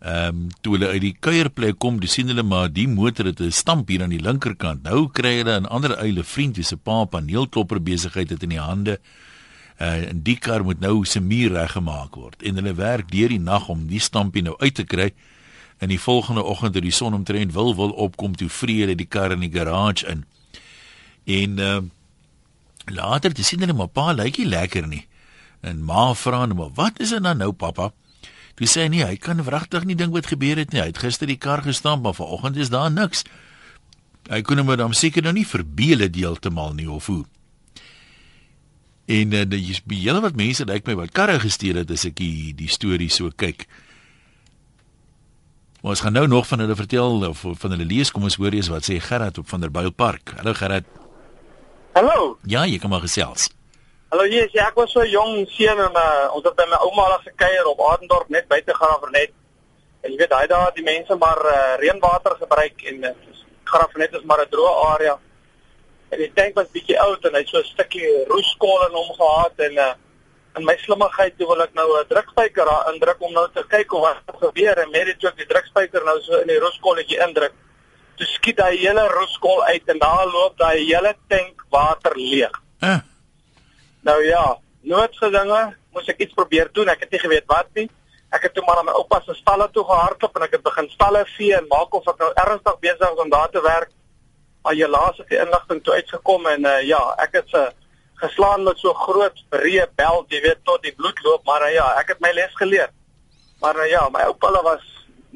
Ehm 0.00 0.28
um, 0.28 0.46
toe 0.64 0.78
hulle 0.78 0.88
uit 0.94 1.02
die 1.02 1.16
kuierplek 1.20 1.76
kom, 1.78 1.98
dis 2.00 2.14
sien 2.16 2.30
hulle 2.32 2.42
maar 2.42 2.70
die 2.72 2.86
motor 2.88 3.26
het 3.28 3.40
'n 3.40 3.52
stamp 3.52 3.88
hier 3.88 4.02
aan 4.02 4.14
die 4.14 4.22
linkerkant. 4.22 4.82
Nou 4.82 5.10
kry 5.12 5.36
hulle 5.38 5.60
'n 5.60 5.66
ander 5.66 5.92
eile 5.98 6.24
vriend 6.24 6.56
wie 6.56 6.64
se 6.64 6.76
pa 6.76 7.04
paneelklopper 7.04 7.82
besigheid 7.82 8.30
het 8.30 8.42
in 8.42 8.48
die 8.48 8.60
hande. 8.60 8.98
Uh, 9.80 10.08
en 10.08 10.22
die 10.22 10.36
kar 10.36 10.64
moet 10.64 10.80
nou 10.80 11.04
se 11.04 11.20
muur 11.20 11.52
reggemaak 11.52 12.14
word. 12.14 12.42
En 12.42 12.54
hulle 12.54 12.74
werk 12.74 13.10
deur 13.10 13.28
die 13.28 13.40
nag 13.40 13.68
om 13.68 13.86
die 13.86 14.00
stampie 14.00 14.42
nou 14.42 14.54
uit 14.58 14.74
te 14.74 14.84
kry. 14.84 15.12
En 15.78 15.88
die 15.88 16.00
volgende 16.00 16.42
oggend 16.42 16.72
toe 16.72 16.82
die 16.82 16.90
son 16.90 17.14
omtrent 17.14 17.52
wil 17.52 17.76
wil 17.76 17.90
opkom, 17.90 18.36
toe 18.36 18.48
vree 18.48 18.80
hulle 18.80 18.94
die 18.94 19.06
kar 19.06 19.32
in 19.32 19.40
die 19.40 19.52
garage 19.52 20.06
in. 20.06 20.24
En 21.24 21.58
uh 21.58 21.80
later 22.86 23.34
dis 23.34 23.46
sien 23.46 23.60
hulle 23.60 23.72
maar 23.72 23.88
pa 23.88 24.12
lyk 24.12 24.38
nie 24.38 24.46
lekker 24.46 24.86
nie. 24.86 25.06
En 25.60 25.84
ma 25.84 26.14
vra 26.14 26.46
hom, 26.48 26.72
"Wat 26.74 27.00
is 27.00 27.10
dit 27.10 27.20
nou 27.22 27.34
nou, 27.34 27.52
pappa?" 27.52 27.92
Toe 28.60 28.68
sê 28.68 28.82
hy 28.84 28.90
nee, 28.92 29.04
hy 29.08 29.16
kan 29.16 29.38
wragtig 29.40 29.86
nie 29.88 29.96
dink 29.96 30.12
wat 30.12 30.26
gebeur 30.28 30.58
het 30.60 30.74
nie. 30.74 30.82
Hy 30.82 30.90
het 30.90 30.98
gister 31.00 31.24
die 31.30 31.38
kar 31.40 31.62
gestamp, 31.64 32.04
maar 32.04 32.12
vanoggend 32.12 32.58
is 32.60 32.68
daar 32.68 32.90
niks. 32.92 33.22
Hy 34.28 34.42
kon 34.44 34.60
hom 34.60 34.68
dan 34.76 34.92
seker 34.92 35.24
nou 35.24 35.32
nie 35.32 35.46
verbeel 35.48 36.04
het 36.04 36.12
deeltemal 36.12 36.74
nie 36.76 36.84
of 36.92 37.08
hoe. 37.08 37.22
En 39.08 39.32
uh, 39.32 39.46
die 39.48 39.62
is 39.72 39.80
baie 39.80 40.12
wat 40.20 40.36
mense 40.36 40.66
lyk 40.68 40.84
my 40.84 40.98
wat 40.98 41.14
karre 41.16 41.38
gesteel 41.40 41.80
het 41.80 41.88
as 41.90 42.04
ek 42.04 42.18
die, 42.20 42.52
die 42.58 42.68
storie 42.68 43.08
so 43.08 43.32
kyk. 43.32 43.64
Maar 45.80 45.94
ons 45.96 46.04
gaan 46.04 46.18
nou 46.18 46.26
nog 46.28 46.44
van 46.50 46.60
hulle 46.60 46.76
vertel 46.76 47.24
of 47.30 47.40
van 47.64 47.72
hulle 47.72 47.88
lees, 47.88 48.12
kom 48.12 48.28
ons 48.28 48.36
hoor 48.36 48.52
eers 48.52 48.68
wat 48.68 48.84
sê 48.84 48.98
Gerard 49.00 49.40
op 49.40 49.48
van 49.48 49.64
der 49.64 49.72
Builpark. 49.72 50.36
Hallo 50.36 50.52
Gerard. 50.52 50.84
Hallo. 51.96 52.36
Ja, 52.44 52.68
jy 52.68 52.76
kan 52.76 52.92
maar 52.92 53.08
gesels. 53.08 53.48
Hallo 54.10 54.24
Jesus, 54.26 54.56
ek 54.58 54.74
was 54.74 54.90
so 54.90 55.04
jong 55.06 55.44
seun 55.54 55.78
en 55.78 55.94
uh, 55.94 56.34
ons 56.34 56.42
het 56.42 56.56
by 56.58 56.64
my 56.66 56.78
ouma 56.82 57.04
al 57.06 57.20
gekuier 57.22 57.66
op 57.70 57.82
Adendorp 57.92 58.30
net 58.34 58.48
buite 58.50 58.74
Graafrenet. 58.74 59.30
En 60.02 60.10
jy 60.10 60.16
weet 60.18 60.32
daai 60.32 60.48
dae 60.50 60.70
die 60.74 60.82
mense 60.82 61.14
maar 61.14 61.38
uh, 61.46 61.52
reënwater 61.78 62.34
gebruik 62.40 62.82
en 62.90 63.04
uh, 63.06 63.12
Graafrenet 63.70 64.16
is 64.18 64.24
maar 64.26 64.40
'n 64.42 64.50
droë 64.50 64.72
area. 64.88 65.12
En 66.10 66.18
die 66.18 66.32
tank 66.34 66.58
was 66.58 66.72
bietjie 66.74 66.96
oud 66.98 67.22
en 67.22 67.38
hy 67.38 67.42
het 67.44 67.52
so 67.52 67.62
'n 67.62 67.68
stukkie 67.68 68.08
roeskool 68.32 68.82
in 68.88 68.96
hom 68.98 69.12
gehad 69.20 69.62
en 69.68 69.78
uh, 69.78 69.94
in 70.58 70.66
my 70.66 70.74
slimmigheid 70.82 71.38
toe 71.38 71.46
wil 71.46 71.62
ek 71.62 71.78
nou 71.78 71.86
'n 72.00 72.10
drukspyker 72.10 72.66
daar 72.66 72.90
indruk 72.92 73.22
om 73.22 73.32
nou 73.32 73.46
te 73.54 73.62
kyk 73.62 73.94
of 73.94 74.02
wat 74.08 74.40
gebeur 74.42 74.82
en 74.86 74.90
met 74.90 75.06
dit 75.06 75.24
ook 75.24 75.36
die 75.36 75.46
drukspyker 75.46 76.02
nou 76.04 76.18
so 76.26 76.40
in 76.42 76.50
die 76.50 76.58
roeskolletjie 76.58 77.22
indruk. 77.28 77.54
Toe 78.18 78.26
skiet 78.26 78.58
hy 78.58 78.74
hele 78.74 79.06
roeskool 79.06 79.62
uit 79.70 79.86
en 79.86 80.02
daar 80.02 80.26
loop 80.26 80.58
daai 80.58 80.82
hele 80.82 81.14
tank 81.28 81.62
water 81.70 82.18
leeg. 82.18 82.58
Uh. 82.82 82.98
Nou 84.06 84.18
ja, 84.24 84.44
noodgedinge, 84.88 85.62
moes 85.92 86.08
ek 86.08 86.22
iets 86.24 86.36
probeer 86.36 86.70
doen. 86.72 86.88
Ek 86.88 87.04
het 87.04 87.10
nie 87.10 87.22
geweet 87.22 87.48
wat 87.50 87.68
nie. 87.76 87.88
Ek 88.30 88.46
het 88.46 88.54
toe 88.54 88.62
maar 88.66 88.78
na 88.78 88.86
my 88.90 88.94
oupa 89.00 89.18
se 89.24 89.34
stalle 89.34 89.66
toe 89.74 89.82
gehardloop 89.84 90.36
en 90.38 90.46
ek 90.46 90.52
het 90.56 90.62
begin 90.62 90.88
stalle 90.92 91.24
vee 91.34 91.56
en 91.56 91.66
maak 91.72 91.94
of 91.98 92.06
ek 92.12 92.20
nou 92.22 92.30
ernstig 92.44 92.78
besig 92.84 93.08
is 93.10 93.22
om 93.24 93.32
daar 93.32 93.50
te 93.50 93.62
werk. 93.64 93.90
Maar 94.62 94.76
jy 94.78 94.86
laas 94.86 95.18
het 95.18 95.28
die 95.32 95.40
inligting 95.40 95.82
toe 95.82 95.96
uitgekom 95.98 96.46
en 96.46 96.68
uh, 96.68 96.78
ja, 96.86 97.00
ek 97.24 97.40
het 97.40 97.50
se 97.50 97.64
geslaan 98.20 98.64
met 98.68 98.78
so 98.78 98.92
groot 98.94 99.42
breë 99.50 99.88
bel, 99.96 100.24
jy 100.28 100.40
weet 100.44 100.62
tot 100.68 100.82
die 100.84 100.94
bloed 100.94 101.20
loop, 101.24 101.44
maar 101.48 101.64
uh, 101.66 101.72
ja, 101.74 101.88
ek 101.98 102.14
het 102.14 102.22
my 102.22 102.30
les 102.36 102.54
geleer. 102.60 102.92
Maar 103.60 103.82
uh, 103.82 103.88
ja, 103.90 104.06
my 104.12 104.28
oupa 104.28 104.52
was 104.62 104.84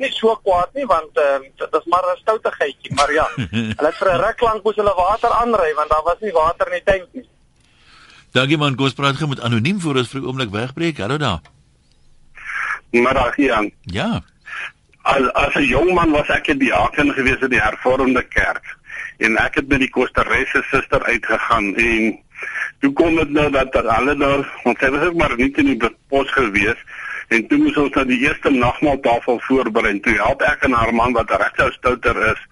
nie 0.00 0.10
so 0.12 0.34
kwaad 0.42 0.74
nie 0.74 0.86
want 0.90 1.18
uh, 1.22 1.38
dit 1.42 1.76
is 1.78 1.86
maar 1.90 2.06
'n 2.12 2.20
stoutigheidjie, 2.22 2.94
maar 2.94 3.12
ja. 3.12 3.26
Hulle 3.76 3.90
het 3.90 4.00
vir 4.00 4.10
'n 4.12 4.22
ruk 4.22 4.40
lank 4.40 4.64
moes 4.64 4.76
hulle 4.76 4.94
water 4.94 5.30
aanry 5.30 5.74
want 5.74 5.90
daar 5.90 6.02
was 6.04 6.20
nie 6.20 6.32
water 6.32 6.66
in 6.66 6.78
die 6.78 6.86
tank 6.92 7.08
nie. 7.12 7.28
Dankie 8.34 8.56
man, 8.58 8.74
kom 8.74 8.88
ons 8.88 8.96
praat 8.98 9.14
gou 9.14 9.28
met 9.30 9.40
anoniem 9.46 9.76
voor 9.78 10.00
ons 10.00 10.08
vir 10.10 10.20
'n 10.20 10.26
oomblik 10.26 10.50
wegbreek. 10.50 10.98
Hallo 10.98 11.16
daar. 11.16 11.40
Middag 12.90 13.36
Jan. 13.36 13.70
Ja. 13.82 14.22
As 15.02 15.32
as 15.32 15.54
'n 15.54 15.62
jong 15.62 15.94
man 15.94 16.10
was 16.10 16.28
ek 16.28 16.48
in 16.48 16.58
die 16.58 16.72
Haken 16.72 17.12
gewees 17.14 17.40
in 17.40 17.50
die 17.50 17.60
Hervormde 17.60 18.22
Kerk 18.22 18.76
en 19.18 19.36
ek 19.36 19.54
het 19.54 19.68
met 19.68 19.78
die 19.78 19.90
Kosteresse 19.90 20.62
suster 20.70 21.02
uitgegaan 21.04 21.76
en 21.76 22.18
toe 22.80 22.92
kom 22.92 23.14
dit 23.14 23.30
nou 23.30 23.50
dat 23.50 23.72
hulle 23.72 24.16
daar 24.16 24.42
want 24.64 24.78
sy 24.78 24.90
was 24.90 25.06
ook 25.06 25.14
maar 25.14 25.36
nie 25.36 25.52
in 25.54 25.78
die 25.78 25.90
pos 26.08 26.30
gewees 26.30 26.80
en 27.28 27.46
toe 27.46 27.58
moes 27.58 27.76
ons 27.76 27.92
dan 27.92 28.06
die 28.06 28.20
eerste 28.26 28.50
nagmaaltafel 28.50 29.40
voorberei. 29.40 30.00
Toe 30.00 30.12
help 30.12 30.42
ek 30.42 30.62
en 30.62 30.72
haar 30.72 30.94
man 30.94 31.12
wat 31.12 31.30
regtig 31.30 31.72
stouter 31.72 32.16
is 32.32 32.42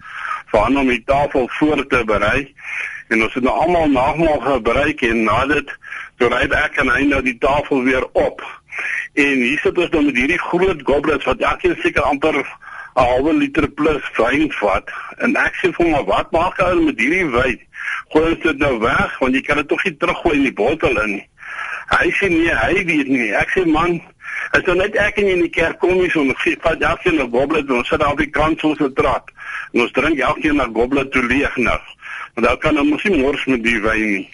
vir 0.51 0.59
hom 0.59 0.77
om 0.77 0.87
die 0.87 1.03
tafel 1.03 1.49
voor 1.59 1.87
te 1.87 2.03
berei 2.05 2.53
en 3.07 3.23
ons 3.23 3.33
het 3.33 3.43
nou 3.43 3.53
almal 3.53 3.89
nagmaal 3.89 4.39
gebruik 4.39 5.01
en 5.01 5.23
na 5.23 5.45
dit 5.45 5.73
toe 6.17 6.29
ry 6.31 6.43
ek 6.59 6.77
en 6.83 6.91
hy 6.93 7.01
nou 7.09 7.21
die 7.25 7.37
tafel 7.41 7.83
weer 7.83 8.05
op. 8.13 8.43
En 9.13 9.41
hier 9.45 9.59
sit 9.61 9.77
ons 9.77 9.91
nou 9.93 10.05
met 10.07 10.17
hierdie 10.17 10.39
groot 10.41 10.85
goblets 10.87 11.27
wat 11.29 11.41
elkeen 11.41 11.75
seker 11.81 12.05
amper 12.09 12.39
'n 12.39 12.45
halwe 12.93 13.33
liter 13.33 13.67
plus 13.67 14.05
wyn 14.17 14.51
vat 14.61 14.89
en 15.17 15.35
ek 15.35 15.53
sê 15.61 15.73
vir 15.73 15.85
hom 15.85 16.05
wat 16.05 16.31
maak 16.31 16.57
jy 16.57 16.73
met 16.85 16.99
hierdie 16.99 17.29
wyn? 17.29 17.59
Gooi 18.13 18.31
ons 18.31 18.43
dit 18.43 18.57
nou 18.57 18.79
weg 18.79 19.19
want 19.19 19.35
jy 19.35 19.41
kan 19.41 19.57
dit 19.57 19.67
tog 19.67 19.83
nie 19.83 19.97
teruggooi 19.97 20.35
in 20.35 20.43
die 20.49 20.57
bottel 20.61 21.01
in 21.03 21.15
nie. 21.17 21.27
Hy 21.89 22.09
sê 22.17 22.29
nee, 22.29 22.53
hy 22.55 22.85
weet 22.85 23.07
nie. 23.07 23.31
Ek 23.33 23.49
sê 23.49 23.65
man, 23.65 24.01
as 24.53 24.63
jy 24.65 24.75
net 24.77 24.95
ek 24.95 25.17
en 25.17 25.27
jy 25.27 25.33
in 25.33 25.45
die 25.45 25.49
kerk 25.49 25.79
kom 25.79 25.99
hier 25.99 26.11
so, 26.11 26.23
gee 26.43 26.57
vat 26.61 26.81
elkeen 26.81 27.19
'n 27.21 27.29
goblet 27.29 27.69
en 27.69 27.81
ons 27.81 27.87
sit 27.87 27.99
daar 27.99 28.13
op 28.13 28.17
die 28.17 28.29
kant 28.29 28.59
soos 28.59 28.79
'n 28.79 28.93
trap. 28.93 29.29
En 29.73 29.81
ons 29.81 29.91
drink 29.91 30.19
elkeen 30.19 30.61
'n 30.61 30.73
goblet 30.73 31.11
toe 31.11 31.25
leeg 31.25 31.57
nou 31.57 31.79
want 32.33 32.47
daar 32.47 32.57
kan 32.57 32.79
ons 32.79 33.03
nie 33.03 33.21
mors 33.21 33.45
met 33.45 33.63
die 33.63 33.79
wyn 33.81 34.07
nie. 34.11 34.29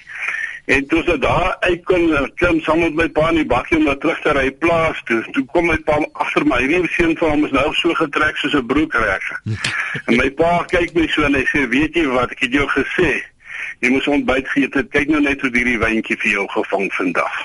En 0.69 0.83
toe 0.87 0.99
sy 1.01 1.15
daar 1.17 1.55
uitkom, 1.65 2.03
klim 2.37 2.59
saam 2.61 2.83
met 2.83 2.93
my 2.93 3.07
pa 3.09 3.31
in 3.31 3.39
die 3.39 3.47
bakkie 3.49 3.79
om 3.79 3.87
na 3.87 3.95
terug 3.97 4.19
te 4.21 4.35
ry 4.37 4.51
plaas 4.61 4.99
toe. 5.07 5.23
Toe 5.33 5.41
kom 5.49 5.65
my 5.65 5.77
pa 5.87 5.97
agter 6.21 6.45
my. 6.45 6.59
Hierdie 6.61 6.91
seun 6.93 7.15
van 7.17 7.33
hom 7.33 7.47
is 7.47 7.55
nou 7.55 7.71
so 7.79 7.95
getrek 7.97 8.37
soos 8.37 8.53
'n 8.53 8.67
broekrek. 8.69 9.25
en 10.07 10.19
my 10.19 10.29
pa 10.29 10.51
kyk 10.69 10.93
my 10.93 11.07
so 11.09 11.25
en 11.25 11.39
hy 11.39 11.45
sê, 11.49 11.65
"Weet 11.73 11.97
jy 11.97 12.05
wat 12.13 12.37
ek 12.37 12.45
het 12.45 12.53
jou 12.53 12.67
gesê? 12.69 13.09
Jy 13.79 13.89
moes 13.93 14.07
ontbyt 14.11 14.47
geëet 14.51 14.75
het. 14.75 14.89
Kyk 14.91 15.11
nou 15.13 15.21
net 15.23 15.39
hoe 15.41 15.49
hierdie 15.53 15.77
wyntjie 15.79 16.17
vir 16.19 16.31
jou 16.33 16.45
gevang 16.51 16.89
vandag. 16.97 17.35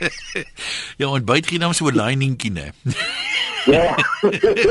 ja, 1.00 1.06
ontbyt 1.06 1.46
gee 1.46 1.62
nou 1.62 1.70
so 1.72 1.86
'n 1.90 1.94
liningkie, 1.94 2.50
né? 2.50 2.72
ja. 3.74 3.94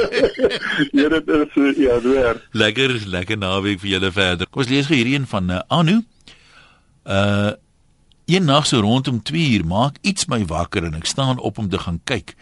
ja, 0.99 1.07
dit 1.09 1.29
is 1.55 1.77
ja, 1.77 2.01
weer. 2.01 2.41
Lekker, 2.51 2.99
lekker 3.05 3.37
naweek 3.37 3.79
vir 3.79 3.89
julle 3.95 4.11
verder. 4.11 4.47
Kom 4.49 4.65
ons 4.65 4.71
lees 4.71 4.89
gou 4.91 4.97
hierdie 4.97 5.15
een 5.15 5.27
van 5.27 5.49
uh, 5.49 5.61
Anu. 5.67 6.01
Uh 7.03 7.51
een 8.25 8.45
nag 8.47 8.65
so 8.65 8.79
rondom 8.79 9.23
2 9.23 9.49
uur 9.51 9.65
maak 9.67 9.97
iets 10.01 10.25
my 10.31 10.45
wakker 10.47 10.83
en 10.87 10.93
ek 10.95 11.05
staan 11.05 11.39
op 11.39 11.57
om 11.57 11.67
te 11.69 11.79
gaan 11.79 11.99
kyk. 12.07 12.35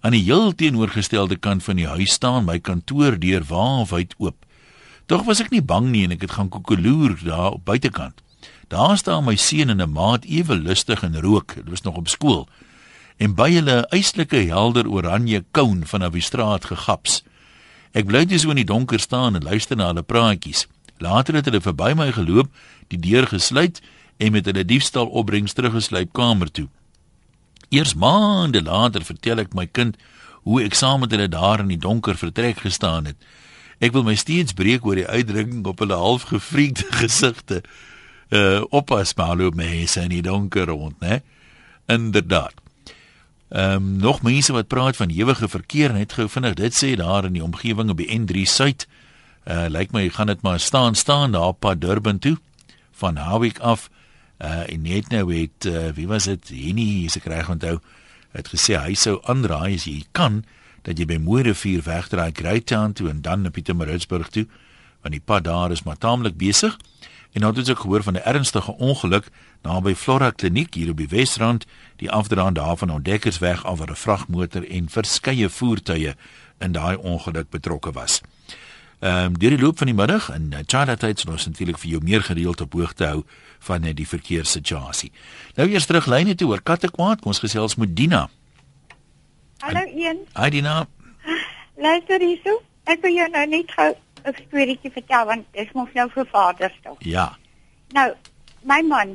Aan 0.00 0.14
die 0.14 0.22
heel 0.22 0.54
teenoorgestelde 0.54 1.36
kant 1.36 1.64
van 1.64 1.76
die 1.76 1.88
huis 1.90 2.12
staan 2.12 2.44
my 2.46 2.60
kantoor 2.60 3.18
deur 3.18 3.42
waawyd 3.48 4.14
oop. 4.18 4.46
Tog 5.06 5.24
was 5.28 5.40
ek 5.40 5.50
nie 5.52 5.62
bang 5.62 5.90
nie 5.92 6.04
en 6.06 6.14
ek 6.16 6.24
het 6.24 6.36
gaan 6.38 6.48
koekeloer 6.48 7.18
daar 7.24 7.58
op 7.58 7.64
buitekant. 7.64 8.22
Daar 8.72 8.96
staan 8.96 9.24
my 9.24 9.36
seun 9.36 9.70
en 9.70 9.82
'n 9.82 9.92
maat 9.92 10.24
ewe 10.24 10.56
lustig 10.56 11.02
en 11.02 11.20
rook. 11.20 11.54
Dit 11.54 11.68
was 11.68 11.82
nog 11.82 11.96
op 11.96 12.08
skool. 12.08 12.48
En 13.16 13.34
by 13.34 13.50
hulle 13.52 13.80
'n 13.80 13.90
eislike 13.90 14.36
helder 14.36 14.88
oranje 14.88 15.44
koun 15.50 15.86
van 15.86 16.02
'n 16.02 16.20
straat 16.20 16.64
gegaps. 16.64 17.22
Ek 17.92 18.06
bly 18.06 18.24
net 18.24 18.40
so 18.40 18.50
in 18.50 18.56
die 18.56 18.64
donker 18.64 19.00
staan 19.00 19.34
en 19.34 19.42
luister 19.42 19.76
na 19.76 19.86
hulle 19.86 20.02
praatjies. 20.02 20.66
Later 20.98 21.34
het 21.34 21.44
hulle 21.44 21.60
verby 21.60 21.92
my 21.94 22.12
geloop, 22.12 22.48
die 22.88 22.98
deur 22.98 23.26
gesluit 23.26 23.80
en 24.16 24.32
met 24.32 24.44
hulle 24.44 24.64
diefstal 24.64 25.06
opbrengs 25.06 25.52
teruggesluip 25.52 26.12
kamer 26.12 26.50
toe. 26.50 26.68
Eers 27.68 27.94
maande 27.94 28.62
later 28.62 29.04
vertel 29.04 29.38
ek 29.38 29.54
my 29.54 29.66
kind 29.66 29.96
hoe 30.42 30.62
ek 30.62 30.74
saam 30.74 31.00
met 31.00 31.10
hulle 31.10 31.28
daar 31.28 31.60
in 31.60 31.68
die 31.68 31.78
donker 31.80 32.16
vertrek 32.16 32.58
gestaan 32.58 33.04
het. 33.04 33.16
Ek 33.78 33.92
wil 33.92 34.04
my 34.06 34.14
steeds 34.14 34.54
breek 34.54 34.84
oor 34.86 34.98
die 34.98 35.08
uitdrukking 35.08 35.64
op 35.66 35.82
hulle 35.82 35.98
half 35.98 36.28
gefriekte 36.30 36.86
gesigte. 37.02 37.62
Uh 38.30 38.62
oppas 38.70 39.14
maar 39.14 39.36
loop 39.36 39.54
mense 39.54 40.00
in 40.00 40.12
die 40.14 40.22
donker 40.22 40.66
rond, 40.66 40.98
né? 41.00 41.22
Inderdaad. 41.86 42.54
Ehm 43.54 43.76
um, 43.76 43.96
nog 43.96 44.22
mense 44.22 44.52
wat 44.52 44.66
praat 44.66 44.96
van 44.96 45.10
ewige 45.10 45.48
verkeer 45.48 45.92
net 45.92 46.12
gou 46.12 46.28
vinnig 46.28 46.54
dit 46.54 46.74
sê 46.74 46.94
daar 46.96 47.24
in 47.24 47.36
die 47.36 47.44
omgewing 47.44 47.90
op 47.90 48.00
die 48.00 48.10
N3 48.18 48.46
Suid. 48.50 48.86
Uh 49.44 49.66
lyk 49.68 49.92
my 49.92 50.08
gaan 50.08 50.26
dit 50.26 50.42
maar 50.42 50.60
staan 50.60 50.94
staan 50.94 51.32
daar 51.32 51.52
op 51.52 51.60
pad 51.60 51.80
Durban 51.80 52.18
toe 52.18 52.38
van 52.92 53.16
Howick 53.16 53.58
af. 53.58 53.90
Uh 54.40 54.70
en 54.70 54.82
net 54.82 55.08
nou 55.08 55.34
het 55.34 55.64
uh, 55.64 55.92
wie 55.94 56.08
was 56.08 56.24
dit? 56.24 56.48
Henny, 56.48 57.08
se 57.08 57.20
kry 57.20 57.44
onthou 57.48 57.78
het 58.32 58.48
gesê 58.48 58.78
hy 58.80 58.94
sou 58.98 59.20
aanraai 59.30 59.74
as 59.74 59.86
jy 59.86 60.02
kan 60.12 60.42
dat 60.84 60.98
jy 61.00 61.08
by 61.08 61.18
Moerivier 61.20 61.82
wegdraai 61.82 62.30
Greytown 62.32 62.92
toe 62.92 63.08
en 63.08 63.22
dan 63.24 63.42
na 63.42 63.50
Pietermaritzburg 63.50 64.28
toe 64.28 64.46
want 65.04 65.12
die 65.12 65.24
pad 65.24 65.44
daar 65.44 65.70
is 65.70 65.82
maar 65.84 65.98
taamlik 66.00 66.36
besig. 66.40 66.78
En 67.36 67.42
nou 67.42 67.50
het 67.52 67.68
ons 67.68 67.78
gehoor 67.80 68.02
van 68.02 68.14
'n 68.14 68.24
ernstige 68.24 68.72
ongeluk 68.72 69.28
naby 69.62 69.94
Flora 69.94 70.30
Kliniek 70.30 70.74
hier 70.74 70.90
op 70.90 70.96
die 70.96 71.08
Wesrand, 71.08 71.66
die 71.96 72.10
afdraand 72.10 72.56
daarvan 72.56 72.90
Ontdekkersweg 72.90 73.64
af 73.64 73.78
waar 73.78 73.90
'n 73.90 73.96
vragmotor 73.96 74.70
en 74.70 74.88
verskeie 74.88 75.48
voertuie 75.48 76.14
in 76.58 76.72
daai 76.72 76.96
ongeluk 76.96 77.50
betrokke 77.50 77.92
was. 77.92 78.20
Ehm 78.98 79.24
um, 79.24 79.38
deur 79.38 79.50
die 79.50 79.60
loop 79.60 79.78
van 79.78 79.86
die 79.86 79.94
middag 79.96 80.30
en 80.30 80.50
uh, 80.52 80.58
China 80.66 80.94
tyd 80.94 81.20
sal 81.20 81.32
ons 81.32 81.46
natuurlik 81.46 81.78
vir 81.78 81.90
jou 81.90 82.00
meer 82.02 82.22
gereeld 82.22 82.60
op 82.60 82.72
hoogte 82.72 83.04
hou 83.04 83.24
van 83.58 83.84
uh, 83.84 83.94
die 83.94 84.08
verkeerssituasie. 84.08 85.12
Nou 85.54 85.68
eers 85.68 85.86
terug 85.86 86.06
lyne 86.06 86.34
toe 86.34 86.48
oor 86.48 86.62
Kattekwaad, 86.62 87.24
ons 87.24 87.38
gesels 87.38 87.74
met 87.74 87.96
Dina. 87.96 88.28
Hallo 89.64 89.80
Ian. 89.96 90.18
Hi 90.36 90.50
Dina. 90.50 90.86
Luister 91.84 92.20
hierso. 92.20 92.58
Ek 92.84 93.00
wil 93.00 93.14
jou 93.16 93.28
nou 93.32 93.44
net 93.48 93.70
gou 93.72 93.86
'n 94.28 94.34
storieetjie 94.36 94.90
vertel 94.92 95.24
want 95.30 95.46
dit 95.56 95.70
mos 95.72 95.92
nou 95.96 96.04
vir 96.16 96.26
Vadersdag. 96.32 96.98
Ja. 97.12 97.24
Nou, 97.96 98.10
my 98.72 98.82
man 98.88 99.14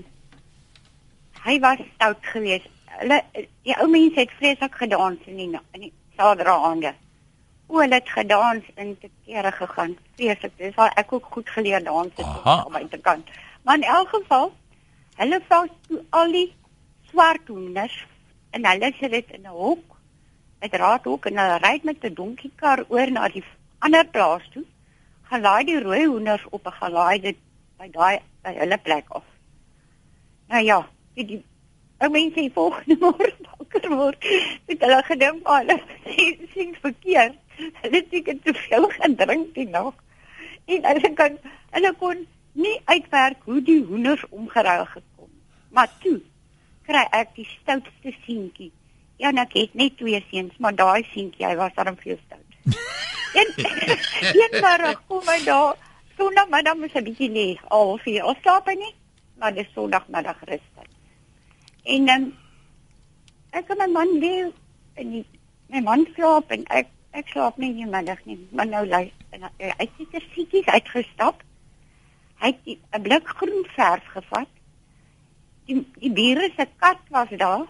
hy 1.43 1.59
was 1.65 1.83
stout 1.93 2.25
geweest. 2.33 2.65
Hulle 2.95 3.19
die 3.37 3.75
ou 3.77 3.87
mense 3.93 4.19
het 4.19 4.33
vreeslik 4.39 4.79
gedans 4.81 5.27
in 5.29 5.37
die 5.37 5.61
in 5.77 5.85
die 5.85 5.91
Saterdaande. 6.17 6.95
O, 7.67 7.77
hulle 7.83 7.99
het 8.01 8.09
gedans 8.09 8.65
in 8.75 8.97
te 9.03 9.11
kere 9.25 9.51
gegaan. 9.51 9.93
Vreeslik. 10.15 10.57
Dis 10.57 10.81
al 10.81 10.89
ek 11.03 11.13
ook 11.13 11.29
goed 11.29 11.49
geleer 11.49 11.83
dans 11.83 12.09
het 12.15 12.25
op 12.55 12.73
my 12.73 12.87
kant. 13.01 13.29
Maar 13.61 13.75
in 13.75 13.83
elk 13.83 14.09
geval, 14.17 14.49
hulle 15.21 15.41
toe 15.85 16.01
al 16.09 16.31
die 16.31 16.49
swart 17.11 17.53
hoenders 17.53 18.01
en 18.49 18.65
hulle 18.65 18.93
sit 18.97 19.11
dit 19.11 19.37
in 19.37 19.45
'n 19.45 19.53
hok 19.61 19.88
met 20.59 20.73
raadhoek 20.73 21.25
en 21.25 21.37
hulle 21.41 21.57
ry 21.63 21.79
met 21.83 22.03
'n 22.03 22.13
donkiekar 22.13 22.85
oor 22.87 23.11
na 23.11 23.27
die 23.27 23.43
ander 23.79 24.05
plaas 24.07 24.49
toe. 24.53 24.65
Gaan 25.29 25.41
laai 25.41 25.65
die 25.65 25.79
rooi 25.79 26.05
hoenders 26.05 26.45
op 26.49 26.67
'n 26.67 26.79
gelaai 26.81 27.19
dit 27.21 27.37
by 27.77 27.87
daai 27.91 28.19
by 28.43 28.53
hulle 28.53 28.77
plek 28.77 29.05
af. 29.09 29.23
Nou 30.47 30.63
ja, 30.63 30.79
die, 31.13 31.25
die 31.25 31.43
ou 31.99 32.09
mense 32.09 32.39
hier 32.39 32.51
volgende 32.51 32.97
môre 33.03 33.33
wakker 33.45 33.89
word, 33.89 34.25
het 34.67 34.81
hulle 34.81 35.03
gedink 35.03 35.43
maar 35.43 35.63
hulle 35.63 35.79
sien 36.53 36.75
verkeerd. 36.81 37.37
Hulle 37.81 37.95
het 37.95 38.07
seker 38.09 38.39
te 38.43 38.53
veel 38.53 38.89
gedrink 38.89 39.53
die 39.53 39.67
nag. 39.67 39.93
En 40.65 40.85
hulle 40.85 41.13
kan 41.13 41.37
hulle 41.71 41.93
kon 41.93 42.27
nie 42.51 42.81
uitwerk 42.85 43.43
hoe 43.43 43.61
die 43.61 43.83
hoenders 43.85 44.25
omgeruil 44.29 44.85
gekom. 44.85 45.31
Maar 45.69 45.89
toe 46.03 46.19
kry 46.87 47.05
ek 47.11 47.35
die 47.35 47.45
stoutste 47.45 48.13
seentjie 48.25 48.71
Ja, 49.19 49.31
nou 49.35 49.43
ek 49.43 49.55
het 49.57 49.73
net 49.75 49.97
twee 49.99 50.19
seuns, 50.29 50.55
maar 50.63 50.75
daai 50.75 51.03
seentjie, 51.11 51.45
hy 51.45 51.55
was 51.59 51.73
daarom 51.75 51.97
veel 51.99 52.19
stout. 52.25 52.77
en 53.39 53.49
een 54.39 54.53
middag 54.55 55.01
kom 55.07 55.25
hy 55.27 55.39
daar, 55.43 55.75
sondagmiddag 56.19 56.77
moet 56.79 56.93
hy 56.95 57.01
bietjie 57.07 57.31
lê, 57.33 57.47
al 57.75 57.97
vier, 58.03 58.23
al 58.23 58.37
slaap 58.39 58.69
hy 58.71 58.77
nie, 58.79 58.93
maar 59.39 59.55
dis 59.55 59.67
sondagmiddag 59.75 60.39
rustig. 60.47 60.87
En 61.83 62.07
dan 62.07 62.29
um, 62.29 62.31
ek 63.59 63.71
en 63.73 63.81
my 63.81 63.87
man 63.91 64.15
lê 64.23 64.33
en 65.01 65.11
die, 65.17 65.25
my 65.73 65.81
man 65.83 66.05
slaap 66.15 66.51
en 66.55 66.63
ek 66.79 66.95
ek 67.17 67.31
slaap 67.33 67.57
nie 67.57 67.71
die 67.73 67.87
middag 67.89 68.19
nie, 68.29 68.37
maar 68.55 68.67
nou 68.69 68.83
lê 68.85 69.07
en 69.33 69.47
hy 69.49 69.71
het 69.79 69.95
sit 69.97 70.13
er 70.15 70.25
siekies 70.35 70.67
uitgestap. 70.69 71.41
Hy 72.39 72.51
het 72.53 72.67
'n 72.95 73.01
blik 73.03 73.27
groen 73.39 73.65
verf 73.75 74.05
gevat. 74.13 74.51
Die 75.67 75.81
die 75.99 76.13
bure 76.13 76.49
se 76.55 76.67
kat 76.77 77.01
was 77.09 77.33
daar 77.35 77.67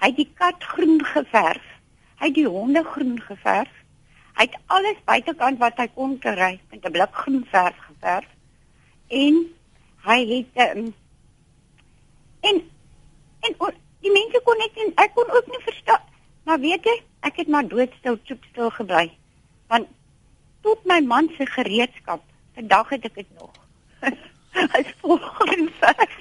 Hy 0.00 0.08
het 0.08 0.16
die 0.16 0.30
kat 0.34 0.64
groen 0.64 1.02
geverf. 1.04 1.64
Hy 2.20 2.30
het 2.30 2.36
die 2.36 2.48
honde 2.48 2.82
groen 2.84 3.18
geverf. 3.20 3.72
Hy 4.38 4.46
het 4.46 4.56
alles 4.72 5.00
buitekant 5.04 5.58
wat 5.60 5.76
hy 5.76 5.86
kon 5.92 6.18
kry 6.18 6.52
met 6.70 6.84
'n 6.84 6.92
blik 6.92 7.14
groen 7.22 7.44
verf 7.50 7.76
geverf. 7.88 8.28
En 9.08 9.34
hy 10.06 10.18
het 10.32 10.76
um, 10.76 10.94
en 12.40 12.62
en 13.40 13.54
o, 13.58 13.68
die 14.00 14.12
mense 14.12 14.40
kon 14.44 14.56
net 14.56 14.76
en 14.84 14.92
ek 15.04 15.14
kon 15.14 15.30
ook 15.30 15.46
nie 15.46 15.62
verstaan. 15.64 16.04
Maar 16.44 16.60
weet 16.60 16.84
jy, 16.84 16.96
ek 17.20 17.36
het 17.36 17.48
maar 17.48 17.68
doodstil 17.68 18.18
stil 18.24 18.70
gebly. 18.70 19.10
Want 19.68 19.88
tot 20.60 20.84
my 20.84 21.00
man 21.00 21.28
se 21.36 21.46
gereedskap, 21.46 22.22
vandag 22.54 22.88
het 22.88 23.04
ek 23.04 23.14
dit 23.14 23.30
nog. 23.38 23.52
Hy's 24.72 24.94
vol 25.00 25.18
groen 25.18 25.68
verf. 25.80 26.16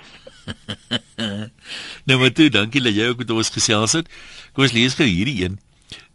nou 2.08 2.20
maar 2.20 2.32
toe, 2.34 2.50
dankie 2.50 2.82
dat 2.82 2.96
jy 2.96 3.10
ook 3.12 3.24
met 3.24 3.32
ons 3.32 3.50
gesels 3.50 3.96
het. 3.98 4.10
Kom 4.54 4.64
ons 4.66 4.76
lees 4.76 4.98
gou 4.98 5.08
hierdie 5.08 5.44
een. 5.44 5.60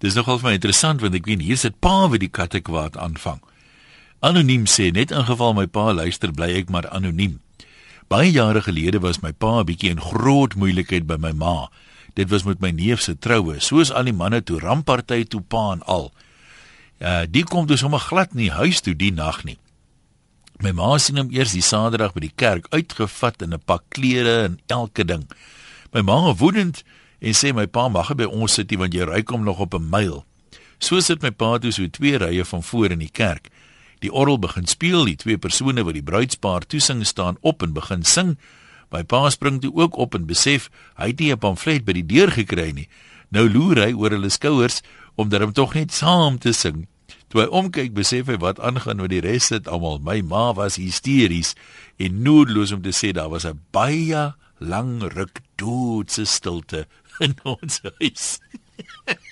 Dis 0.02 0.14
nogal 0.14 0.38
vir 0.38 0.48
my 0.50 0.54
interessant 0.58 1.02
want 1.02 1.16
ek 1.18 1.26
weet 1.30 1.42
hier 1.42 1.60
sit 1.60 1.78
pa 1.82 2.06
wat 2.12 2.22
die 2.22 2.30
katte 2.30 2.60
kwaad 2.60 2.98
aanvang. 3.00 3.40
Anoniem 4.24 4.66
sê 4.70 4.90
net 4.94 5.12
in 5.12 5.26
geval 5.28 5.56
my 5.56 5.66
pa 5.66 5.90
luister 5.92 6.32
bly 6.32 6.52
ek 6.60 6.70
maar 6.72 6.88
anoniem. 6.88 7.40
Baie 8.08 8.30
jare 8.30 8.62
gelede 8.64 9.00
was 9.00 9.22
my 9.22 9.32
pa 9.32 9.60
'n 9.60 9.66
bietjie 9.66 9.90
in 9.90 10.00
groot 10.00 10.54
moeilikheid 10.54 11.06
by 11.06 11.16
my 11.16 11.32
ma. 11.32 11.70
Dit 12.14 12.30
was 12.30 12.44
met 12.44 12.60
my 12.60 12.70
neef 12.70 13.00
se 13.00 13.18
troue, 13.18 13.60
soos 13.60 13.90
al 13.90 14.04
die 14.04 14.12
manne 14.12 14.42
toe 14.42 14.60
rampparty 14.60 15.24
toe 15.24 15.40
pa 15.40 15.72
en 15.72 15.82
al. 15.82 16.12
Uh 17.00 17.24
die 17.28 17.44
kom 17.44 17.66
dus 17.66 17.80
sommer 17.80 17.98
glad 17.98 18.34
nie 18.34 18.50
huis 18.50 18.80
toe 18.80 18.94
die 18.94 19.12
nag 19.12 19.44
nie. 19.44 19.58
My 20.62 20.70
ma 20.70 20.98
sien 21.02 21.18
hom 21.18 21.32
eers 21.34 21.52
die 21.56 21.64
Saterdag 21.64 22.12
by 22.14 22.20
die 22.28 22.36
kerk 22.36 22.68
uitgevat 22.70 23.42
in 23.42 23.54
'n 23.54 23.62
pak 23.66 23.82
klere 23.90 24.44
en 24.44 24.60
elke 24.68 25.04
ding. 25.04 25.26
My 25.92 26.02
ma 26.02 26.34
woedend 26.34 26.84
en 27.20 27.34
sê 27.34 27.52
my 27.54 27.66
pa 27.66 27.88
mag 27.88 28.14
by 28.14 28.24
ons 28.24 28.54
sit 28.54 28.70
want 28.76 28.94
jy 28.94 29.04
ry 29.04 29.22
kom 29.22 29.44
nog 29.44 29.58
op 29.58 29.74
'n 29.74 29.90
myl. 29.90 30.24
So 30.78 31.00
sit 31.00 31.22
my 31.22 31.30
pa 31.30 31.58
toe 31.58 31.72
so 31.72 31.86
twee 31.88 32.18
rye 32.18 32.44
van 32.44 32.62
voor 32.62 32.90
in 32.90 32.98
die 32.98 33.10
kerk. 33.12 33.50
Die 34.00 34.12
orgel 34.12 34.38
begin 34.38 34.66
speel, 34.66 35.04
die 35.04 35.16
twee 35.16 35.38
persone 35.38 35.84
wat 35.84 35.94
die 35.94 36.02
bruidspaar 36.02 36.66
toesing 36.66 37.06
staan 37.06 37.36
op 37.40 37.62
en 37.62 37.72
begin 37.72 38.02
sing. 38.02 38.38
My 38.90 39.02
pa 39.02 39.30
spring 39.30 39.60
toe 39.60 39.72
ook 39.74 39.96
op 39.96 40.14
en 40.14 40.26
besef 40.26 40.70
hy 40.96 41.06
het 41.06 41.20
nie 41.20 41.32
'n 41.32 41.38
pamflet 41.38 41.84
by 41.84 41.92
die 41.92 42.06
deur 42.06 42.30
gekry 42.30 42.70
nie. 42.70 42.88
Nou 43.30 43.48
loer 43.50 43.76
hy 43.76 43.92
oor 43.92 44.10
hulle 44.10 44.30
skouers 44.30 44.82
om 45.14 45.28
dan 45.28 45.52
tog 45.52 45.74
net 45.74 45.92
saam 45.92 46.38
te 46.38 46.52
sing. 46.52 46.86
Toe 47.34 47.42
hy 47.42 47.50
omkyk, 47.50 47.88
besef 47.96 48.28
hy 48.30 48.36
wat 48.38 48.60
aangaan 48.62 49.00
met 49.02 49.10
die 49.10 49.18
res 49.24 49.48
sit 49.50 49.66
almal. 49.66 49.96
My 49.98 50.20
ma 50.22 50.52
was 50.54 50.76
hysteries 50.78 51.56
en 51.98 52.20
noodloos 52.22 52.70
om 52.70 52.84
te 52.84 52.92
sê 52.94 53.10
daar 53.10 53.32
was 53.32 53.42
'n 53.42 53.58
baie 53.74 54.22
lang 54.62 55.02
ruk 55.02 55.42
doodse 55.58 56.30
stilte 56.30 56.86
in 57.26 57.34
ons 57.42 57.80
huis. 57.98 58.38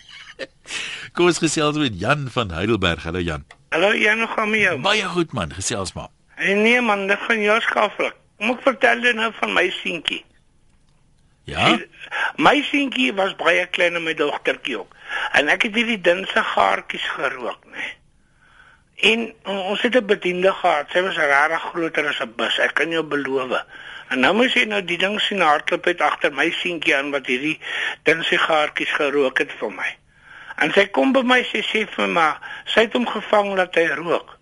Kom 1.14 1.30
ons 1.30 1.38
gesels 1.38 1.78
met 1.78 1.94
Jan 1.94 2.26
van 2.26 2.50
Heidelberg. 2.50 3.06
Hallo 3.06 3.22
Jan. 3.22 3.46
Hallo 3.70 3.94
Jan, 3.94 4.18
hoe 4.18 4.28
gaan 4.34 4.50
met 4.50 4.60
jou? 4.60 4.74
Baie 4.82 5.06
goed 5.06 5.32
man, 5.32 5.54
gesels 5.54 5.94
maar. 5.94 6.10
En 6.42 6.62
nee 6.62 6.82
man, 6.82 7.06
dit 7.06 7.18
gaan 7.18 7.40
jou 7.40 7.60
skaaflik. 7.60 8.18
moet 8.42 8.62
vertel 8.62 9.14
nou 9.14 9.30
van 9.38 9.52
my 9.52 9.70
seentjie. 9.70 10.24
Ja. 11.46 11.78
My 12.36 12.62
seentjie 12.66 13.12
was 13.14 13.36
baie 13.38 13.66
klein 13.70 13.94
en 13.94 14.02
my 14.02 14.14
dogtertjie 14.14 14.78
ook. 14.78 14.96
En 15.32 15.48
ek 15.48 15.62
het 15.62 15.74
hierdie 15.74 16.00
dinse 16.00 16.42
gaartjies 16.54 17.08
gerook? 17.16 17.64
Nee. 17.72 17.92
En 19.12 19.34
ons 19.44 19.82
het 19.82 19.96
'n 19.96 20.06
bediende 20.06 20.52
gehad. 20.52 20.90
Sy 20.90 21.02
was 21.02 21.16
regtig 21.16 21.62
groter 21.62 22.06
as 22.08 22.20
'n 22.20 22.34
bus. 22.36 22.58
Ek 22.58 22.74
kan 22.74 22.90
jou 22.90 23.02
beloof. 23.02 23.64
En 24.08 24.20
nou 24.20 24.34
moet 24.34 24.52
jy 24.52 24.64
nou 24.64 24.84
die 24.84 24.98
ding 24.98 25.20
sien 25.20 25.40
hardloop 25.40 25.86
uit 25.86 26.00
agter 26.00 26.32
my 26.32 26.50
seentjie 26.50 26.96
aan 26.96 27.10
wat 27.10 27.26
hierdie 27.26 27.60
dinse 28.02 28.38
gaartjies 28.38 28.92
gerook 28.92 29.38
het 29.38 29.52
vir 29.60 29.72
my. 29.72 29.96
En 30.56 30.72
sy 30.72 30.84
kom 30.86 31.12
by 31.12 31.22
my 31.22 31.40
sy 31.48 31.62
sê 31.64 31.86
vir 31.94 32.08
my, 32.08 32.28
sy 32.64 32.80
het 32.80 32.92
hom 32.92 33.06
gevang 33.08 33.54
dat 33.56 33.74
hy 33.74 33.86
rook. 33.86 34.38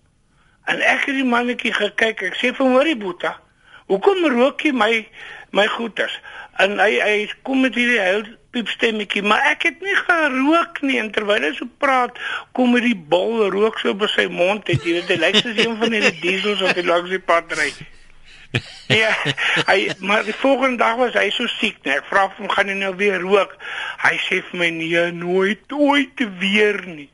En 0.64 0.82
ek 0.82 1.06
het 1.06 1.14
die 1.14 1.24
mannetjie 1.24 1.72
gekyk. 1.72 2.22
Ek 2.22 2.34
sê 2.34 2.50
vir 2.50 2.66
hom, 2.66 2.74
"Hoorie 2.74 2.96
Boeta, 2.96 3.38
hoekom 3.86 4.26
rook 4.26 4.60
jy 4.60 4.72
my 4.72 5.08
my 5.52 5.66
goeters?" 5.66 6.20
En 6.58 6.78
hy 6.78 7.00
hy 7.00 7.30
kom 7.42 7.60
met 7.60 7.74
hierdie 7.74 8.00
heel 8.00 8.24
piepstemmetjie, 8.54 9.22
maar 9.22 9.44
ek 9.52 9.68
het 9.68 9.80
nie 9.84 9.96
gerook 10.02 10.82
nie. 10.82 10.98
En 11.02 11.10
terwyl 11.14 11.46
hy 11.46 11.52
so 11.56 11.68
praat, 11.82 12.18
kom 12.56 12.74
hierdie 12.76 12.96
bol 12.96 13.46
rook 13.54 13.78
so 13.82 13.94
by 13.94 14.10
sy 14.10 14.26
mond 14.32 14.68
het. 14.70 14.84
Jy 14.84 14.98
weet, 14.98 15.14
hy 15.14 15.18
lyk 15.22 15.40
soos 15.40 15.58
een 15.58 15.78
van 15.80 15.96
die 15.96 16.12
diesels 16.20 16.62
wat 16.66 16.80
hy 16.80 16.86
langs 16.88 17.12
die 17.12 17.22
pad 17.22 17.54
ry. 17.58 17.70
ja, 19.02 19.12
hy 19.68 19.78
maar 20.02 20.24
die 20.26 20.34
volgende 20.34 20.82
dag 20.82 20.96
was 20.98 21.14
hy 21.14 21.28
so 21.34 21.46
siek, 21.60 21.78
nee. 21.86 22.00
Ek 22.00 22.08
vra 22.10 22.26
hom, 22.34 22.50
"Gaan 22.50 22.72
jy 22.72 22.80
nou 22.80 22.94
weer 22.98 23.22
rook?" 23.22 23.54
Hy 24.02 24.16
sê 24.26 24.42
vir 24.50 24.58
my, 24.58 24.70
"Nee, 24.70 25.12
nooit, 25.12 25.72
ooit 25.72 26.18
weer 26.40 26.82
nie." 26.86 27.10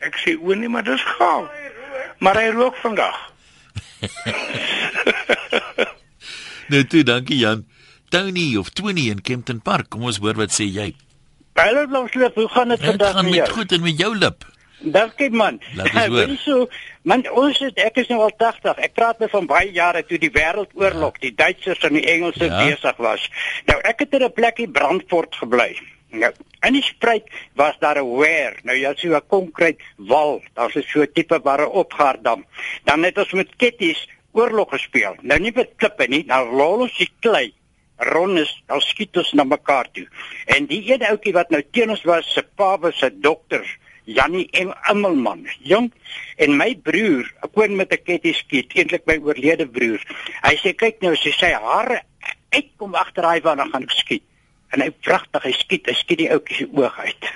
Ek 0.00 0.20
sê, 0.20 0.36
"O 0.36 0.52
nee, 0.52 0.68
maar 0.68 0.84
dis 0.84 1.02
gaaf." 1.16 1.48
maar 2.18 2.40
hy 2.40 2.50
rook 2.50 2.76
vandag. 2.76 3.32
nou 6.72 6.86
toe, 6.86 7.02
dankie 7.02 7.38
Jan. 7.38 7.66
Tony 8.08 8.56
of 8.56 8.70
Tony 8.70 9.08
in 9.10 9.22
Kempton 9.22 9.60
Park. 9.60 9.90
Kom 9.90 10.06
ons 10.06 10.18
hoor 10.22 10.34
wat 10.34 10.54
sê 10.54 10.66
jy. 10.70 10.92
Hallo 11.56 11.86
Lonsloop, 11.88 12.34
hoe 12.34 12.48
gaan 12.48 12.68
dit 12.68 12.84
vandag 12.84 13.14
met 13.22 13.32
jou? 13.32 13.32
Dit 13.32 13.34
gaan 13.34 13.46
met 13.48 13.56
goed 13.58 13.72
en 13.72 13.82
met 13.82 13.98
jou 13.98 14.12
lip. 14.16 14.44
Dankie 14.78 15.30
man. 15.30 15.58
Ek 15.86 16.10
weet 16.12 16.36
so, 16.42 16.66
man 17.08 17.24
ons 17.32 17.58
is 17.64 17.72
ek 17.80 17.96
is 18.02 18.10
nou 18.12 18.20
al 18.26 18.34
80. 18.36 18.82
Ek 18.84 18.94
praat 18.98 19.22
met 19.22 19.32
van 19.32 19.48
baie 19.48 19.70
jare 19.72 20.04
toe 20.06 20.18
die 20.20 20.30
wêreldoorlog, 20.34 21.16
ja. 21.16 21.22
die 21.28 21.34
Duitsers 21.34 21.86
en 21.88 21.96
die 21.96 22.04
Engelse 22.12 22.50
ja. 22.50 22.60
besig 22.66 23.00
was. 23.02 23.24
Nou 23.70 23.78
ek 23.88 24.04
het 24.04 24.18
in 24.18 24.26
'n 24.28 24.32
plekkie 24.36 24.68
Brandfort 24.68 25.38
gebly. 25.40 25.72
Nou, 26.16 26.30
in 26.64 26.76
die 26.76 26.84
spruit 26.84 27.24
was 27.56 27.74
daar 27.80 27.98
'n 27.98 28.16
weer. 28.20 28.60
Nou 28.62 28.76
jy 28.76 28.92
sien 28.96 29.16
'n 29.16 29.26
konkreet 29.26 29.80
wal. 29.96 30.42
Daar's 30.54 30.76
'n 30.76 30.84
so 30.86 31.06
tipe 31.06 31.40
ware 31.42 31.68
opgaardam. 31.68 32.44
Dan 32.84 33.02
het 33.02 33.18
ons 33.18 33.32
met 33.32 33.56
ketties 33.56 34.08
oorlog 34.32 34.70
gespeel. 34.70 35.16
Nou 35.22 35.40
nie 35.40 35.52
met 35.54 35.72
klippe 35.76 36.06
nie, 36.08 36.24
nou 36.26 36.42
lol 36.52 36.80
ons 36.86 36.96
die 36.98 37.10
klei. 37.20 37.52
Ronnes, 37.96 38.62
dan 38.66 38.80
skiet 38.80 39.16
ons 39.16 39.32
na 39.32 39.44
mekaar 39.44 39.90
toe. 39.92 40.06
En 40.46 40.66
die 40.66 40.82
een 40.92 41.02
ouetjie 41.02 41.32
wat 41.32 41.50
nou 41.50 41.62
teen 41.70 41.90
ons 41.90 42.04
was, 42.04 42.32
se 42.32 42.42
pa 42.42 42.78
was 42.78 43.02
'n 43.02 43.20
dokter, 43.20 43.64
Jannie 44.04 44.48
Emmelman, 44.88 45.48
jong. 45.62 45.92
En 46.36 46.56
my 46.56 46.76
broer, 46.76 47.32
ek 47.42 47.52
kon 47.52 47.76
met 47.76 47.92
'n 47.92 48.02
kettie 48.04 48.34
skiet, 48.34 48.74
eintlik 48.74 49.06
my 49.06 49.18
oorlede 49.18 49.66
broer. 49.66 50.00
Hy 50.42 50.56
sê 50.56 50.74
kyk 50.74 51.00
nou, 51.00 51.16
sy 51.16 51.30
sê 51.30 51.52
haar 51.52 52.02
uitkom 52.50 52.94
agter 52.94 53.22
daai 53.22 53.40
van 53.40 53.56
dan 53.56 53.70
gaan 53.70 53.82
ek 53.82 53.90
skiet 53.90 54.22
en 54.74 54.82
hy 54.84 54.90
pragtig 55.04 55.42
hy 55.42 55.52
skiet 55.56 55.90
hy 55.90 55.94
skiet 55.94 56.22
die 56.22 56.30
ouetjie 56.34 56.56
se 56.56 56.68
oog 56.74 56.98
uit. 56.98 57.28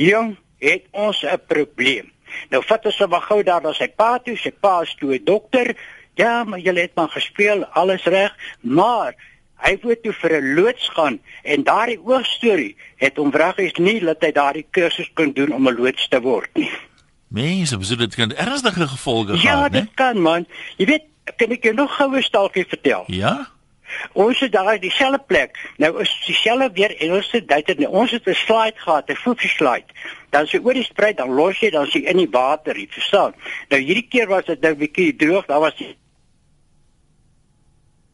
Jong, 0.00 0.36
het 0.62 0.84
ons 0.90 1.22
'n 1.24 1.40
probleem. 1.46 2.12
Nou 2.50 2.62
vat 2.62 2.86
ons 2.86 2.98
hom 2.98 3.12
gou 3.12 3.42
daar 3.42 3.62
na 3.62 3.72
sy 3.72 3.88
pa 3.88 4.18
toe, 4.18 4.36
sy 4.36 4.50
pa 4.50 4.82
is 4.82 4.94
toe 4.94 5.14
'n 5.14 5.24
dokter. 5.24 5.76
Ja, 6.14 6.44
maar 6.44 6.58
jy 6.58 6.74
het 6.74 6.94
maar 6.94 7.08
gespeel, 7.08 7.64
alles 7.64 8.04
reg, 8.04 8.36
maar 8.60 9.14
hy 9.62 9.76
wou 9.82 9.96
toe 10.02 10.12
vir 10.12 10.32
'n 10.40 10.54
loods 10.54 10.88
gaan 10.88 11.20
en 11.42 11.62
daardie 11.62 12.00
oogstorie 12.04 12.76
het 12.96 13.16
hom 13.16 13.32
vragies 13.32 13.74
nie 13.78 14.00
dat 14.00 14.22
hy 14.22 14.32
daardie 14.32 14.66
kursus 14.70 15.10
kon 15.14 15.32
doen 15.32 15.52
om 15.52 15.68
'n 15.68 15.76
loods 15.76 16.08
te 16.08 16.20
word 16.20 16.50
nie. 16.54 16.70
Mense, 17.28 17.78
besoek 17.78 17.98
dit 17.98 18.14
kan 18.14 18.32
ernstige 18.32 18.88
gevolge 18.88 19.32
ja, 19.32 19.38
gehad, 19.38 19.72
né? 19.72 19.76
Ja, 19.76 19.80
dit 19.80 19.94
kan 19.94 20.20
man. 20.20 20.46
Jy 20.76 20.86
weet, 20.86 21.04
kan 21.36 21.50
ek 21.50 21.62
jou 21.62 21.74
nog 21.74 21.96
goue 21.96 22.22
staaltjie 22.22 22.66
vertel? 22.68 23.04
Ja. 23.06 23.48
Ons 24.12 24.40
het 24.40 24.52
daar 24.52 24.80
dieselfde 24.80 25.20
plek. 25.26 25.58
Nou 25.76 26.00
is 26.00 26.12
dieselfde 26.26 26.70
weer 26.74 26.96
Engelse 26.96 27.44
date. 27.44 27.74
Nou, 27.78 27.90
ons 27.92 28.10
het 28.10 28.28
'n 28.28 28.34
slide 28.34 28.76
gehad, 28.76 29.10
'n 29.10 29.16
voetjie 29.16 29.50
slide. 29.50 29.88
Dan 30.30 30.46
sy 30.46 30.58
oor 30.58 30.74
die 30.74 30.84
spruit, 30.84 31.16
dan 31.16 31.30
los 31.30 31.58
jy 31.60 31.70
dan 31.70 31.86
sy 31.86 31.98
in 31.98 32.16
die 32.16 32.30
water, 32.30 32.76
jy 32.76 32.88
verstaan. 32.90 33.34
Nou 33.68 33.80
hierdie 33.80 34.08
keer 34.08 34.28
was 34.28 34.44
dit 34.44 34.60
nou 34.60 34.74
bietjie 34.74 35.16
droog. 35.16 35.46
Daar 35.46 35.60
was 35.60 35.74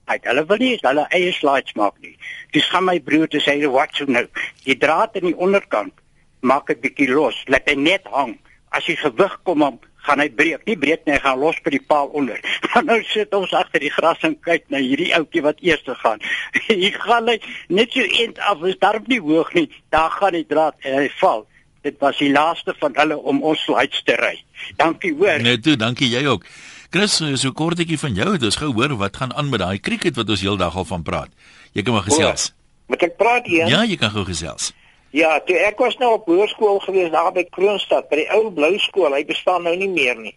Hy 0.09 0.19
hulle 0.25 0.45
wil 0.49 0.63
nie 0.63 0.75
hulle 0.83 1.07
eie 1.15 1.33
slides 1.37 1.77
maak 1.77 1.99
nie. 2.05 2.17
Dis 2.57 2.69
gaan 2.73 2.87
my 2.89 2.99
broer 3.01 3.29
te 3.29 3.41
sê, 3.45 3.59
"Wat 3.71 3.95
so 3.95 4.05
nou? 4.05 4.27
Die 4.65 4.77
draad 4.77 5.17
aan 5.17 5.31
die 5.31 5.37
onderkant 5.37 5.93
maak 6.41 6.67
dit 6.67 6.81
bietjie 6.81 7.11
los. 7.11 7.43
Laat 7.47 7.69
hy 7.69 7.75
net 7.75 8.07
hang. 8.13 8.39
As 8.71 8.87
jy 8.87 8.97
gewig 8.97 9.41
kom 9.45 9.63
op 9.63 9.87
gaan 10.09 10.23
hy 10.23 10.29
breek. 10.33 10.65
Nie 10.69 10.77
breek 10.81 11.05
nie, 11.07 11.17
hy 11.17 11.21
gaan 11.25 11.41
los 11.43 11.59
by 11.65 11.73
die 11.75 11.83
paal 11.91 12.11
onder. 12.17 12.41
Dan 12.73 12.89
nou 12.89 12.99
sit 13.11 13.35
ons 13.37 13.53
agter 13.57 13.83
die 13.85 13.93
gras 13.93 14.23
en 14.27 14.37
kyk 14.47 14.69
na 14.73 14.81
hierdie 14.83 15.11
ouetjie 15.17 15.45
wat 15.45 15.61
eers 15.65 15.85
gaan. 16.03 16.23
Hy 16.69 16.93
gaan 16.97 17.29
hy 17.33 17.39
net 17.69 17.93
so 17.93 18.07
eend 18.07 18.41
af, 18.49 18.65
is 18.69 18.79
daar 18.81 19.01
nie 19.07 19.21
hoog 19.25 19.53
nie. 19.59 19.69
Daar 19.95 20.11
gaan 20.17 20.37
die 20.39 20.47
draad 20.49 20.79
en 20.85 21.01
hy 21.03 21.09
val. 21.21 21.47
Dit 21.87 22.01
was 22.03 22.19
die 22.21 22.33
laaste 22.33 22.75
van 22.81 22.97
hulle 22.99 23.19
om 23.31 23.43
ons 23.47 23.61
slides 23.67 24.03
te 24.07 24.17
ry. 24.19 24.35
Dankie 24.81 25.15
hoor. 25.19 25.43
Net 25.45 25.63
toe, 25.67 25.77
dankie 25.79 26.11
jy 26.11 26.25
ook. 26.27 26.47
Chris, 26.91 27.19
so 27.21 27.53
kortetjie 27.53 27.99
van 28.01 28.15
jou, 28.17 28.31
dis 28.41 28.57
gou 28.57 28.71
hoor 28.73 28.95
wat 28.97 29.17
gaan 29.21 29.35
aan 29.37 29.51
met 29.53 29.61
daai 29.61 29.77
cricket 29.77 30.17
wat 30.17 30.31
ons 30.33 30.41
heeldag 30.41 30.77
al 30.81 30.87
van 30.89 31.03
praat. 31.05 31.29
Jy 31.77 31.83
kan 31.85 31.93
maar 31.99 32.07
gesels. 32.07 32.47
Moet 32.89 33.03
ek 33.05 33.19
praat 33.21 33.45
hier? 33.45 33.69
Ja, 33.69 33.83
jy 33.85 33.99
kan 34.01 34.15
gou 34.15 34.25
gesels. 34.25 34.71
Ja, 35.13 35.35
toe 35.45 35.59
ek 35.61 35.83
was 35.85 35.99
nou 36.01 36.15
op 36.17 36.31
hoërskool 36.33 36.81
gewees 36.87 37.13
daar 37.13 37.29
by 37.37 37.45
Kroonstad 37.53 38.09
by 38.09 38.23
die 38.23 38.27
ou 38.33 38.49
blou 38.57 38.73
skool. 38.81 39.13
Hy 39.13 39.21
bestaan 39.29 39.69
nou 39.69 39.75
nie 39.77 39.91
meer 39.93 40.17
nie. 40.17 40.33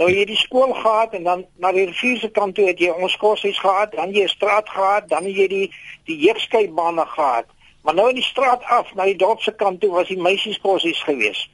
Nou 0.00 0.10
jy 0.10 0.26
die 0.26 0.40
skool 0.40 0.74
gehad 0.80 1.14
en 1.14 1.30
dan 1.30 1.46
na 1.62 1.70
die 1.70 1.86
rivier 1.86 2.18
se 2.18 2.32
kant 2.34 2.58
toe 2.58 2.66
het 2.66 2.82
jy 2.82 2.90
ons 2.90 3.14
koshuis 3.22 3.62
gehad, 3.62 3.94
dan 3.94 4.10
jy 4.10 4.26
straat 4.26 4.74
gehad, 4.74 5.06
dan 5.10 5.30
jy 5.30 5.46
die 5.46 5.66
die 6.10 6.18
jeugskybane 6.26 7.06
gehad. 7.14 7.46
Maar 7.86 7.94
nou 7.94 8.10
in 8.10 8.18
die 8.18 8.26
straat 8.26 8.66
af 8.66 8.90
na 8.98 9.06
die 9.06 9.18
dorp 9.22 9.46
se 9.46 9.54
kant 9.54 9.82
toe 9.82 9.94
was 9.94 10.10
die 10.10 10.18
meisies 10.18 10.58
koshuis 10.66 11.06
gewees. 11.06 11.46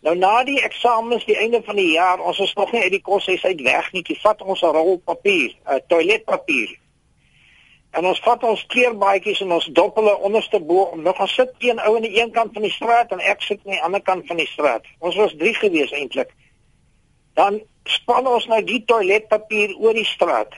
Nou 0.00 0.16
na 0.16 0.44
die 0.44 0.60
eksamens 0.62 1.24
die 1.24 1.36
einde 1.36 1.62
van 1.62 1.76
die 1.76 1.92
jaar, 1.92 2.20
ons 2.20 2.38
is 2.38 2.54
nog 2.54 2.72
nie 2.72 2.82
uit 2.82 2.90
die 2.92 3.02
koshuis 3.02 3.44
uit 3.44 3.60
weg 3.62 3.92
nie. 3.92 4.02
Jy 4.06 4.16
vat 4.22 4.42
ons 4.42 4.62
'n 4.62 4.72
rol 4.72 4.98
papier, 4.98 5.56
'n 5.66 5.80
toiletpapier 5.88 6.80
En 7.90 8.06
ons 8.06 8.20
vat 8.22 8.44
ons 8.46 8.60
kleerbaadjies 8.70 9.40
en 9.42 9.52
ons 9.56 9.66
dop 9.74 9.96
hulle 9.98 10.12
onderste 10.26 10.60
bo 10.62 10.86
om 10.94 11.02
nog 11.02 11.16
gaan 11.18 11.30
sit 11.32 11.54
een 11.58 11.80
ou 11.82 11.96
aan 11.96 12.06
die 12.06 12.20
een 12.20 12.30
kant 12.30 12.52
van 12.54 12.62
die 12.62 12.72
straat 12.72 13.10
en 13.10 13.22
ek 13.32 13.42
sit 13.42 13.58
aan 13.64 13.74
die 13.74 13.82
ander 13.82 14.02
kant 14.06 14.26
van 14.30 14.38
die 14.38 14.46
straat. 14.46 14.86
Ons 14.98 15.18
was 15.18 15.34
3 15.38 15.54
gewees 15.58 15.94
eintlik. 15.98 16.30
Dan 17.34 17.58
span 17.90 18.28
ons 18.30 18.46
nou 18.46 18.60
die 18.64 18.82
toiletpapier 18.86 19.74
oor 19.78 19.98
die 19.98 20.06
straat. 20.06 20.54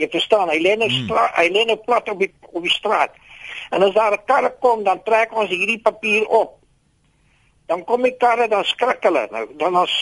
Jy 0.00 0.08
verstaan, 0.08 0.48
hy 0.48 0.56
lê 0.56 0.78
net 0.80 0.88
nou 0.88 1.18
hmm. 1.18 1.34
hy 1.36 1.46
lê 1.50 1.66
net 1.66 1.74
nou 1.74 1.78
plat 1.84 2.08
op 2.08 2.22
die 2.22 2.32
op 2.48 2.64
die 2.64 2.72
straat. 2.72 3.12
En 3.70 3.84
as 3.84 3.92
daar 3.94 4.16
'n 4.16 4.24
kar 4.24 4.48
kom, 4.64 4.84
dan 4.84 5.02
trek 5.04 5.36
ons 5.36 5.52
hierdie 5.52 5.80
papier 5.80 6.24
op. 6.26 6.56
Dan 7.70 7.84
kom 7.86 8.02
die 8.02 8.16
karre 8.18 8.48
dan 8.50 8.66
skrik 8.66 9.04
hulle. 9.06 9.26
Nou 9.30 9.44
dan 9.58 9.76
ons 9.78 9.94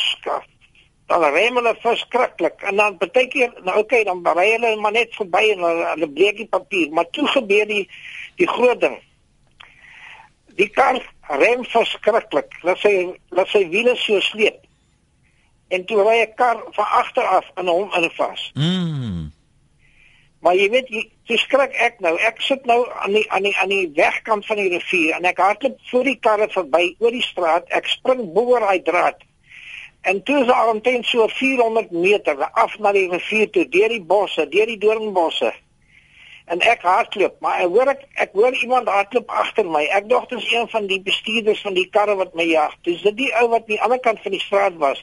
dan 1.08 1.24
rem 1.32 1.56
hulle 1.56 1.74
verskriklik 1.80 2.64
en 2.68 2.80
dan 2.80 2.96
baie 3.00 3.28
keer 3.32 3.52
nou 3.64 3.78
okay 3.80 4.02
dan 4.04 4.20
ry 4.36 4.50
hulle 4.54 4.74
maar 4.80 4.92
net 4.96 5.14
verby 5.16 5.44
en 5.54 5.66
hulle 5.68 6.08
breek 6.16 6.40
die 6.40 6.48
papier. 6.48 6.88
Maar 6.92 7.10
toe 7.16 7.26
gebeur 7.36 7.68
die 7.68 7.84
die 8.40 8.48
groot 8.48 8.80
ding. 8.80 8.96
Die 10.58 10.68
kar 10.74 11.00
rem 11.40 11.64
verskriklik 11.64 12.56
laat 12.64 12.80
sy 12.84 12.94
laat 13.36 13.52
sy 13.52 13.66
wiele 13.72 13.96
so 14.00 14.20
sleep 14.24 14.64
en 15.68 15.84
toe 15.84 16.02
ry 16.02 16.18
'n 16.22 16.34
kar 16.34 16.62
van 16.76 16.88
agter 17.00 17.24
af 17.24 17.46
in 17.56 17.66
hom 17.66 17.92
in 17.92 18.10
vas 18.10 18.50
mm. 18.54 19.32
maar 20.40 20.54
jy 20.54 20.68
weet 20.70 20.88
jy, 20.88 21.02
jy 21.28 21.36
skrik 21.40 21.74
ek 21.76 22.00
nou 22.04 22.14
ek 22.24 22.42
sit 22.44 22.66
nou 22.66 22.80
aan 23.04 23.16
die 23.16 23.24
aan 23.30 23.44
die 23.44 23.54
aan 23.60 23.72
die 23.72 23.86
wegkant 23.96 24.46
van 24.48 24.60
die 24.60 24.70
rivier 24.74 25.16
en 25.16 25.28
ek 25.28 25.40
hardloop 25.44 25.80
voor 25.90 26.04
die 26.04 26.18
karre 26.28 26.48
verby 26.52 26.84
oor 26.98 27.14
die 27.14 27.24
straat 27.24 27.68
ek 27.80 27.90
spring 27.92 28.30
bo 28.34 28.54
oor 28.54 28.68
hy 28.68 28.78
draad 28.84 29.28
En 30.00 30.22
toe 30.22 30.40
is 30.40 30.46
daar 30.46 30.68
omtrent 30.68 31.06
so 31.06 31.26
400 31.28 31.90
meter 31.90 32.50
af 32.52 32.78
na 32.78 32.92
die 32.92 33.08
rivier 33.10 33.50
toe, 33.50 33.68
deur 33.68 33.88
die 33.88 34.02
bosse, 34.02 34.48
deur 34.48 34.66
die 34.66 34.78
doringbosse. 34.78 35.50
En 36.48 36.62
ek 36.64 36.84
hardloop, 36.86 37.34
maar 37.44 37.58
ek 37.60 37.74
hoor 37.74 37.90
ek, 37.92 38.04
ek 38.24 38.30
hoor 38.32 38.54
iemand 38.56 38.88
hardloop 38.88 39.34
agter 39.42 39.66
my. 39.68 39.82
Ek 39.92 40.06
dink 40.08 40.30
dit 40.30 40.38
is 40.38 40.52
een 40.52 40.70
van 40.72 40.86
die 40.88 41.00
bestuurders 41.04 41.60
van 41.66 41.76
die 41.76 41.88
karre 41.92 42.14
wat 42.16 42.32
my 42.38 42.46
jag. 42.48 42.72
Dis 42.88 43.02
dit 43.04 43.20
ou 43.42 43.50
wat 43.52 43.66
aan 43.66 43.74
die 43.74 43.82
ander 43.84 44.00
kant 44.06 44.22
van 44.24 44.32
die 44.32 44.40
straat 44.40 44.78
was. 44.80 45.02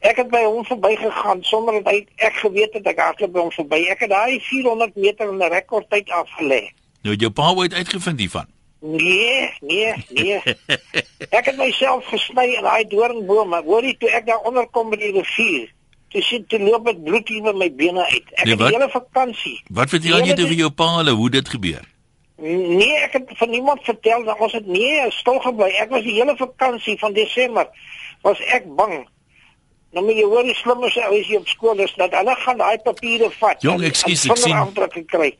Ek 0.00 0.16
het 0.16 0.28
by 0.30 0.44
hom 0.44 0.64
verbygegaan 0.64 1.42
sonder 1.42 1.80
dat 1.82 1.92
hy 1.92 2.04
ek 2.22 2.36
geweet 2.42 2.76
het 2.78 2.86
ek 2.86 3.00
hardloop 3.02 3.32
by 3.32 3.40
hom 3.40 3.54
verby. 3.54 3.80
Ek 3.90 4.04
het 4.06 4.12
daai 4.12 4.38
400 4.46 4.94
meter 4.94 5.32
in 5.32 5.42
'n 5.42 5.50
rekordtyd 5.50 6.10
afgelê. 6.10 6.70
Nou 7.02 7.14
jou 7.14 7.30
pa 7.30 7.54
het 7.54 7.74
uitgevind 7.74 8.18
hiervan. 8.18 8.46
Nee, 8.80 9.50
nee, 9.60 9.94
nee. 10.08 10.38
ek 11.38 11.44
het 11.50 11.56
myself 11.56 12.06
gesny 12.06 12.54
in 12.54 12.62
daai 12.62 12.86
doringboom, 12.86 13.54
hoor 13.66 13.82
jy 13.82 13.96
toe 13.98 14.10
ek 14.10 14.26
daar 14.26 14.46
onder 14.46 14.66
kom 14.70 14.90
by 14.90 14.96
die 14.96 15.12
rivier, 15.12 15.66
Toe 16.08 16.22
sien 16.24 16.46
toe 16.48 16.58
loop 16.60 16.86
dit 16.88 17.04
bloed 17.04 17.28
hier 17.28 17.42
by 17.44 17.52
my 17.52 17.68
bene 17.76 18.04
uit. 18.08 18.30
Ek 18.32 18.46
nee, 18.46 18.54
het 18.54 18.62
die 18.62 18.72
hele 18.72 18.88
vakansie. 18.88 19.58
Wat 19.68 19.92
vertel 19.92 20.24
jy 20.24 20.36
vir 20.40 20.54
jou 20.62 20.70
pa 20.72 20.86
hulle 20.96 21.12
hoe 21.18 21.28
dit 21.34 21.48
gebeur? 21.52 21.84
Nee, 22.40 22.94
ek 23.02 23.18
het 23.18 23.34
van 23.36 23.50
niemand 23.52 23.84
vertel 23.84 24.24
dat 24.24 24.40
ons 24.40 24.54
dit 24.56 24.70
nee, 24.72 25.04
stil 25.12 25.40
gebly. 25.44 25.68
Ek 25.82 25.92
was 25.92 26.06
die 26.06 26.16
hele 26.16 26.36
vakansie 26.38 26.96
van 27.02 27.12
Desember 27.12 27.68
was 28.24 28.40
ek 28.54 28.64
bang 28.78 29.02
Nou 29.96 30.04
moet 30.04 30.18
jy 30.20 30.24
hoor 30.28 30.44
die 30.44 30.56
slimmeste 30.58 31.00
ou 31.06 31.14
is 31.16 31.26
hier 31.30 31.40
op 31.40 31.48
skool 31.48 31.78
is 31.80 31.94
dat 31.96 32.12
hulle 32.12 32.34
gaan 32.42 32.58
daai 32.60 32.76
papiere 32.84 33.30
vat. 33.38 33.62
Jong, 33.64 33.80
ekskuus, 33.88 34.26
ek 34.28 34.40
sien. 34.42 34.58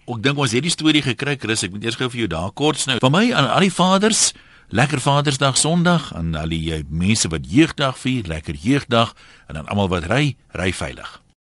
Ek 0.08 0.22
dink 0.24 0.40
ons 0.40 0.54
het 0.56 0.64
die 0.64 0.72
storie 0.72 1.04
gekry, 1.04 1.36
Chris. 1.36 1.66
Ek 1.66 1.74
moet 1.74 1.84
eers 1.84 1.98
gou 2.00 2.08
vir 2.08 2.24
jou 2.24 2.30
daar 2.32 2.54
kort 2.56 2.80
snou. 2.80 2.96
Vir 3.04 3.12
my 3.12 3.26
aan 3.28 3.50
al 3.52 3.66
die 3.68 3.74
vaders, 3.74 4.30
lekker 4.72 5.04
Vadersdag 5.04 5.60
Sondag 5.60 6.10
en 6.16 6.32
al 6.38 6.56
die 6.56 6.80
mense 6.88 7.28
wat 7.28 7.44
jeugdag 7.44 8.00
vier, 8.00 8.24
lekker 8.28 8.56
jeugdag 8.56 9.12
en 9.48 9.60
dan 9.60 9.68
almal 9.68 9.92
wat 9.92 10.08
ry, 10.08 10.32
ry 10.56 10.72
veilig. 10.72 11.18